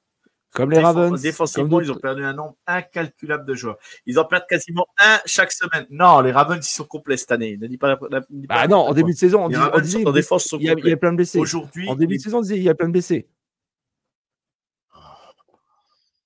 [0.54, 1.22] Comme les Ravens.
[1.22, 3.78] Défensivement, ils ont perdu un nombre incalculable de joueurs.
[4.06, 5.86] Ils en perdent quasiment un chaque semaine.
[5.90, 7.58] Non, les Ravens, ils sont complets cette année.
[7.58, 9.60] Ne dis pas, la- ne dis pas la- non, en début de saison, on, disait-
[9.62, 10.92] on Ravens disait en défense sont il y, a, il y complets.
[10.94, 11.40] a plein de blessés.
[11.40, 13.28] Aujourd'hui, En début les- de saison, on disait il y a plein de blessés.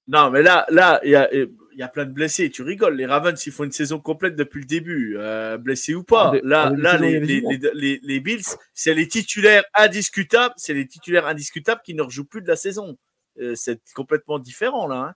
[0.08, 2.50] non, mais là, là, il y a, il y a plein de blessés.
[2.50, 2.96] Tu rigoles.
[2.96, 6.34] Les Ravens, ils font une saison complète depuis le début, euh, blessés ou pas.
[6.44, 8.44] Là, là, les- les Bills,
[8.74, 10.54] c'est les titulaires indiscutables.
[10.58, 12.98] C'est les titulaires indiscutables qui ne rejouent plus de la saison.
[13.40, 14.96] Euh, c'est complètement différent là.
[15.10, 15.14] hein.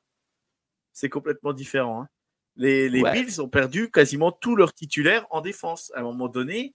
[0.94, 2.04] C'est complètement différent.
[2.04, 2.10] hein.
[2.56, 3.12] Les, les Ouais.
[3.12, 5.92] Bills ont perdu quasiment tous leurs titulaires en défense.
[5.94, 6.74] À un moment donné,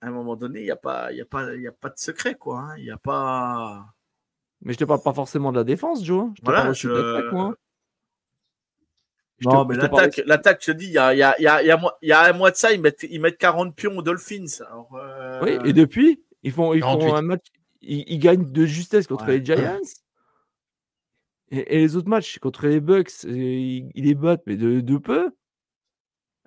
[0.00, 1.72] à un moment donné, il n'y a, pas- il y a, pas- il y a
[1.72, 2.58] pas de secret, quoi.
[2.60, 2.74] hein.
[2.78, 3.86] Il n'y a pas.
[4.62, 6.30] Mais je te parle pas forcément de la défense, Joe.
[6.34, 7.44] Je te Voilà, parle aussi de je- l'attaque, moi.
[7.44, 7.56] hein.
[9.38, 11.22] Je te- Non, mais te l'attaque, l'attaque, je te dis, il y a, il y,
[11.22, 12.72] a, il y, a, il y, a, mo- il y a un mois de ça,
[12.72, 14.46] ils mettent, ils mettent 40 pions aux Dolphins.
[14.66, 17.12] Alors, euh, Oui, et depuis, ils font, ils font 48.
[17.18, 17.46] un match,
[17.86, 19.38] ils, ils gagnent de justesse contre Ouais.
[19.38, 19.80] les Giants.
[21.50, 24.80] Et, et les autres matchs contre les Bucks, euh, ils, ils les battent, mais de,
[24.80, 25.30] de peu.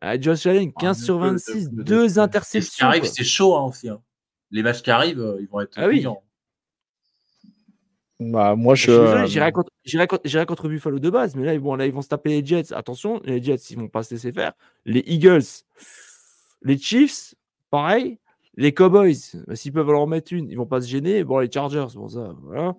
[0.01, 2.05] Ah, Josh Allen, 15 de sur peu, de 26, peu, de deux peu.
[2.05, 2.88] Et ce qui interceptions.
[2.88, 3.09] arrive, quoi.
[3.09, 3.89] c'est chaud hein, aussi.
[3.89, 4.01] hein.
[4.51, 6.05] Les matchs qui arrivent, euh, ils vont être Ah oui.
[8.19, 9.25] Bah, moi, Je je.
[9.27, 12.01] j'irai contre, j'irai contre- contre Buffalo de base, mais là, ils vont, là, ils vont
[12.01, 12.73] se taper les Jets.
[12.73, 14.53] Attention, les Jets, ils vont pas se laisser faire.
[14.85, 15.43] Les Eagles,
[16.63, 17.35] les Chiefs,
[17.69, 18.17] pareil.
[18.57, 19.15] Les Cowboys,
[19.47, 21.23] bah, s'ils peuvent leur en mettre une, ils vont pas se gêner.
[21.23, 22.75] Bon, les Chargers, bon, ça, voilà.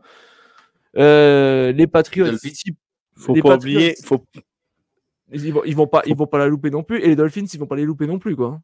[0.96, 2.74] Euh, les Patriots, si-
[3.16, 3.94] Faut les pas Patriots, oublier.
[4.04, 4.24] Faut...
[5.32, 7.00] ils vont, ils vont pas, ils vont pas la louper non plus.
[7.00, 8.60] Et les Dolphins, ils vont pas les louper non plus, quoi.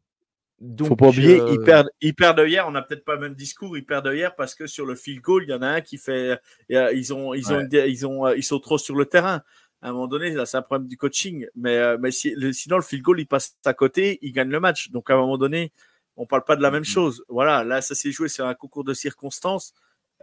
[0.59, 3.21] Donc, Faut pas oublier, euh, Ils perdent, ils perdent hier, on n'a peut-être pas le
[3.21, 5.67] même discours, ils perdent hier parce que sur le field goal, il y en a
[5.67, 6.39] un qui fait.
[6.69, 7.91] Ils, ont, ils, ont, Ouais.
[7.91, 9.41] ils, ont, ils sont trop sur le terrain.
[9.81, 11.45] À un moment donné, là, c'est un problème du coaching.
[11.55, 14.49] Mais, euh, mais si- le- sinon, le field goal, il passe à côté, il gagne
[14.49, 14.89] le match.
[14.91, 15.71] Donc, à un moment donné,
[16.17, 16.85] on parle pas de la même Mhm.
[16.85, 17.23] chose.
[17.27, 19.73] Voilà, là, ça s'est joué sur un concours de circonstances.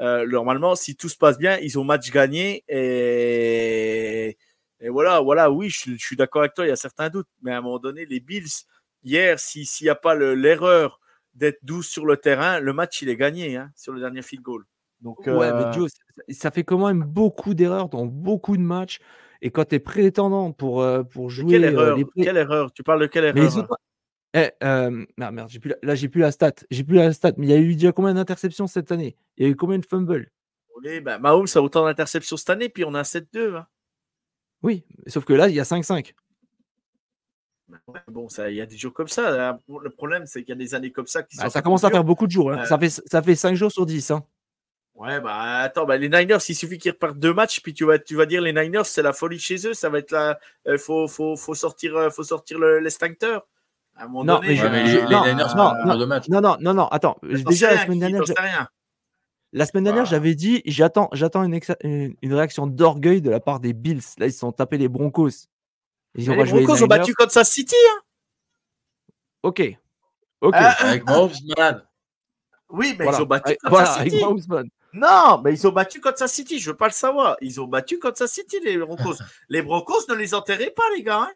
[0.01, 2.65] Euh, normalement, si tout se passe bien, ils ont match gagné.
[2.69, 4.37] Et,
[4.81, 7.09] et voilà, voilà, oui, je, suis- je suis d'accord avec toi, il y a certains
[7.11, 7.29] doutes.
[7.43, 8.49] Mais à un moment donné, les Bills,
[9.05, 10.99] hier, si- s'il n'y a pas le- l'erreur
[11.35, 14.43] d'être 12 sur le terrain, le match, il est gagné hein, sur le dernier field
[14.43, 14.65] goal.
[15.01, 15.91] Donc, Ouais, euh, mais Joe,
[16.31, 19.01] ça, fait quand même beaucoup d'erreurs dans beaucoup de matchs.
[19.41, 22.73] Et quand tu es prétendant pour, euh, pour jouer quelle erreur, les play- quelle erreur
[22.73, 23.77] Tu parles de quelle Mais erreur les autres...
[24.35, 26.53] Eh, euh, non, merde, j'ai plus la- là, j'ai plus la stat.
[26.71, 27.33] J'ai plus la stat.
[27.37, 29.17] Mais il y a eu déjà combien d'interceptions cette année?
[29.37, 30.31] Il y a eu combien de fumbles?
[30.83, 33.57] Oui, bah, Mahomes a autant d'interceptions cette année, puis on a 7-2.
[33.57, 33.67] hein.
[34.63, 36.15] Oui, sauf que là, il y a 5-5.
[37.89, 39.51] Ouais, Bon, ça, il y a des jours comme ça.
[39.51, 39.59] hein.
[39.83, 41.51] Le problème, c'est qu'il y a des années comme ça qui Ah, sont.
[41.51, 42.53] ça commence à faire beaucoup de jours.
[42.53, 42.59] hein.
[42.61, 44.11] Euh, Ça, fait, ça fait 5 jours sur 10.
[44.11, 44.25] Hein.
[44.95, 47.99] Ouais, bah attends, bah, les Niners, il suffit qu'ils repartent deux matchs, puis tu vas,
[47.99, 50.39] tu vas dire les Niners, c'est la folie chez eux, ça va être la.
[50.67, 53.47] Il faut, faut, faut sortir, euh, faut sortir le- l'extincteur.
[53.97, 55.91] À Non, donné, mais je- Ouais, mais euh, les, les non, Niners, non, non.
[55.93, 56.29] un de match.
[56.29, 56.87] Non, non, non, non.
[56.89, 57.17] Attends.
[57.23, 58.69] Déjà, la semaine dernière, je- rien.
[59.53, 63.39] la semaine dernière j'avais dit j'attends, j'attends une, exa- une, une réaction d'orgueil de la
[63.41, 64.01] part des Bills.
[64.19, 65.29] Là, ils se sont tapés les Broncos.
[66.15, 67.77] Ils les Broncos ont battu Kansas City.
[67.91, 68.01] hein.
[69.43, 69.63] Ok.
[70.41, 70.55] Ok.
[70.57, 71.87] Ah, Avec Mahomes malade.
[72.71, 73.19] Oui, mais Voilà.
[73.19, 74.25] ils ont battu Avec- Kansas voilà, avec City.
[74.25, 74.69] Mahomes Man.
[74.95, 76.59] Non, mais ils ont battu Kansas City.
[76.59, 77.37] Je veux pas le savoir.
[77.41, 79.15] Ils ont battu Kansas City, les Broncos.
[79.49, 81.23] les Broncos, ne les enterrez pas, les gars.
[81.23, 81.33] hein.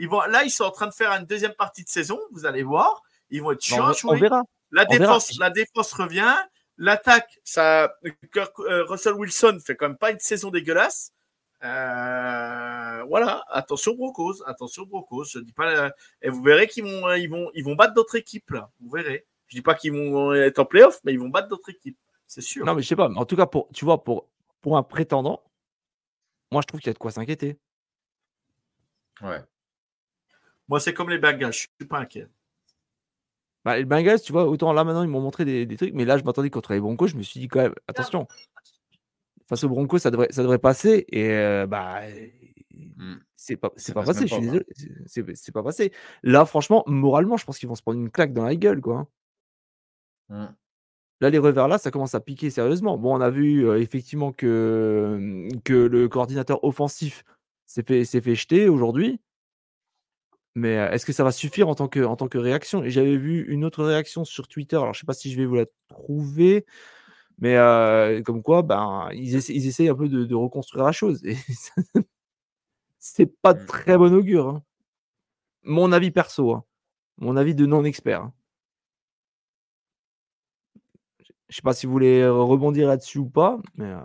[0.00, 2.18] Ils vont, là, ils sont en train de faire une deuxième partie de saison.
[2.32, 3.02] Vous allez voir.
[3.28, 4.42] Ils vont être chiants on, verra.
[4.70, 4.98] La on verra.
[4.98, 6.34] défense, la défense revient.
[6.78, 7.92] L'attaque, ça,
[8.32, 11.12] Kirk- euh, Russell Wilson fait quand même pas une saison dégueulasse.
[11.62, 15.24] Euh, voilà, attention Broncos, attention Broncos.
[15.24, 15.90] Je dis pas, euh,
[16.22, 18.70] et vous verrez qu'ils vont, euh, ils vont, ils vont battre d'autres équipes là.
[18.80, 19.26] Vous verrez.
[19.48, 22.40] Je dis pas qu'ils vont être en playoff, mais ils vont battre d'autres équipes, c'est
[22.40, 22.64] sûr.
[22.64, 23.10] Non, mais je sais pas.
[23.10, 24.30] mais En tout cas, pour, tu vois, pour,
[24.62, 25.42] pour un prétendant,
[26.50, 27.58] moi, je trouve qu'il y a de quoi s'inquiéter.
[29.20, 29.42] Ouais.
[30.70, 32.28] Moi, c'est comme les Bengals, je suis pas inquiet.
[33.64, 36.06] Bah, les Bengals, tu vois, autant là maintenant, ils m'ont montré des, des trucs, mais
[36.06, 38.26] là, je m'attendais contre les Broncos, je me suis dit quand même, attention.
[39.48, 41.04] Face aux Broncos, ça devrait, ça devrait passer.
[41.08, 42.00] Et euh, bah,
[42.96, 43.16] Mm.
[43.36, 44.64] c'est pas, c'est Ça pas passe passé, je suis pas, désolé.
[44.74, 44.88] c'est-
[45.24, 45.92] C'est c'est pas passé.
[46.22, 49.08] Là, franchement, moralement, je pense qu'ils vont se prendre une claque dans la gueule, quoi.
[50.28, 50.46] Mm.
[51.22, 52.96] Là, les revers là, ça commence à piquer sérieusement.
[52.96, 57.24] Bon, on a vu euh, effectivement que, que le coordinateur offensif
[57.66, 59.20] s'est fait, s'est fait jeter aujourd'hui.
[60.56, 62.82] Mais est-ce que ça va suffire en tant que, en tant que réaction?
[62.84, 64.76] Et j'avais vu une autre réaction sur Twitter.
[64.76, 66.66] Alors, je sais pas si je vais vous la trouver.
[67.38, 70.92] Mais euh, comme quoi, ben, ils, essa- ils essayent un peu de, de reconstruire la
[70.92, 71.24] chose.
[71.24, 71.36] Et
[72.98, 73.66] c'est pas de Mm.
[73.66, 74.48] très bon augure.
[74.48, 74.62] hein.
[75.62, 76.52] Mon avis perso.
[76.52, 76.64] hein.
[77.18, 78.22] Mon avis de non-expert.
[78.22, 78.32] hein.
[81.48, 83.58] Je sais pas si vous voulez rebondir là-dessus ou pas.
[83.74, 84.00] Mais, euh,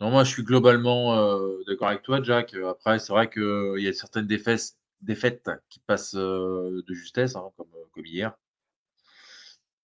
[0.00, 2.54] Non, moi, je suis globalement euh, d'accord avec toi, Jack.
[2.54, 7.50] Après, c'est vrai qu'il y a certaines défaites, défaites qui passent euh, de justesse, hein,
[7.56, 8.34] comme, comme hier.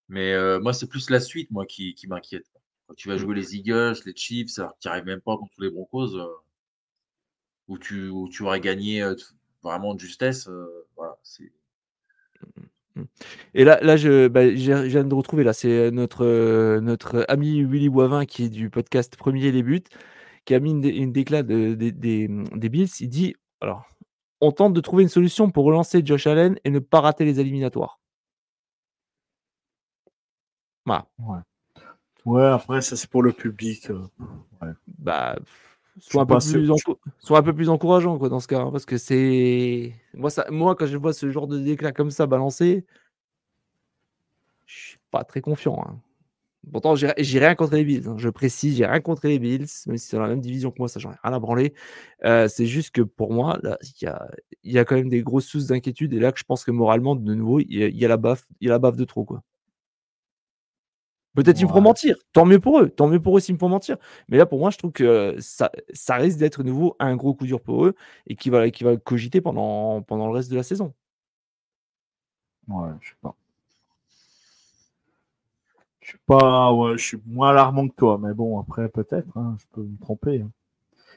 [0.08, 2.46] Mais euh, moi, c'est plus la suite, moi, qui, qui m'inquiète.
[2.86, 5.70] Quand tu vas jouer les Eagles, les Chiefs, alors qu'ils n'arrivent même pas contre les
[5.70, 6.26] Broncos, euh,
[7.68, 9.14] où, tu, où tu aurais gagné euh,
[9.62, 10.48] vraiment de justesse,
[10.96, 11.52] voilà, c'est
[13.54, 17.62] Et là, là je, bah, je viens de retrouver, là, c'est notre, euh, notre ami
[17.62, 19.84] Willy Boivin, qui est du podcast Premier les buts,
[20.44, 22.90] qui a mis une, une déclat de- des Bills.
[23.00, 23.86] Il dit alors,
[24.42, 27.38] on tente de trouver une solution pour relancer Josh Allen et ne pas rater les
[27.38, 28.00] éliminatoires.
[30.84, 31.44] Voilà.
[32.24, 33.88] Ouais, après, ça, c'est pour le public.
[33.90, 34.04] euh.
[34.98, 35.36] Bah,
[36.00, 36.74] soit un, peu plus sûr.
[36.74, 38.60] enco- soit un peu plus encourageant quoi, dans ce cas.
[38.60, 39.94] hein, parce que c'est.
[40.12, 40.44] Moi, ça...
[40.50, 42.84] Moi, quand je vois ce genre de déclat comme ça balancé,
[44.66, 45.80] je suis pas très confiant.
[45.86, 46.00] hein.
[46.70, 48.06] Pourtant, j'ai rien contre les Bills.
[48.08, 50.70] hein, Je précise, j'ai rien contre les Bills, même si c'est dans la même division
[50.70, 51.74] que moi, ça, j'en ai rien à branler.
[52.24, 54.28] Euh, c'est juste que pour moi, il y a,
[54.62, 56.12] il y a quand même des grosses sources d'inquiétude.
[56.12, 58.46] Et là, que je pense que moralement, de nouveau, il y y a la baffe,
[58.60, 59.42] il y a la baffe de trop, quoi.
[61.34, 61.84] Peut-être qu'ils me feront Ouais.
[61.84, 62.16] mentir.
[62.34, 62.90] Tant mieux pour eux.
[62.90, 63.96] Tant mieux pour eux s'ils me font mentir.
[64.28, 67.32] Mais là, pour moi, je trouve que ça, ça risque d'être de nouveau un gros
[67.34, 67.94] coup dur pour eux
[68.26, 70.92] et qui va, qui va cogiter pendant, pendant le reste de la saison.
[72.68, 73.36] Ouais, je sais pas.
[76.12, 79.56] Je suis pas, ouais, je suis moins alarmant que toi, mais bon, après, peut-être, hein,
[79.58, 80.42] je peux me tromper.
[80.42, 80.50] hein.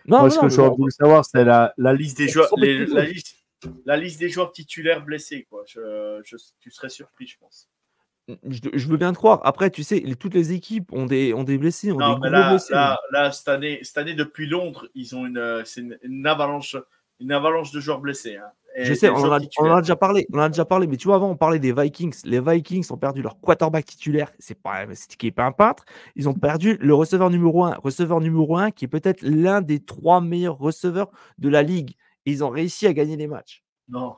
[0.05, 2.85] Non, Moi, non, ce que j'aurais voulu savoir, c'est la, la liste Des joueurs, les-
[2.85, 3.35] la, liste,
[3.85, 5.63] la liste des joueurs titulaires blessés, quoi.
[5.67, 7.67] Je, je- tu serais surpris, je pense.
[8.47, 9.41] je, je veux bien te croire.
[9.43, 12.29] Après, tu sais, toutes les équipes ont des, ont des blessés, ont Non, des mais
[12.29, 12.73] là, blessés.
[12.73, 16.77] là, là, cette année, cette année, depuis Londres, ils ont une, c'est une, une avalanche,
[17.19, 18.37] une avalanche de joueurs blessés.
[18.37, 18.51] hein.
[18.77, 19.75] Je sais, on en, a, on en titulaires.
[19.75, 20.27] a déjà parlé.
[20.33, 22.15] On en a déjà parlé, mais tu vois, avant, on parlait des Vikings.
[22.25, 24.31] Les Vikings ont perdu leur quarterback titulaire.
[24.39, 25.85] C'est pas, c'est qui est pas un peintre.
[26.15, 27.75] Ils ont perdu le receveur numéro un.
[27.83, 31.95] Receveur numéro un, qui est peut-être l'un des trois meilleurs receveurs de la ligue.
[32.25, 33.63] Et ils ont réussi à gagner les matchs.
[33.87, 34.15] Non,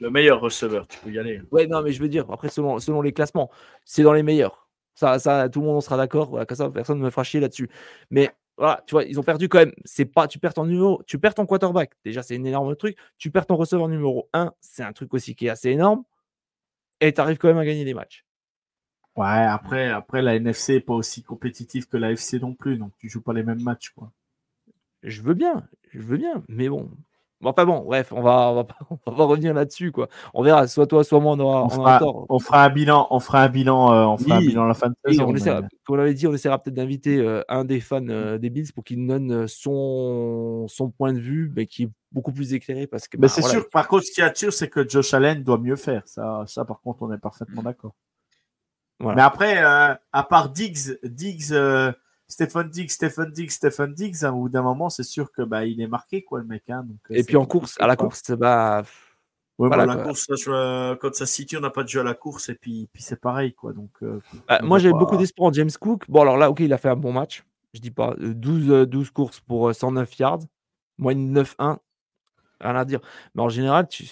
[0.00, 1.42] le meilleur receveur, tu peux y aller.
[1.50, 3.50] Ouais, non, mais je veux dire, après, selon, selon les classements,
[3.84, 4.68] c'est dans les meilleurs.
[4.94, 6.30] Ça, ça, tout le monde sera d'accord.
[6.30, 7.68] Voilà, comme ça, personne ne me fera chier là-dessus.
[8.10, 9.72] Mais voilà, tu vois, ils ont perdu quand même.
[9.84, 11.92] C'est pas, tu perds ton numéro, tu perds ton quarterback.
[12.04, 12.96] Déjà, c'est un énorme truc.
[13.18, 16.04] Tu perds ton receveur numéro 1, c'est un truc aussi qui est assez énorme.
[17.00, 18.24] Et tu arrives quand même à gagner des matchs.
[19.16, 22.92] Ouais, après, après, la NFC n'est pas aussi compétitive que la FC non plus, donc
[22.98, 24.10] tu joues pas les mêmes matchs, quoi.
[25.02, 26.90] Je veux bien, je veux bien, mais bon.
[27.42, 28.66] Bon, Enfin bon, bref, on va, on va,
[29.06, 30.08] on va revenir là-dessus, quoi.
[30.32, 32.26] On verra, soit toi, soit moi, on aura, On on fera, tort.
[32.28, 34.74] on fera un bilan, on fera un bilan, euh, on fera un bilan à la
[34.74, 35.24] fin de saison.
[35.28, 38.38] on mais- comme on l'avait dit, on essaiera peut-être d'inviter euh, un des fans euh,
[38.38, 42.32] des Bills pour qu'il nous donne son, son point de vue, mais qui est beaucoup
[42.32, 43.16] plus éclairé parce que.
[43.16, 45.58] Mais bah, c'est voilà, sûr, par contre, ce qui attire, c'est que Josh Allen doit
[45.58, 46.02] mieux faire.
[46.06, 47.94] Ça, ça par contre, on est parfaitement d'accord.
[49.00, 49.16] Voilà.
[49.16, 51.52] Mais après, à part Diggs, Diggs,
[52.32, 55.66] Stephen Diggs, Stephen Diggs, Stephen Diggs, hein, au bout d'un moment, c'est sûr que bah,
[55.66, 56.68] il est marqué, quoi, le mec.
[56.70, 58.82] hein, donc, euh, Et puis en course, à la course, bah.
[59.58, 60.04] Ouais, voilà, la quoi.
[60.04, 62.48] course, ça, je, quand ça City, on n'a pas de jeu à la course.
[62.48, 63.74] et puis, puis c'est pareil, quoi.
[63.74, 64.18] Donc, euh,
[64.48, 66.04] bah, moi, va j'avais pas- beaucoup d'espoir en James Cook.
[66.08, 67.44] Bon, alors là, ok, il a fait un bon match.
[67.74, 68.14] Je dis pas.
[68.18, 70.40] euh, 12, euh, 12 courses pour euh, 109 yards.
[70.98, 71.78] Moyenne 9-1.
[72.60, 73.00] Rien à dire.
[73.34, 74.08] Mais en général, tu...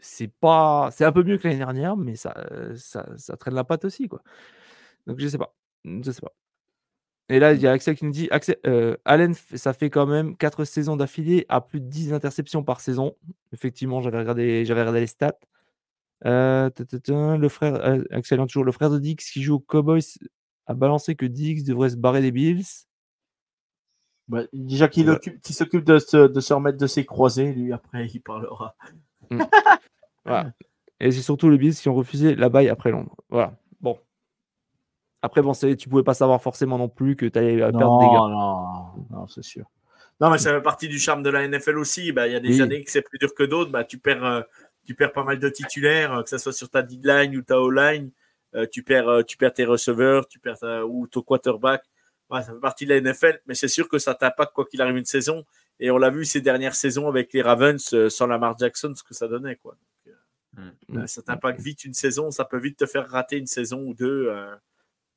[0.00, 0.88] c'est pas.
[0.90, 2.34] C'est un peu mieux que l'année dernière, mais ça,
[2.76, 4.22] ça, ça traîne la patte aussi, quoi.
[5.06, 5.54] Donc, je sais pas.
[5.84, 6.32] Je sais pas.
[7.32, 10.04] Et là, il y a Axel qui nous dit Axel, euh, Allen, ça fait quand
[10.06, 13.16] même 4 saisons d'affilée à plus de 10 interceptions par saison.
[13.54, 15.38] Effectivement, j'avais regardé, j'avais regardé les stats.
[16.26, 16.68] Euh,
[17.08, 20.02] le frère, euh, Axel, hein, toujours le frère de Dix qui joue aux Cowboys
[20.66, 22.64] a balancé que Dix devrait se barrer des Bills.
[24.28, 25.18] bah, déjà qu'il Ouais.
[25.42, 28.76] s'occupe de se, de se remettre de ses croisés, lui, après, il parlera.
[30.26, 30.52] Voilà.
[31.00, 33.16] Et c'est surtout les Bills qui ont refusé la baille après Londres.
[33.30, 33.56] Voilà.
[35.22, 38.12] Après, bon, tu pouvais pas savoir forcément non plus que tu allais perdre des gars.
[38.12, 39.64] Non, non, non, c'est sûr.
[40.20, 42.12] Non, mais ça fait partie du charme de la NFL aussi.
[42.12, 42.60] Bah, Il y a des Oui.
[42.62, 43.70] années que c'est plus dur que d'autres.
[43.70, 44.42] Bah, tu, perds, euh,
[44.84, 47.60] tu perds pas mal de titulaires, euh, que ce soit sur ta D-line ou ta
[47.60, 48.10] O-line.
[48.54, 51.82] Euh, tu, perds, euh, tu perds tes receveurs tu perds ta- ou ton quarterback.
[52.30, 54.80] Ouais, ça fait partie de la NFL, mais c'est sûr que ça t'impacte quoi qu'il
[54.82, 55.44] arrive une saison.
[55.80, 59.02] Et on l'a vu ces dernières saisons avec les Ravens euh, sans Lamar Jackson, ce
[59.02, 59.56] que ça donnait.
[59.56, 59.72] Quoi.
[60.06, 60.98] Donc, euh, Mm.
[60.98, 63.94] euh, ça t'impacte vite une saison, ça peut vite te faire rater une saison ou
[63.94, 64.28] deux.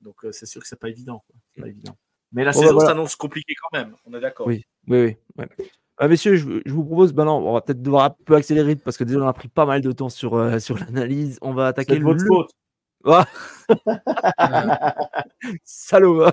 [0.06, 1.22] Donc euh, c'est sûr que c'est pas évident.
[1.28, 1.36] quoi.
[1.64, 1.98] Pas évident.
[2.32, 2.90] Mais la bah, saison voilà.
[2.90, 4.48] s'annonce compliquée quand même, on est d'accord.
[4.48, 5.18] Oui, oui, oui.
[5.38, 5.50] ouais.
[5.98, 8.76] Ah, messieurs, je, je vous propose, ben non, on va peut-être devoir un peu accélérer
[8.76, 11.40] parce que déjà on a pris pas mal de temps sur, euh, sur l'analyse.
[11.42, 12.04] On va attaquer le.
[12.04, 12.52] votre faute.
[13.06, 13.26] Ah.
[15.64, 16.24] Salaud.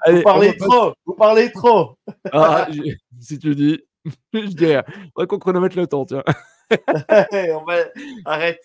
[0.00, 1.98] Allez, Vous parlez on va- trop, vous parlez trop.
[2.32, 3.80] Ah, je- si tu dis,
[4.32, 4.84] je dis rien.
[5.14, 6.22] Faudrait qu'on chronomètre le temps, tiens.
[6.70, 7.84] On va-
[8.24, 8.60] Arrête.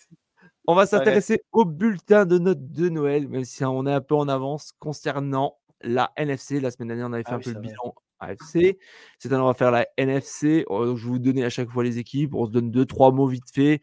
[0.66, 4.14] On va s'intéresser au bulletin de notes de Noël, même si on est un peu
[4.14, 6.60] en avance concernant la NFC.
[6.60, 8.78] La semaine dernière, on avait fait Ah un oui, peu le bilan AFC.
[9.18, 10.64] Cette année, on va faire la NFC.
[10.68, 12.34] Donc, je vais vous donner à chaque fois les équipes.
[12.34, 13.80] On se donne deux, trois mots vite fait.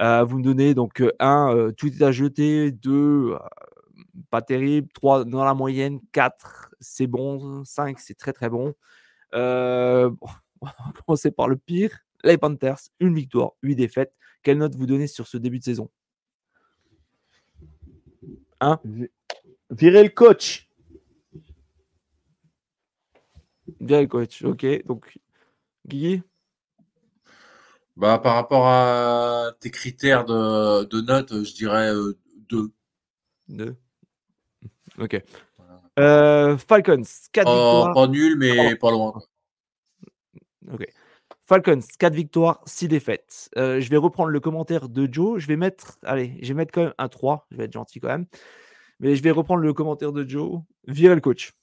[0.00, 2.70] Euh, vous me donnez donc euh, un, euh, tout est à jeter.
[2.72, 3.38] Deux, euh,
[4.30, 4.88] pas terrible.
[4.92, 6.00] Trois, dans la moyenne.
[6.12, 7.64] Quatre, c'est bon.
[7.64, 8.74] Cinq, c'est très, très bon.
[9.32, 9.38] Bon,
[10.60, 10.74] on va
[11.06, 11.98] commencer par le pire.
[12.24, 14.12] Les Panthers, une victoire, huit défaites.
[14.42, 15.88] Quelle note vous donnez sur ce début de saison?
[19.70, 20.68] Virez le coach.
[23.80, 24.42] Bien, coach.
[24.42, 25.18] Ok, donc
[25.86, 26.22] Guigui?
[27.96, 32.18] Bah, par rapport à tes critères de, de notes, je dirais euh,
[32.48, 32.70] deux.
[33.48, 33.76] Deux.
[34.98, 35.22] Ok.
[35.56, 35.80] Voilà.
[36.00, 37.02] Euh, Falcons,
[37.32, 37.94] 4 Pas, victoires.
[37.94, 39.12] pas nul, mais pas loin.
[40.72, 40.86] Ok.
[41.48, 43.48] Falcons, 4 victoires, 6 défaites.
[43.56, 45.40] Euh, je vais reprendre le commentaire de Joe.
[45.40, 47.46] Je vais mettre, allez, je vais mettre quand même un 3.
[47.50, 48.26] Je vais être gentil quand même.
[49.00, 50.60] Mais je vais reprendre le commentaire de Joe.
[50.86, 51.54] Virer le coach.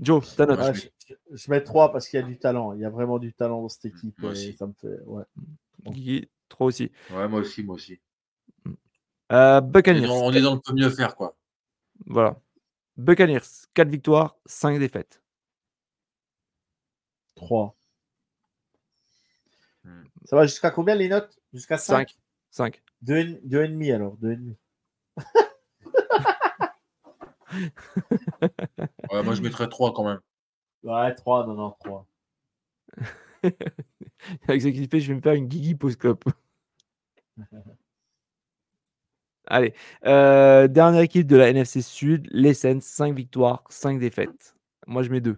[0.00, 0.58] Joe, ta note.
[0.60, 2.72] Ouais, je, je- mets 3 parce qu'il y a du talent.
[2.72, 4.18] Il y a vraiment du talent dans cette équipe.
[4.20, 4.54] Moi aussi.
[4.56, 4.98] ça me fait.
[5.04, 5.24] Ouais.
[5.84, 6.90] Guigui, 3 aussi.
[7.10, 8.00] Ouais, moi aussi, moi aussi.
[8.66, 8.72] Euh,
[9.30, 10.06] On est Buccaneers.
[10.06, 11.36] dans, on est dans le peut mieux faire, quoi.
[12.06, 12.40] Voilà.
[12.96, 13.40] Buccaneers,
[13.74, 15.21] 4 victoires, 5 défaites.
[17.42, 17.76] 3.
[19.84, 20.04] Hmm.
[20.24, 21.38] Ça va jusqu'à combien les notes?
[21.52, 22.10] Jusqu'à 5
[22.50, 22.80] 5.
[22.80, 22.82] 5.
[23.04, 24.16] 2,5 alors.
[24.18, 24.56] 2,5.
[29.10, 30.20] Ouais, moi, je mettrais 3 quand même.
[30.84, 31.46] Ouais, 3.
[31.46, 32.06] Non, non, 3.
[34.48, 36.24] Avec ce qui se fait, je vais me faire une Guigui post-clope.
[39.46, 39.74] Allez.
[40.06, 44.56] euh, dernière équipe de la NFC Sud, les Saints, 5 victoires, 5 défaites.
[44.86, 45.36] Moi, je mets 2.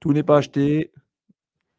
[0.00, 0.92] Tout n'est pas acheté.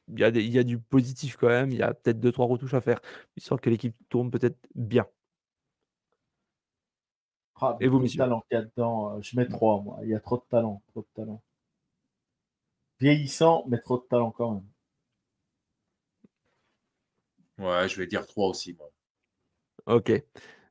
[0.09, 1.71] Il y, a des- il y a du positif quand même.
[1.71, 3.01] Il y a peut-être 2-3 retouches à faire,
[3.37, 5.07] histoire que l'équipe tourne peut-être bien.
[7.61, 9.15] Ah, Et vous, talent qu'il y a dedans.
[9.15, 9.99] euh, Je mets 3, moi.
[10.03, 10.81] Il y a trop de talent.
[10.89, 11.41] Trop de talent.
[13.01, 14.63] Vieillissant, mais trop de talent quand même.
[17.57, 18.91] Ouais, je vais dire 3 aussi, moi.
[19.85, 20.11] Ok.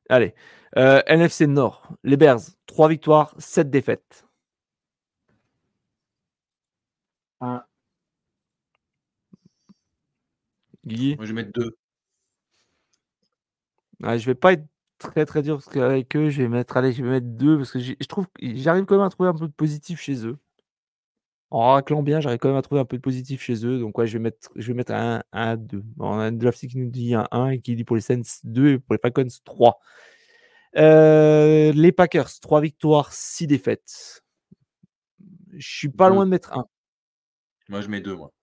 [0.09, 0.33] Allez.
[0.77, 4.25] Euh, NFC Nord, les Bears, 3 victoires, 7 défaites.
[7.41, 7.63] Un.
[10.85, 11.77] Guigui Moi, je vais mettre 2.
[14.01, 14.65] Ouais, je vais pas être
[14.97, 17.71] très très dur parce qu'avec eux, je vais mettre, allez, je vais mettre deux parce
[17.71, 20.37] que je trouve j'arrive quand même à trouver un peu de positif chez eux.
[21.51, 23.77] En raclant bien, j'arrive quand même à trouver un peu de positif chez eux.
[23.79, 25.83] Donc ouais, je vais mettre, je vais mettre un 1 2.
[25.99, 28.21] On a un draft qui nous dit un 1 et qui dit pour les Saints
[28.45, 29.79] 2 et pour les Falcons 3.
[30.77, 34.23] Euh, les Packers, 3 victoires, 6 défaites.
[35.53, 36.15] Je suis pas Deux.
[36.15, 36.65] loin de mettre 1.
[37.71, 38.33] Moi, je mets 2, moi.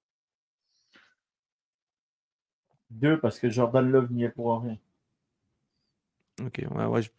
[2.88, 4.78] 2 parce que Jordan Love n'y est pour rien.
[6.40, 7.10] Ok, ouais, ouais, je...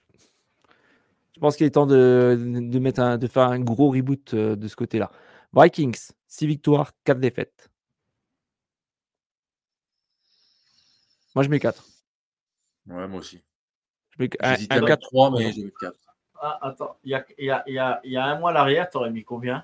[1.35, 4.55] je pense qu'il est temps de, de, mettre un, de faire un gros reboot euh,
[4.55, 5.11] de ce côté-là.
[5.53, 7.69] Vikings, 6 victoires, 4 défaites.
[11.35, 11.85] Moi, je mets 4.
[12.87, 13.43] Ouais, moi aussi.
[14.17, 14.89] Je mets un, J'hésitais un à 4.
[14.89, 15.95] mettre 3, mais je vais mettre 4.
[16.41, 18.39] Ah, attends, il y a, il y, a, il y, a, il y a un
[18.39, 19.63] mois à l'arrière, t'aurais mis combien?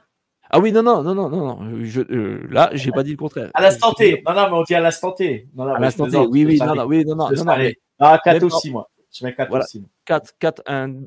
[0.49, 1.59] Ah oui, non, non, non, non, non.
[1.59, 1.83] non.
[1.83, 3.49] Je, euh, là, j'ai pas dit le contraire.
[3.53, 4.21] À l'instant T.
[4.27, 5.49] Non, non, mais on dit à l'instant T.
[5.55, 7.75] Non, non, À l'instant T, oui, oui, non, non, oui, non, non, non, non, mais.
[7.99, 8.89] Ah, 4 Même pas- aussi, moi.
[9.11, 9.65] Je mets 4 Voilà.
[9.65, 9.79] aussi.
[9.79, 9.89] moi.
[10.05, 11.03] 4, 4, un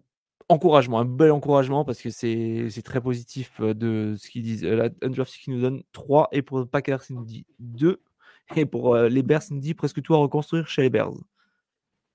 [0.48, 4.64] encouragement, un bel encouragement parce que c'est très positif euh, de ce qu'ils disent.
[4.64, 8.00] Euh, La Undrafted qui nous donne 3 et pour Packers, il nous dit 2
[8.56, 11.12] et pour euh, les Bears, il nous dit presque tout à reconstruire chez les Bears.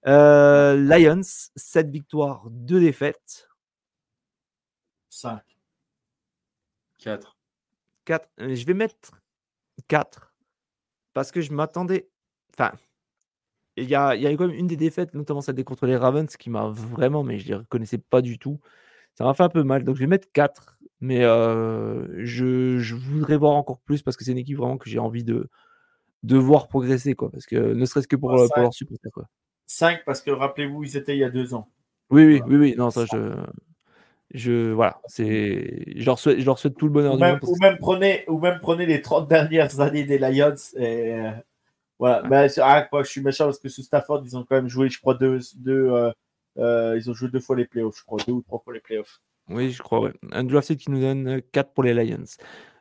[0.07, 3.47] Euh, Lions, 7 victoires, 2 défaites.
[5.09, 5.39] 5.
[7.03, 7.38] 4.
[8.05, 8.30] 4.
[8.39, 9.21] Je vais mettre
[9.88, 10.34] 4
[11.13, 12.09] parce que je m'attendais.
[12.53, 12.71] Enfin,
[13.75, 15.97] il y a, il y a quand même une des défaites, notamment celle contre les
[15.97, 18.59] Ravens, qui m'a vraiment, mais je les reconnaissais pas du tout.
[19.15, 19.84] Ça m'a fait un peu mal.
[19.84, 20.77] Donc je vais mettre 4.
[21.01, 24.89] Mais euh, je, je voudrais voir encore plus parce que c'est une équipe vraiment que
[24.89, 25.49] j'ai envie de,
[26.23, 27.13] de voir progresser.
[27.13, 29.11] Quoi, parce que ne serait-ce que pour, Ouais, euh, supporters.
[29.11, 29.27] Quoi.
[29.67, 31.69] 5 parce que rappelez-vous, ils étaient il y a 2 ans.
[32.09, 32.53] Oui, oui, Voilà.
[32.53, 32.75] oui, oui.
[32.77, 33.35] Non, ça, je.
[34.34, 37.34] Je, voilà, c'est, je leur souhaite, je leur souhaite tout le bonheur Ou du même,
[37.34, 37.43] monde.
[37.43, 40.55] ou, même prenez, ou même prenez les 30 dernières années des Lions.
[40.76, 41.31] Et, euh,
[41.99, 42.27] voilà.
[42.27, 44.89] Mais, ah, quoi, je suis méchant parce que sous Stafford, ils ont quand même joué,
[44.89, 46.11] je crois, deux, deux, euh,
[46.57, 48.80] euh, ils ont joué deux fois les playoffs, je crois, deux ou trois fois les
[48.80, 49.22] playoffs.
[49.49, 50.14] Oui, je crois, ouais.
[50.31, 52.23] Un drafted qui nous donne 4 pour les Lions.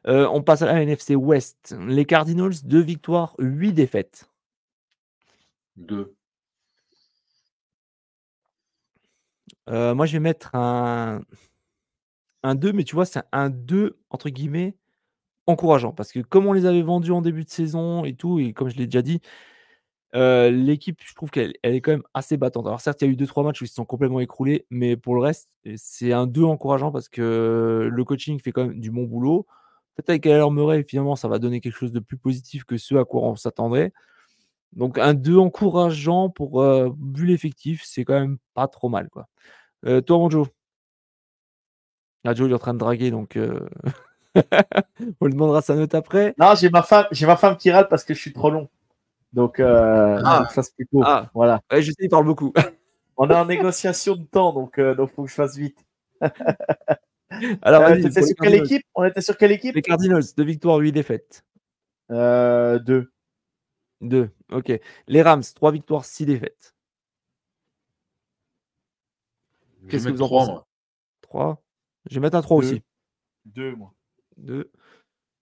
[0.07, 1.77] Euh, on passe à la NFC West.
[1.87, 4.29] Les Cardinals, 2 victoires, 8 défaites.
[5.77, 6.15] 2.
[9.69, 11.23] Euh, moi, je vais mettre un,
[12.43, 14.77] un 2, mais tu vois, c'est un 2, entre guillemets,
[15.47, 15.93] encourageant.
[15.93, 18.71] Parce que comme on les avait vendus en début de saison et tout, et comme
[18.71, 19.21] je l'ai déjà dit,
[20.15, 22.67] euh, l'équipe, je trouve qu'elle elle est quand même assez battante.
[22.67, 24.97] Alors certes, il y a eu 2-3 matchs où ils se sont complètement écroulés, mais
[24.97, 28.91] pour le reste, c'est un 2 encourageant parce que le coaching fait quand même du
[28.91, 29.47] bon boulot.
[29.97, 33.05] Peut-être avec Murray, finalement, ça va donner quelque chose de plus positif que ce à
[33.05, 33.93] quoi on s'attendrait.
[34.75, 39.09] Donc un 2 encourageant pour euh, vu l'effectif, c'est quand même pas trop mal.
[39.11, 39.29] Quoi.
[39.87, 40.49] Euh, toi, mon Joe?
[42.25, 43.69] Ah, Joe, il est en train de draguer, donc euh,
[45.21, 46.35] on lui demandera sa note après.
[46.39, 48.69] Non, j'ai ma femme, j'ai ma femme qui râle parce que je suis trop long.
[49.33, 50.39] Donc, euh, Ah.
[50.39, 51.05] faut que je fasse plus court.
[51.07, 51.31] Ah.
[51.35, 51.61] Voilà.
[51.73, 52.53] Ouais, je sais, il parle beaucoup.
[53.17, 55.79] On est en négociation de temps, donc il donc faut que je fasse vite.
[57.63, 58.83] Alors, Euh, t'étais pour les sur quelle équipe?
[58.95, 59.75] On était sur quelle équipe?
[59.75, 61.45] Les Cardinals, 2 victoires, 8 défaites.
[62.11, 63.12] euh, Deux.
[64.03, 64.73] 2, ok.
[65.07, 66.75] Les Rams, 3 victoires, 6 défaites.
[69.89, 70.69] Qu'est-ce que vous en 3, pensez moi.
[71.23, 71.63] 3.
[72.11, 72.67] Je vais mettre un 3 Deux.
[72.67, 72.83] aussi.
[73.47, 73.95] Deux, moi.
[74.37, 74.71] 2.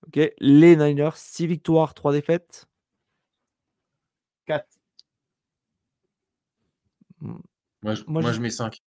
[0.06, 0.20] Ok.
[0.38, 2.68] Les Niners, 6 victoires, 3 défaites.
[4.46, 4.68] Quatre.
[7.20, 8.82] Moi, je, Moi, moi, je- je mets 5.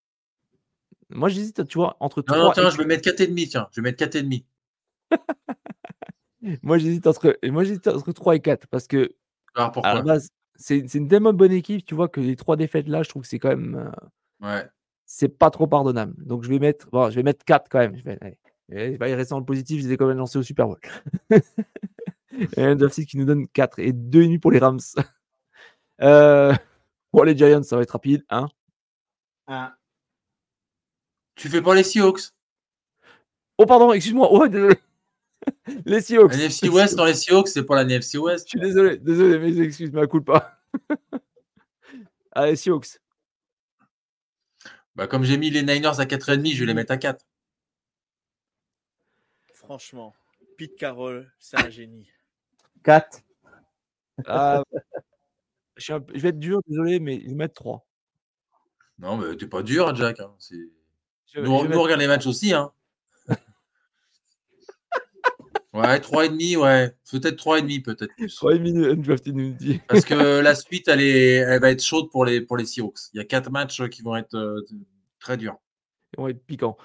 [1.10, 3.48] Moi, j'hésite, tu vois, entre 3 Non, non, et tiens, je vais mettre 4,5.
[3.48, 4.44] Tiens, je vais mettre 4,5.
[6.62, 9.14] Moi, j'hésite entre, et moi, j'hésite entre 3 et 4 parce que,
[9.72, 10.02] Pourquoi?
[10.56, 13.22] c'est c'est une tellement bonne équipe, tu vois, que les 3 défaites là, je trouve
[13.22, 13.74] que c'est quand même.
[13.76, 13.90] euh,
[14.46, 14.68] Ouais.
[15.06, 16.14] c'est pas trop pardonnable.
[16.24, 17.96] Donc, je vais mettre, bon, je vais mettre 4 quand même.
[17.96, 18.38] Je vais, allez.
[18.70, 20.78] Y rester dans le positif, je les ai quand même lancés au Super Bowl.
[22.56, 24.80] et un pick qui nous donne 4 et 2,5 pour les Rams.
[26.02, 26.52] Euh,
[27.12, 28.24] pour les Giants, ça va être rapide.
[28.28, 28.48] Hein.
[29.46, 29.72] Un.
[31.36, 32.32] Tu fais pas les Seahawks
[33.58, 34.28] Oh, pardon, excuse-moi.
[34.28, 34.74] Oh, désolé.
[35.86, 36.32] Les Seahawks.
[36.32, 38.46] La NFC West dans les Seahawks, c'est pas la NFC West.
[38.46, 40.60] Je suis désolé, désolé, mes excuses, ma culpa.
[42.32, 42.98] Allez, Seahawks.
[44.94, 47.24] Bah, comme j'ai mis les Niners à 4,5, je vais les mettre à 4.
[49.52, 50.14] Franchement,
[50.56, 52.08] Pete Carroll, c'est un génie.
[52.82, 53.20] Quatre.
[54.26, 54.62] Ah,
[55.76, 57.84] je, un vais être dur, désolé, mais ils mettent 3.
[58.98, 60.20] Non, mais t'es pas dur, Jack.
[60.20, 60.32] hein.
[61.36, 62.52] Nous, on mettre- regarde les matchs aussi.
[62.52, 62.72] Hein.
[65.74, 66.92] Ouais, 3,5, ouais.
[67.10, 68.34] Peut-être 3,5, peut-être plus.
[68.34, 69.80] 3 minutes, undrafted nous dit.
[69.88, 73.10] Parce que la suite, elle, est, elle va être chaude pour les, pour les Seahawks.
[73.12, 74.60] Il y a 4 matchs qui vont être euh,
[75.20, 75.56] très durs.
[76.16, 76.76] Ils vont être piquants.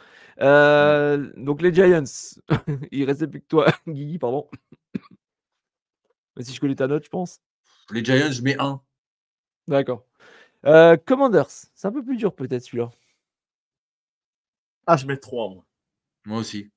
[0.41, 2.03] Euh, donc les Giants,
[2.91, 4.47] il restait plus que toi, Guigui, pardon.
[6.35, 7.41] Mais si je connais ta note, je pense.
[7.91, 8.81] Les Giants, je mets 1.
[9.67, 10.05] D'accord.
[10.65, 12.91] Euh, Commanders, c'est un peu plus dur peut-être celui-là.
[14.87, 15.65] Ah, je mets 3, moi.
[16.25, 16.71] Moi aussi.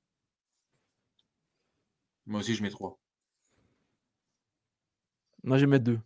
[2.25, 2.97] Moi aussi, je mets 3.
[5.43, 5.99] Moi, je vais mettre 2.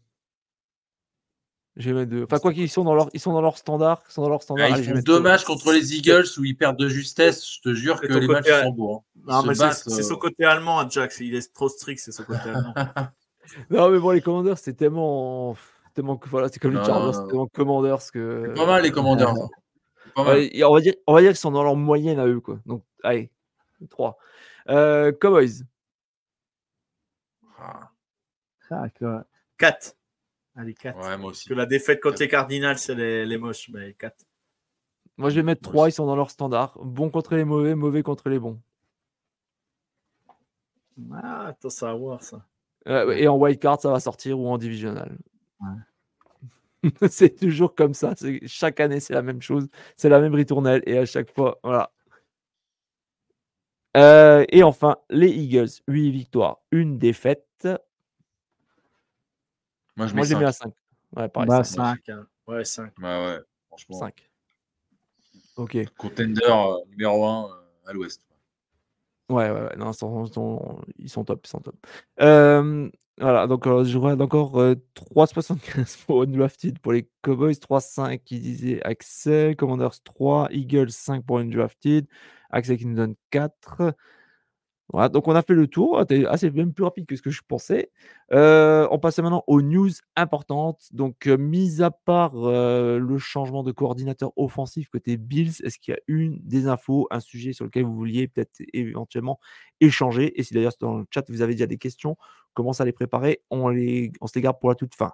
[1.75, 2.23] Je vais mettre 2.
[2.23, 4.01] Enfin, quoi qu'ils sont dans leur, ils sont dans leur standard.
[4.09, 4.69] Ils sont dans leur standard.
[4.79, 7.47] Ils font deux matchs contre les Eagles où ils perdent de justesse.
[7.47, 8.95] Je te jure que les matchs à- sont beaux.
[8.95, 9.03] hein.
[9.73, 11.13] C'est euh, son côté allemand, hein, Jack.
[11.19, 12.73] Il est trop strict, c'est son côté allemand.
[13.69, 15.55] Non, mais bon, les Commanders, c'est tellement.
[15.93, 18.53] tellement que voilà, c'est comme les Chargers, c'est tellement Commanders que.
[18.53, 20.35] Pas mal, les pas mal.
[20.37, 22.41] Ouais, et on va dire, on va dire qu'ils sont dans leur moyenne à eux,
[22.41, 22.59] quoi.
[22.65, 23.31] Donc, allez,
[23.89, 24.17] 3.
[24.69, 25.63] Euh, Cowboys.
[27.57, 27.91] Ah,
[28.69, 29.25] Ah, quoi.
[29.57, 29.95] 4.
[30.55, 30.97] Allez, 4.
[30.97, 31.43] ouais, moi aussi.
[31.47, 34.25] Parce que la défaite contre les Cardinals, c'est les, les moches, mais 4.
[35.17, 35.93] Moi, je vais mettre Moi 3, aussi.
[35.93, 36.77] ils sont dans leur standard.
[36.83, 38.59] Bon contre les mauvais, mauvais contre les bons.
[41.13, 42.45] Ah, attends, ça va voir ça.
[42.87, 45.17] Euh, et en wild card, ça va sortir ou en divisional.
[47.09, 48.13] c'est toujours comme ça.
[48.45, 49.67] Chaque année, c'est la même chose.
[49.95, 50.81] C'est la même ritournelle.
[50.85, 51.91] Et à chaque fois, voilà.
[53.95, 57.46] Euh, et enfin, les Eagles, 8 victoires, une défaite.
[57.63, 57.77] Moi,
[60.07, 60.65] je Moi, mets j'ai mis à 5.
[60.65, 60.73] 5.
[61.21, 61.97] Ouais, pareil, Bah, 5.
[62.05, 62.15] 5.
[62.47, 62.91] Ouais, 5.
[62.99, 63.99] Ouais, ouais, franchement.
[63.99, 64.29] 5.
[65.55, 65.77] Ok.
[65.97, 67.49] Contender euh, numéro 1
[67.87, 68.21] à l'ouest.
[69.29, 69.75] Ouais, ouais, ouais.
[69.77, 71.41] Non, ils sont, ils sont- ils sont top.
[71.45, 71.75] Ils sont top.
[72.21, 72.89] Euh,
[73.19, 78.39] voilà, donc euh, je regarde encore euh, 3,75 pour Undrafted pour les Cowboys, 3,5 qui
[78.39, 82.07] disait Axel, Commanders 3, Eagles 5 pour Undrafted,
[82.51, 83.93] Axel qui nous donne 4.
[84.93, 86.03] Voilà, donc on a fait le tour.
[86.37, 87.91] C'est même plus rapide que ce que je pensais.
[88.31, 90.81] Euh, on passe maintenant aux news importantes.
[90.93, 95.93] Donc, euh, mis à part euh, le changement de coordinateur offensif côté Bills, est-ce qu'il
[95.93, 99.39] y a une des infos, un sujet sur lequel vous vouliez peut-être éventuellement
[99.81, 100.39] échanger?
[100.39, 102.15] Et si d'ailleurs dans le chat vous avez déjà des questions,
[102.53, 103.41] commencez à les préparer.
[103.49, 105.11] On, les, on se les garde pour la toute fin.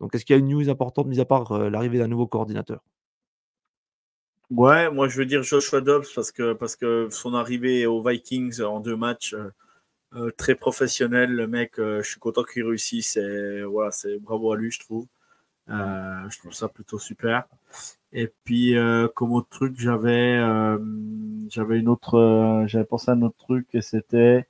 [0.00, 2.82] Donc, est-ce qu'il y a une news importante mis à part l'arrivée d'un nouveau coordinateur?
[4.50, 8.60] Ouais, moi je veux dire Joshua Dobbs parce que, parce que son arrivée aux Vikings
[8.62, 9.52] en deux matchs, euh,
[10.14, 13.16] euh, très professionnel, le mec, euh, je suis content qu'il réussisse.
[13.16, 15.06] Et, voilà, c'est bravo à lui, je trouve.
[15.68, 17.46] Je trouve ça plutôt super.
[18.12, 18.76] Et puis,
[19.14, 20.38] comme autre truc, j'avais
[21.50, 24.46] j'avais une autre, j'avais pensé à un autre truc et c'était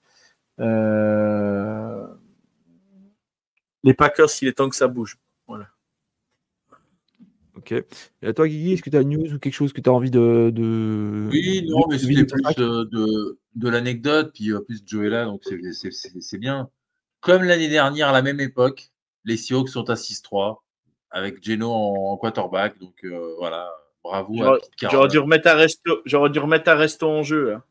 [3.85, 5.19] les Packers, il est temps que ça bouge.
[7.61, 7.73] Ok.
[7.73, 9.89] Et à toi, Guigui, est-ce que tu as une news ou quelque chose que tu
[9.91, 10.51] as envie de.
[10.53, 14.83] de Oui, non, de- mais de c'était plus euh, de, de l'anecdote, puis en plus
[14.87, 16.71] Joe est là, donc c'est- c'est c'est- c'est bien.
[17.21, 18.91] Comme l'année dernière, à la même époque,
[19.25, 20.65] les Seahawks sont à 6-3,
[21.11, 23.71] avec Geno en, en quarterback, donc euh, voilà,
[24.03, 25.11] bravo à J'aurais Pete j'aurais Carroll.
[25.11, 27.55] dû remettre un resto, j'aurais dû remettre un resto en jeu.
[27.55, 27.63] hein.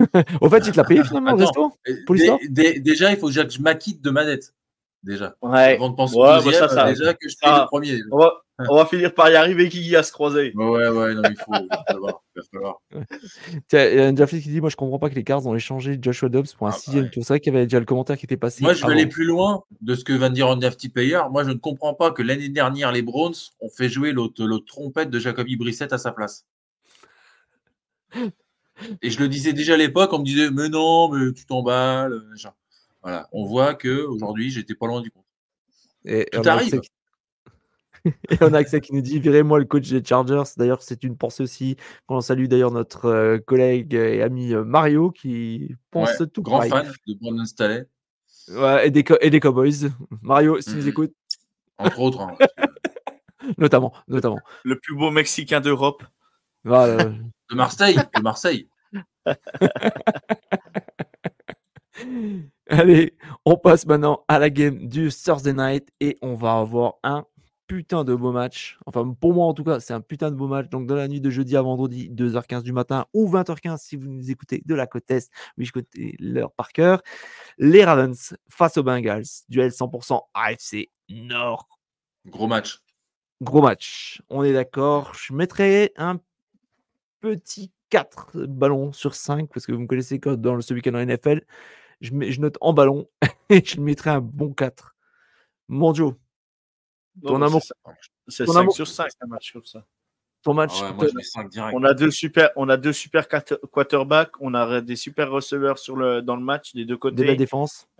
[0.40, 1.72] Au fait, il te l'a payé finalement, Attends, resto?
[2.06, 4.54] pour déjà, il faut déjà que je m'acquitte de ma dette,
[5.02, 5.34] déjà.
[5.42, 5.74] Ouais.
[5.76, 8.00] Avant de penser Ouais, au bah deuxième, ça, ça- déjà que je ça- le premier.
[8.10, 8.32] On va,
[8.68, 10.52] on va finir par y arriver, Kiki, à se croiser.
[10.56, 12.80] Ouais, ouais, non, il faut, il falloir, il va falloir.
[13.68, 15.46] Tiens, il y a un Jeffrey qui dit Moi, je comprends pas que les Cards
[15.46, 17.10] ont échangé Joshua Dobbs pour un Ah, bah sixième ouais.
[17.10, 17.22] tour.
[17.22, 18.62] C'est vrai qu'il y avait déjà le commentaire qui était passé.
[18.64, 21.20] Moi, je vais aller plus loin de ce que va dire Andy Player.
[21.30, 24.34] Moi, je ne comprends pas que l'année dernière, les Browns ont fait jouer l'autre
[24.66, 26.44] trompette de Jacoby Brissett à sa place.
[29.02, 32.22] Et je le disais déjà à l'époque, on me disait, mais non, mais tu t'emballes.
[32.30, 32.52] machin.
[33.02, 35.24] Voilà, on voit que aujourd'hui, j'étais pas loin du compte.
[36.04, 36.66] Et Tout on a arrive.
[36.74, 36.90] Axel qui-
[38.30, 40.42] Et on a Axel qui nous dit virez-moi le coach des Chargers.
[40.56, 41.76] D'ailleurs, c'est une pensée aussi.
[42.08, 46.58] On salue d'ailleurs notre euh, collègue et ami euh, Mario qui pense Ouais, tout grand
[46.58, 46.70] pareil.
[46.70, 47.86] fan de Brandon Staley,
[48.50, 49.90] Ouais, et, des et des Cowboys.
[50.22, 50.88] Mario, si tu nous Mhm.
[50.88, 51.14] écoutes,
[51.78, 52.20] entre autres.
[52.20, 52.36] hein.
[53.58, 54.38] notamment, notamment.
[54.64, 56.02] Le plus beau Mexicain d'Europe.
[56.64, 57.04] Voilà.
[57.04, 58.68] De Marseille, de Marseille.
[62.68, 63.14] Allez,
[63.46, 67.24] on passe maintenant à la game du Thursday night et on va avoir un
[67.66, 68.78] putain de beau match.
[68.86, 70.68] Enfin, pour moi en tout cas, c'est un putain de beau match.
[70.68, 74.08] Donc, dans la nuit de jeudi à vendredi, 2h15 du matin ou 20h15 si vous
[74.08, 75.30] nous écoutez de la côte Est.
[75.56, 77.02] Oui, je connais l'heure par cœur.
[77.58, 79.24] Les Ravens face aux Bengals.
[79.48, 81.68] Duel 100% AFC Nord.
[82.26, 82.80] Gros match.
[83.40, 84.20] Gros match.
[84.28, 85.14] On est d'accord.
[85.14, 86.20] Je mettrais un
[87.20, 90.94] petit 4 ballons sur 5 parce que vous me connaissez quand dans le- ce week-end
[90.94, 91.42] en NFL,
[92.00, 93.08] je, mets- je note en ballon
[93.50, 94.94] et je mettrais un bon 4.
[95.68, 96.14] Mon Joe,
[97.22, 97.92] Non, Ton amour- c'est ça.
[98.28, 99.84] C'est ton 5 amour- sur 5 un match comme ça.
[100.42, 101.74] ton Ah match, ouais, moi, je mets 5 direct.
[101.76, 105.96] On a deux super, on a deux super quarterbacks, on a des super receveurs sur
[105.96, 107.22] le, dans le match des deux des côtés.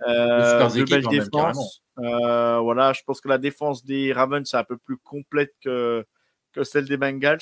[0.07, 1.83] Euh, belles hein, même, défenses.
[1.99, 6.07] Euh, voilà, je pense que la défense des Ravens est un peu plus complète que,
[6.53, 7.41] que celle des Bengals.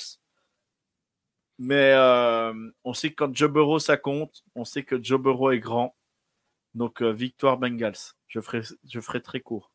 [1.59, 2.53] Mais euh,
[2.83, 5.95] on sait que quand Joe Burrow ça compte, on sait que Joe Burrow est grand.
[6.75, 7.97] Donc euh, victoire Bengals.
[8.27, 9.71] Je ferai, je ferai très court.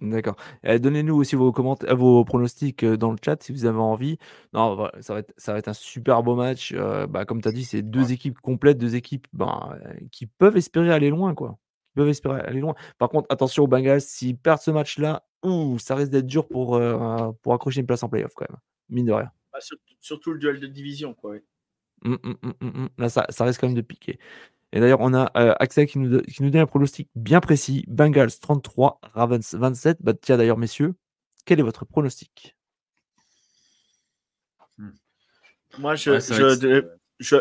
[0.00, 0.36] D'accord.
[0.64, 4.16] Euh, Donnez-nous aussi vos, commentaires, vos pronostics euh, dans le chat si vous avez envie.
[4.54, 6.72] Non, ça, va être, ça va être un super beau match.
[6.74, 8.12] Euh, bah, comme tu as dit, c'est deux Ouais.
[8.12, 11.34] équipes complètes, deux équipes ben, euh, qui peuvent espérer aller loin.
[11.34, 11.58] Quoi.
[11.90, 12.74] Qui peuvent espérer aller loin.
[12.98, 16.76] Par contre, attention aux Bengals, s'ils perdent ce match-là, ouh, ça risque d'être dur pour,
[16.76, 18.58] euh, pour accrocher une place en playoff quand même.
[18.88, 19.30] Mine de rien.
[19.52, 21.12] Bah, surtout, surtout le duel de division.
[21.12, 21.38] Quoi, oui.
[22.04, 22.88] Hum, hum, hum.
[22.98, 24.18] Là, ça, ça risque quand même de piquer.
[24.72, 27.40] Et d'ailleurs, on a euh, Axel qui nous, do- qui nous donne un pronostic bien
[27.40, 27.84] précis.
[27.88, 29.98] Bengals 33, Ravens 27.
[30.00, 30.94] Bah, tiens, d'ailleurs, messieurs,
[31.44, 32.56] quel est votre pronostic?
[35.78, 36.20] Moi, je, Ouais,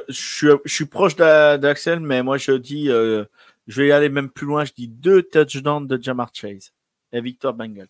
[0.10, 3.26] suis, je suis proche d'A- d'Axel, mais moi, je dis, euh,
[3.68, 4.66] je vais aller même plus loin.
[4.66, 6.74] Je dis deux touchdowns de Jamar Chase
[7.12, 7.88] et victoire Bengals.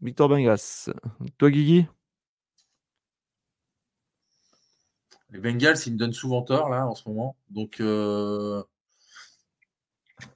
[0.00, 0.90] Victor Bengals.
[1.38, 1.86] Toi, Guigui?
[5.32, 7.36] Les Bengals, ils me donnent souvent tort là en ce moment.
[7.50, 8.62] Donc, euh,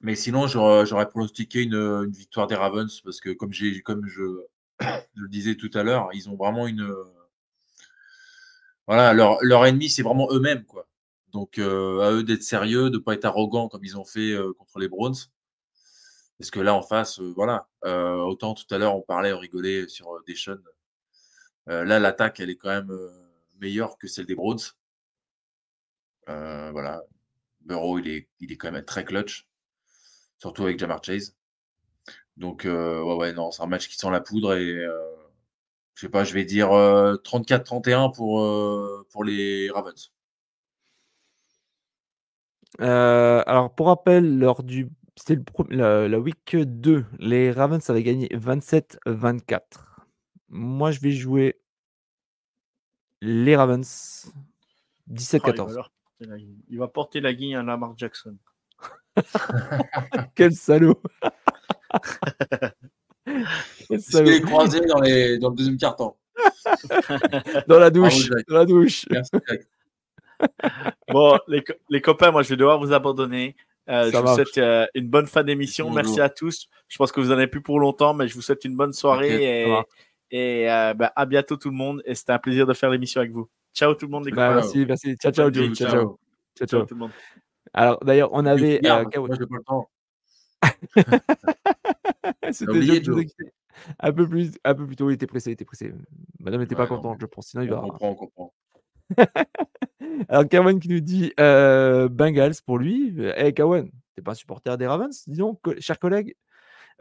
[0.01, 4.23] mais sinon, j'aurais pronostiqué une, victoire des Ravens parce que comme j'ai, comme je,
[5.15, 6.93] le disais tout à l'heure, ils ont vraiment une,
[8.87, 10.87] voilà, leur, leur ennemi, c'est vraiment eux-mêmes quoi.
[11.33, 14.53] Donc, euh, à eux d'être sérieux, de pas être arrogants comme ils ont fait euh,
[14.53, 15.15] contre les Browns.
[16.39, 17.67] Parce que là, en face, voilà.
[17.83, 20.09] Autant tout à l'heure, on parlait, on rigolait sur.
[21.69, 22.95] Euh, là, l'attaque, elle est quand même
[23.59, 24.59] meilleure que celle des Browns.
[26.29, 27.01] Euh, voilà.
[27.61, 29.47] Burrow, il est, il est quand même très clutch.
[30.39, 31.35] Surtout avec Jamar Chase.
[32.37, 35.15] Donc, euh, ouais, ouais, non, c'est un match qui sent la poudre et euh,
[35.95, 40.13] je sais pas, je vais dire euh, 34-31 pour, euh, pour les Ravens.
[42.81, 44.89] Euh, alors, pour rappel, lors du.
[45.15, 49.61] C'était la, la week 2, les Ravens avaient gagné 27-24.
[50.49, 51.59] Moi, je vais jouer
[53.21, 54.31] les Ravens
[55.09, 55.89] Oh, il, va 17-14.
[56.19, 56.57] Leur porter la guigne.
[56.69, 58.35] Il va porter la guigne à Lamar Jackson.
[60.35, 61.01] Quel salaud
[63.25, 63.45] Quel
[63.89, 64.25] Est-ce salaud.
[64.25, 66.17] qu'il est croisé dans, les, dans le deuxième quart-temps
[67.67, 69.05] Dans la douche, dans la douche.
[69.09, 69.31] Merci.
[71.09, 73.55] Bon, les, co- les copains, moi, je vais devoir vous abandonner.
[73.89, 74.35] Euh, je vous marche.
[74.35, 75.89] souhaite euh, une bonne fin d'émission.
[75.89, 76.67] Merci à tous.
[76.87, 78.93] Je pense que vous en avez plus pour longtemps, mais je vous souhaite une bonne
[78.93, 79.65] soirée
[80.29, 82.03] et euh, bah, à bientôt tout le monde.
[82.05, 83.49] Et c'était un plaisir de faire l'émission avec vous.
[83.77, 84.61] Ciao tout le monde, les Bah, copains.
[84.61, 85.15] merci, merci.
[85.17, 85.51] Ciao, ciao.
[85.51, 85.75] Ciao, ciao.
[85.75, 85.91] ciao.
[85.91, 86.17] Ciao,
[86.55, 86.85] Ciao ciao.
[86.87, 87.11] tout le monde.
[87.73, 88.81] Alors, d'ailleurs, on avait.
[88.83, 89.03] euh.
[92.51, 93.01] C'était.
[93.99, 95.93] Un peu plus, un peu plus tôt, il était pressé, il était pressé.
[96.39, 97.49] Madame n'était pas Ouais, contente, je pense.
[97.49, 97.81] Sinon, il On va.
[97.83, 98.53] comprend, on comprend.
[100.29, 103.15] Alors, Kawan qui nous dit euh, Bengals pour lui.
[103.37, 106.35] Eh, Kawan, t'es pas un supporter des Ravens, dis donc, co- cher collègue?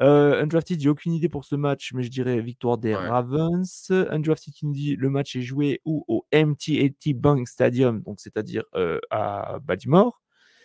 [0.00, 3.08] Euh, Undrafted, j'ai aucune idée pour ce match, mais je dirais victoire des Ouais.
[3.08, 3.90] Ravens.
[4.10, 6.04] Undrafted qui nous dit le match est joué où?
[6.08, 10.20] Au MT&T Bank Stadium, donc c'est-à-dire euh, à Baltimore.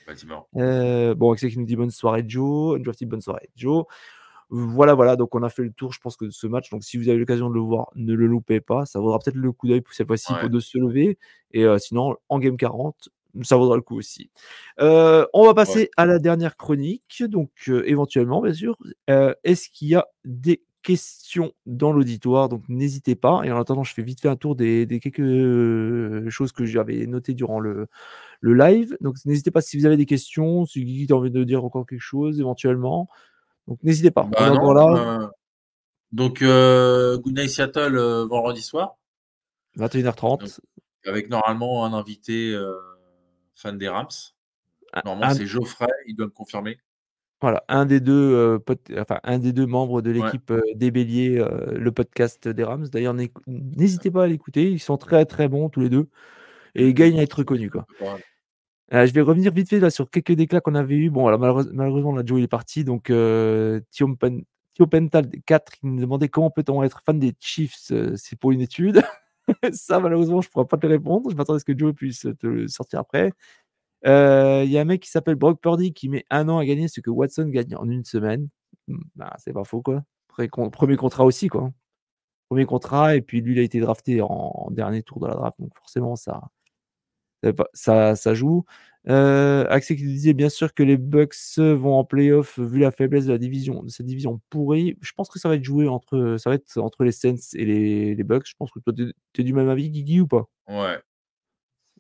[0.08, 0.48] Bâtiment.
[0.58, 2.78] Euh, bon, Axel qui nous dit bonne soirée Joe.
[2.78, 3.86] Undrafted, bonne soirée Joe.
[4.50, 6.70] Voilà, voilà, donc on a fait le tour, je pense, que de ce match.
[6.70, 8.86] Donc si vous avez l'occasion de le voir, ne le loupez pas.
[8.86, 10.50] Ça vaudra peut-être le coup d'œil pour cette fois-ci Ouais.
[10.50, 11.18] de se lever.
[11.52, 13.08] Et sinon, en game 40,
[13.42, 14.30] ça vaudra le coup aussi.
[14.80, 17.24] Euh, on va passer à la dernière chronique.
[17.28, 18.78] Donc, euh, éventuellement, bien sûr,
[19.10, 23.42] euh, est-ce qu'il y a des questions dans l'auditoire, donc n'hésitez pas.
[23.44, 27.06] Et en attendant, je fais vite fait un tour des, des quelques choses que j'avais
[27.06, 27.88] notées durant le,
[28.40, 28.98] le live.
[29.00, 31.86] Donc n'hésitez pas si vous avez des questions, si Guigui a envie de dire encore
[31.86, 33.10] quelque chose éventuellement.
[33.68, 34.24] Donc n'hésitez pas.
[34.24, 35.32] Bah On est encore non, là,
[36.12, 37.96] donc, Good Night Seattle
[38.28, 38.98] vendredi soir,
[39.78, 40.40] 21h30.
[40.40, 40.50] donc,
[41.06, 42.58] avec normalement un invité
[43.62, 44.08] fan des Rams.
[45.06, 46.78] Normalement, un- c'est Geoffrey, il doit me confirmer.
[47.40, 48.60] Voilà, un des deux, euh,
[49.00, 50.26] enfin, un des deux membres de Ouais.
[50.26, 52.88] l'équipe euh, des Béliers, euh, le podcast des Rams.
[52.92, 53.16] D'ailleurs,
[53.48, 56.08] n'hésitez pas à l'écouter, ils sont très très bons tous les deux
[56.76, 57.72] et ils gagnent à être reconnus.
[57.72, 57.88] Quoi.
[58.00, 58.24] Ouais.
[58.94, 61.10] Euh, je vais revenir vite fait là, sur quelques déclats qu'on avait eu.
[61.10, 62.84] Bon, alors, malheureuse- malheureusement, là, Joe il est parti.
[62.84, 64.44] Donc, Thio Pen-
[64.78, 69.02] Pental 4, il me demandait comment peut-on être fan des Chiefs C'est pour une étude.
[69.74, 71.30] Ça, malheureusement, je ne pourrais pas te répondre.
[71.30, 73.34] Je m'attendais à ce que Joe puisse te le sortir après.
[74.08, 76.66] Euh, Il y a un mec qui s'appelle Brock Purdy qui met un an à
[76.66, 78.50] gagner ce que Watson gagne en une semaine.
[78.88, 80.04] Hmm, Bah, c'est pas faux, quoi.
[80.72, 81.72] Premier contrat aussi, quoi.
[82.50, 85.36] Premier contrat, et puis lui, il a été drafté en, en dernier tour de la
[85.36, 86.42] draft, donc forcément, ça,
[87.74, 88.66] ça, ça joue.
[89.10, 93.26] Euh, Axel qui disait bien sûr que les Bucks vont en playoff vu la faiblesse
[93.26, 94.98] de la division, de cette division pourrie.
[95.02, 97.66] Je pense que ça va être joué entre, ça va être entre les Saints et
[97.66, 98.48] les, les Bucks.
[98.48, 100.48] Je pense que toi, t'es es du même avis, Guigui, ou pas?
[100.68, 101.00] Ouais.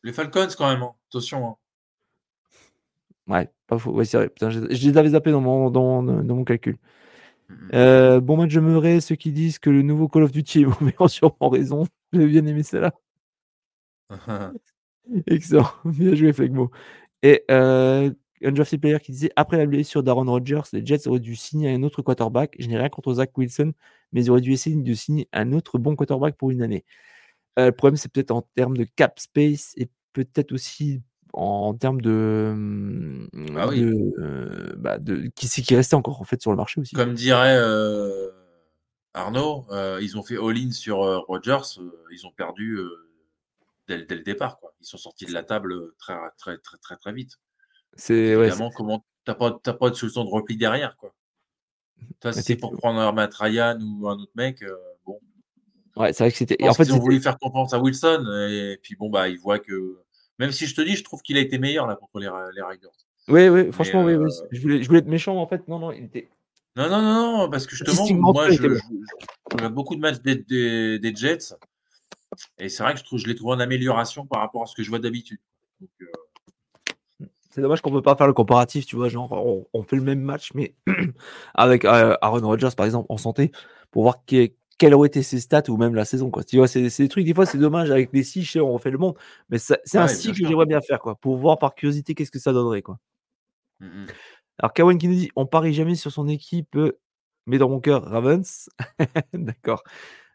[0.03, 0.83] Les Falcons, quand même.
[0.83, 0.93] hein.
[1.09, 1.47] Attention.
[1.47, 1.55] hein.
[3.27, 3.91] Ouais, pas faux.
[3.91, 4.29] Ouais, c'est vrai.
[4.29, 6.77] Putain, je, je les avais zappés dans mon, dans, dans mon calcul.
[7.73, 10.65] Euh, bon match, je me ceux qui disent que le nouveau Call of Duty est
[10.81, 11.85] mauvais ont sûrement raison.
[12.13, 12.93] J'ai bien aimé celle-là.
[15.27, 15.67] Excellent.
[15.85, 16.71] Bien joué, Flegmo.
[17.23, 18.11] Et euh,
[18.43, 21.71] un drafted player qui disait après la blessure d'Aaron Rodgers, les Jets auraient dû signer
[21.73, 22.55] un autre quarterback.
[22.59, 23.73] Je n'ai rien contre Zach Wilson,
[24.11, 26.83] mais ils auraient dû essayer de signer un autre bon quarterback pour une année.
[27.59, 31.01] Euh, le problème, c'est peut-être en termes de cap space et peut-être aussi
[31.33, 33.27] en termes de, hum,
[33.57, 33.81] Ah oui.
[33.81, 36.95] de, euh, bah, de qui c'est qui restait encore en fait sur le marché aussi.
[36.95, 38.29] Comme dirait euh,
[39.13, 39.65] Arnaud,
[40.01, 40.97] ils ont fait all-in sur
[41.27, 41.79] Rogers.
[41.79, 42.77] euh, ils ont perdu
[43.97, 44.59] dès, dès le départ.
[44.59, 44.73] Quoi.
[44.81, 47.33] Ils sont sortis de la table euh, très, très, très, très, très vite.
[47.95, 50.95] C'est ouais, Évidemment, comment t'as pas, pas de solution de repli derrière.
[50.97, 51.13] Quoi.
[52.19, 55.19] Toi, si c'est pour prendre un Matt Ryan ou un autre mec, euh, bon.
[55.97, 56.57] ouais, c'est vrai que c'était.
[56.67, 58.25] En fait, qu'ils ont voulu faire confiance à Wilson.
[58.49, 59.99] Et puis bon, bah, ils voient que.
[60.39, 62.61] Même si je te dis, je trouve qu'il a été meilleur là contre les, les
[62.63, 62.89] Riders.
[63.27, 64.31] Oui, oui, franchement, oui, euh, oui.
[64.51, 65.67] Je voulais, je voulais être méchant, en fait.
[65.67, 66.29] Non, non, il était.
[66.75, 70.21] Non, non, non, non, parce que justement, moi, je, je- je regarde beaucoup de matchs
[70.21, 71.53] des, des- des Jets.
[72.57, 74.75] Et c'est vrai que je, trouve, je les trouve en amélioration par rapport à ce
[74.75, 75.39] que je vois d'habitude.
[75.79, 79.09] Donc, euh, C'est dommage qu'on peut pas faire le comparatif, tu vois.
[79.09, 80.75] Genre, on, on fait le même match, mais
[81.55, 83.51] avec euh, Aaron Rodgers, par exemple, en santé,
[83.91, 86.43] pour voir que- quelles auraient été ses stats ou même la saison, quoi.
[86.43, 88.97] Tu vois, c'est des trucs, des fois, c'est dommage avec les six, on refait le
[88.97, 89.15] monde.
[89.49, 92.39] Mais c'est un cycle que j'aimerais bien faire, quoi, pour voir par curiosité qu'est-ce que
[92.39, 92.97] ça donnerait, quoi.
[93.79, 94.07] mm, mm.
[94.57, 96.97] Alors, Kawan qui nous dit on parie jamais sur son équipe, euh,
[97.47, 98.69] mais dans mon cœur, Ravens.
[99.33, 99.83] D'accord.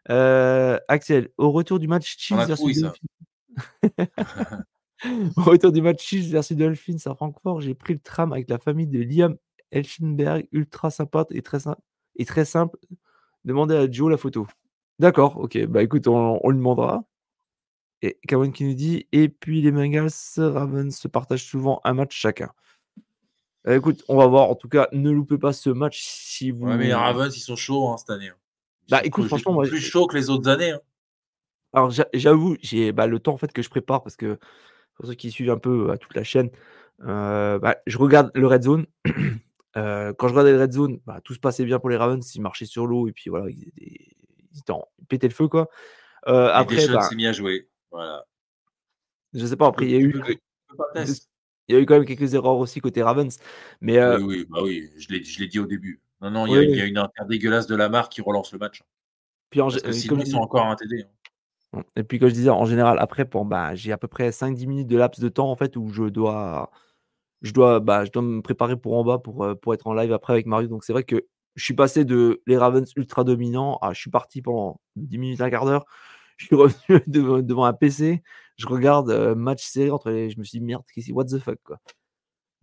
[0.09, 2.93] Euh, Axel, au retour du match Chiefs versus ça.
[2.93, 4.57] Dolphins.
[5.37, 8.57] au retour du match Chiefs versus Dolphins à Francfort, j'ai pris le tram avec la
[8.57, 9.35] famille de Liam
[9.71, 11.75] Elchenberg, ultra sympa et très, sim-
[12.15, 12.77] et très simple.
[13.45, 14.47] Demandez à Joe la photo.
[14.99, 15.65] D'accord, ok.
[15.67, 17.03] Bah écoute, on, on lui demandera.
[18.01, 22.15] Et Kawan qui nous dit Et puis les Bengals, Ravens se partagent souvent un match
[22.15, 22.51] chacun.
[23.67, 24.49] Euh, écoute, on va voir.
[24.49, 26.65] En tout cas, ne loupez pas ce match si vous.
[26.67, 28.29] Ouais, mais les Ravens, ils sont chauds hein, cette année.
[28.29, 28.35] hein.
[28.89, 30.71] Bah, écoute, les franchement, moi, plus chauds que les autres années.
[30.71, 30.81] hein.
[31.73, 34.39] Alors j'a- j'avoue, j'ai bah, le temps en fait que je prépare parce que
[34.95, 36.49] pour ceux qui suivent un peu euh, toute la chaîne,
[37.03, 38.85] euh, bah, je regarde le red zone.
[39.75, 42.33] Euh, quand je regardais le red zone, bah, tout se passait bien pour les Ravens,
[42.33, 44.07] ils marchaient sur l'eau et puis voilà, ils, étaient-
[44.51, 45.69] ils étaient en- ils pétaient le feu quoi.
[46.27, 47.69] Euh, après, Deshaun bah, s'est mis à jouer.
[47.91, 48.25] Voilà.
[49.33, 50.15] je sais pas, après il y a eu,
[51.67, 53.37] il y a eu quand même quelques erreurs aussi côté Ravens,
[53.79, 56.01] mais Oui, oui, bah oui, je l'ai dit au début.
[56.21, 56.77] Non, non, il y, a, Oui, il oui.
[56.77, 58.81] y a une inter dégueulasse de la marque qui relance le match.
[59.49, 61.03] puis en, Parce gé- que euh, sinon, ils sont encore un TD.
[61.73, 61.81] hein.
[61.95, 64.65] Et puis, comme je disais, en général, après, pour, bah, j'ai à peu près 5-10
[64.67, 66.71] minutes de laps de temps en fait où je dois,
[67.41, 69.93] je dois, bah, je dois me préparer pour en bas pour, euh, pour être en
[69.93, 70.67] live après avec Mario.
[70.67, 71.25] Donc, c'est vrai que
[71.55, 75.41] je suis passé de les Ravens ultra dominants à je suis parti pendant 10 minutes,
[75.41, 75.85] un quart d'heure.
[76.37, 78.23] Je suis revenu devant, devant un PC.
[78.57, 80.29] Je regarde euh, match serré entre les.
[80.29, 81.77] Je me suis dit, merde, qu'est-ce que- what the fuck, quoi.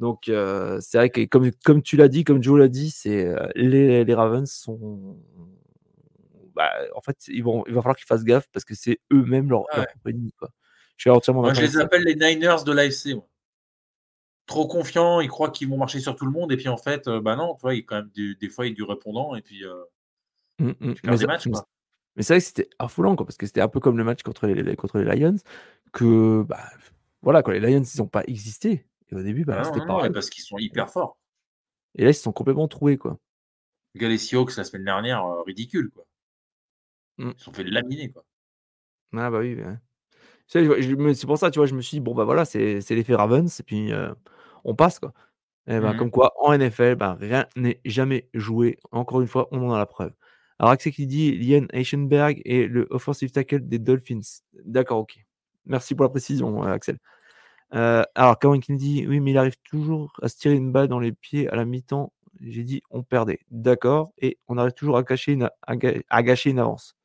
[0.00, 3.26] Donc, euh, c'est vrai que comme, comme tu l'as dit, comme Joe l'a dit, c'est
[3.26, 5.16] euh, les, les Ravens sont.
[6.54, 9.50] Bah, en fait, ils vont, il va falloir qu'ils fassent gaffe parce que c'est eux-mêmes
[9.50, 9.86] leur, Ah ouais.
[10.10, 10.50] ennemi, quoi.
[10.96, 13.16] Je suis entièrement Moi, je les appelle les Niners de l'AFC.
[14.46, 16.52] Trop confiants, ils croient qu'ils vont marcher sur tout le monde.
[16.52, 18.66] Et puis, en fait, euh, bah non, tu vois, il quand même du- des fois,
[18.66, 19.34] il y a du répondant.
[19.34, 19.74] Et puis, euh,
[20.60, 20.74] Mm, mm.
[20.78, 21.46] tu Mais perds des ça- matchs.
[21.46, 21.66] mais Quoi.
[22.16, 24.22] mais c'est vrai que c'était affolant, quoi, parce que c'était un peu comme le match
[24.22, 25.34] contre les, les- contre les Lions,
[25.92, 26.60] que bah,
[27.22, 28.86] voilà, quoi, les Lions, ils n'ont pas existé.
[29.14, 31.18] Et au début, bah, Ah c'était parce qu'ils sont hyper forts.
[31.94, 33.18] Et là, ils se sont complètement troués, quoi.
[33.94, 36.04] gars, les Seahawks, la semaine dernière, euh, ridicule, quoi.
[37.18, 37.30] Mm.
[37.30, 38.24] Ils se sont fait laminer, quoi.
[39.16, 39.56] Ah bah oui.
[40.48, 43.60] C'est pour ça, tu vois, je me suis dit, bon bah voilà, c'est l'effet Ravens,
[43.60, 44.12] et puis euh,
[44.64, 45.12] on passe, quoi.
[45.66, 45.98] Et ben, Mhm.
[45.98, 48.78] comme quoi, en NFL, ben, rien n'est jamais joué.
[48.90, 50.12] Encore une fois, on en a la preuve.
[50.58, 54.20] Alors, Axel qui dit Lian Eichenberg est le offensive tackle des Dolphins.
[54.64, 55.18] D'accord, ok.
[55.66, 56.98] Merci pour la précision, euh, Axel.
[57.74, 60.70] Euh, alors, Kawan qui nous dit Oui, mais il arrive toujours à se tirer une
[60.72, 62.12] balle dans les pieds à la mi-temps.
[62.40, 63.40] J'ai dit On perdait.
[63.50, 64.12] D'accord.
[64.18, 66.96] Et on arrive toujours à, cacher une, à, ga- à gâcher une avance.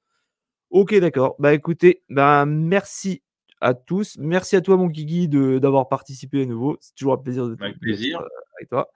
[0.69, 1.35] Ok, d'accord.
[1.39, 3.21] Bah écoutez, bah, merci
[3.61, 4.17] à tous.
[4.19, 6.77] Merci à toi, mon Guigui, d'avoir participé à nouveau.
[6.81, 8.19] C'est toujours un plaisir de Avec plaisir.
[8.21, 8.27] euh,
[8.57, 8.89] avec toi.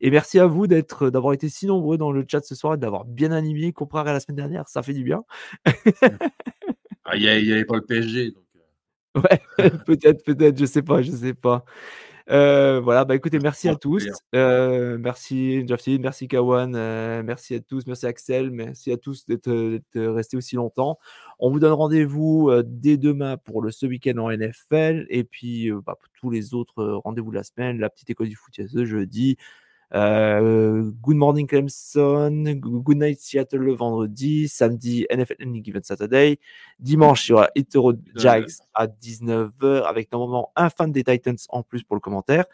[0.00, 2.76] Et merci à vous d'être, d'avoir été si nombreux dans le chat ce soir et
[2.78, 4.68] d'avoir bien animé comparé à la semaine dernière.
[4.68, 5.24] Ça fait du bien.
[7.04, 8.30] Ah, Il n'y avait pas le PSG.
[8.32, 8.44] Donc,
[9.14, 9.40] Ouais,
[9.86, 11.64] peut-être, peut-être, je sais pas, je sais pas.
[12.30, 14.06] Euh, voilà, bah écoutez, merci à tous.
[14.36, 19.80] Euh, merci Jafti, merci Kawan, euh, merci à tous, merci Axel, merci à tous d'être
[19.96, 20.98] restés aussi longtemps.
[21.40, 25.96] On vous donne rendez-vous dès demain pour le ce week-end en NFL et puis bah,
[25.98, 29.36] pour tous les autres rendez-vous de la semaine, la petite école du foot ce jeudi.
[29.92, 36.38] Euh, good morning Clemson, good night Seattle le vendredi, samedi NFL Any Given Saturday,
[36.78, 41.82] dimanche il y aura Jags à 19h avec normalement un fan des Titans en plus
[41.82, 42.44] pour le commentaire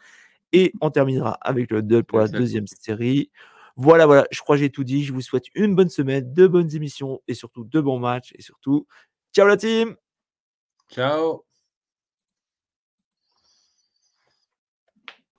[0.52, 3.30] et on terminera avec le 2 pour la deuxième série.
[3.76, 5.04] Voilà, voilà, je crois que j'ai tout dit.
[5.04, 8.40] Je vous souhaite une bonne semaine, de bonnes émissions et surtout de bons matchs et
[8.40, 8.86] surtout,
[9.34, 9.94] ciao la team!
[10.88, 11.46] Ciao.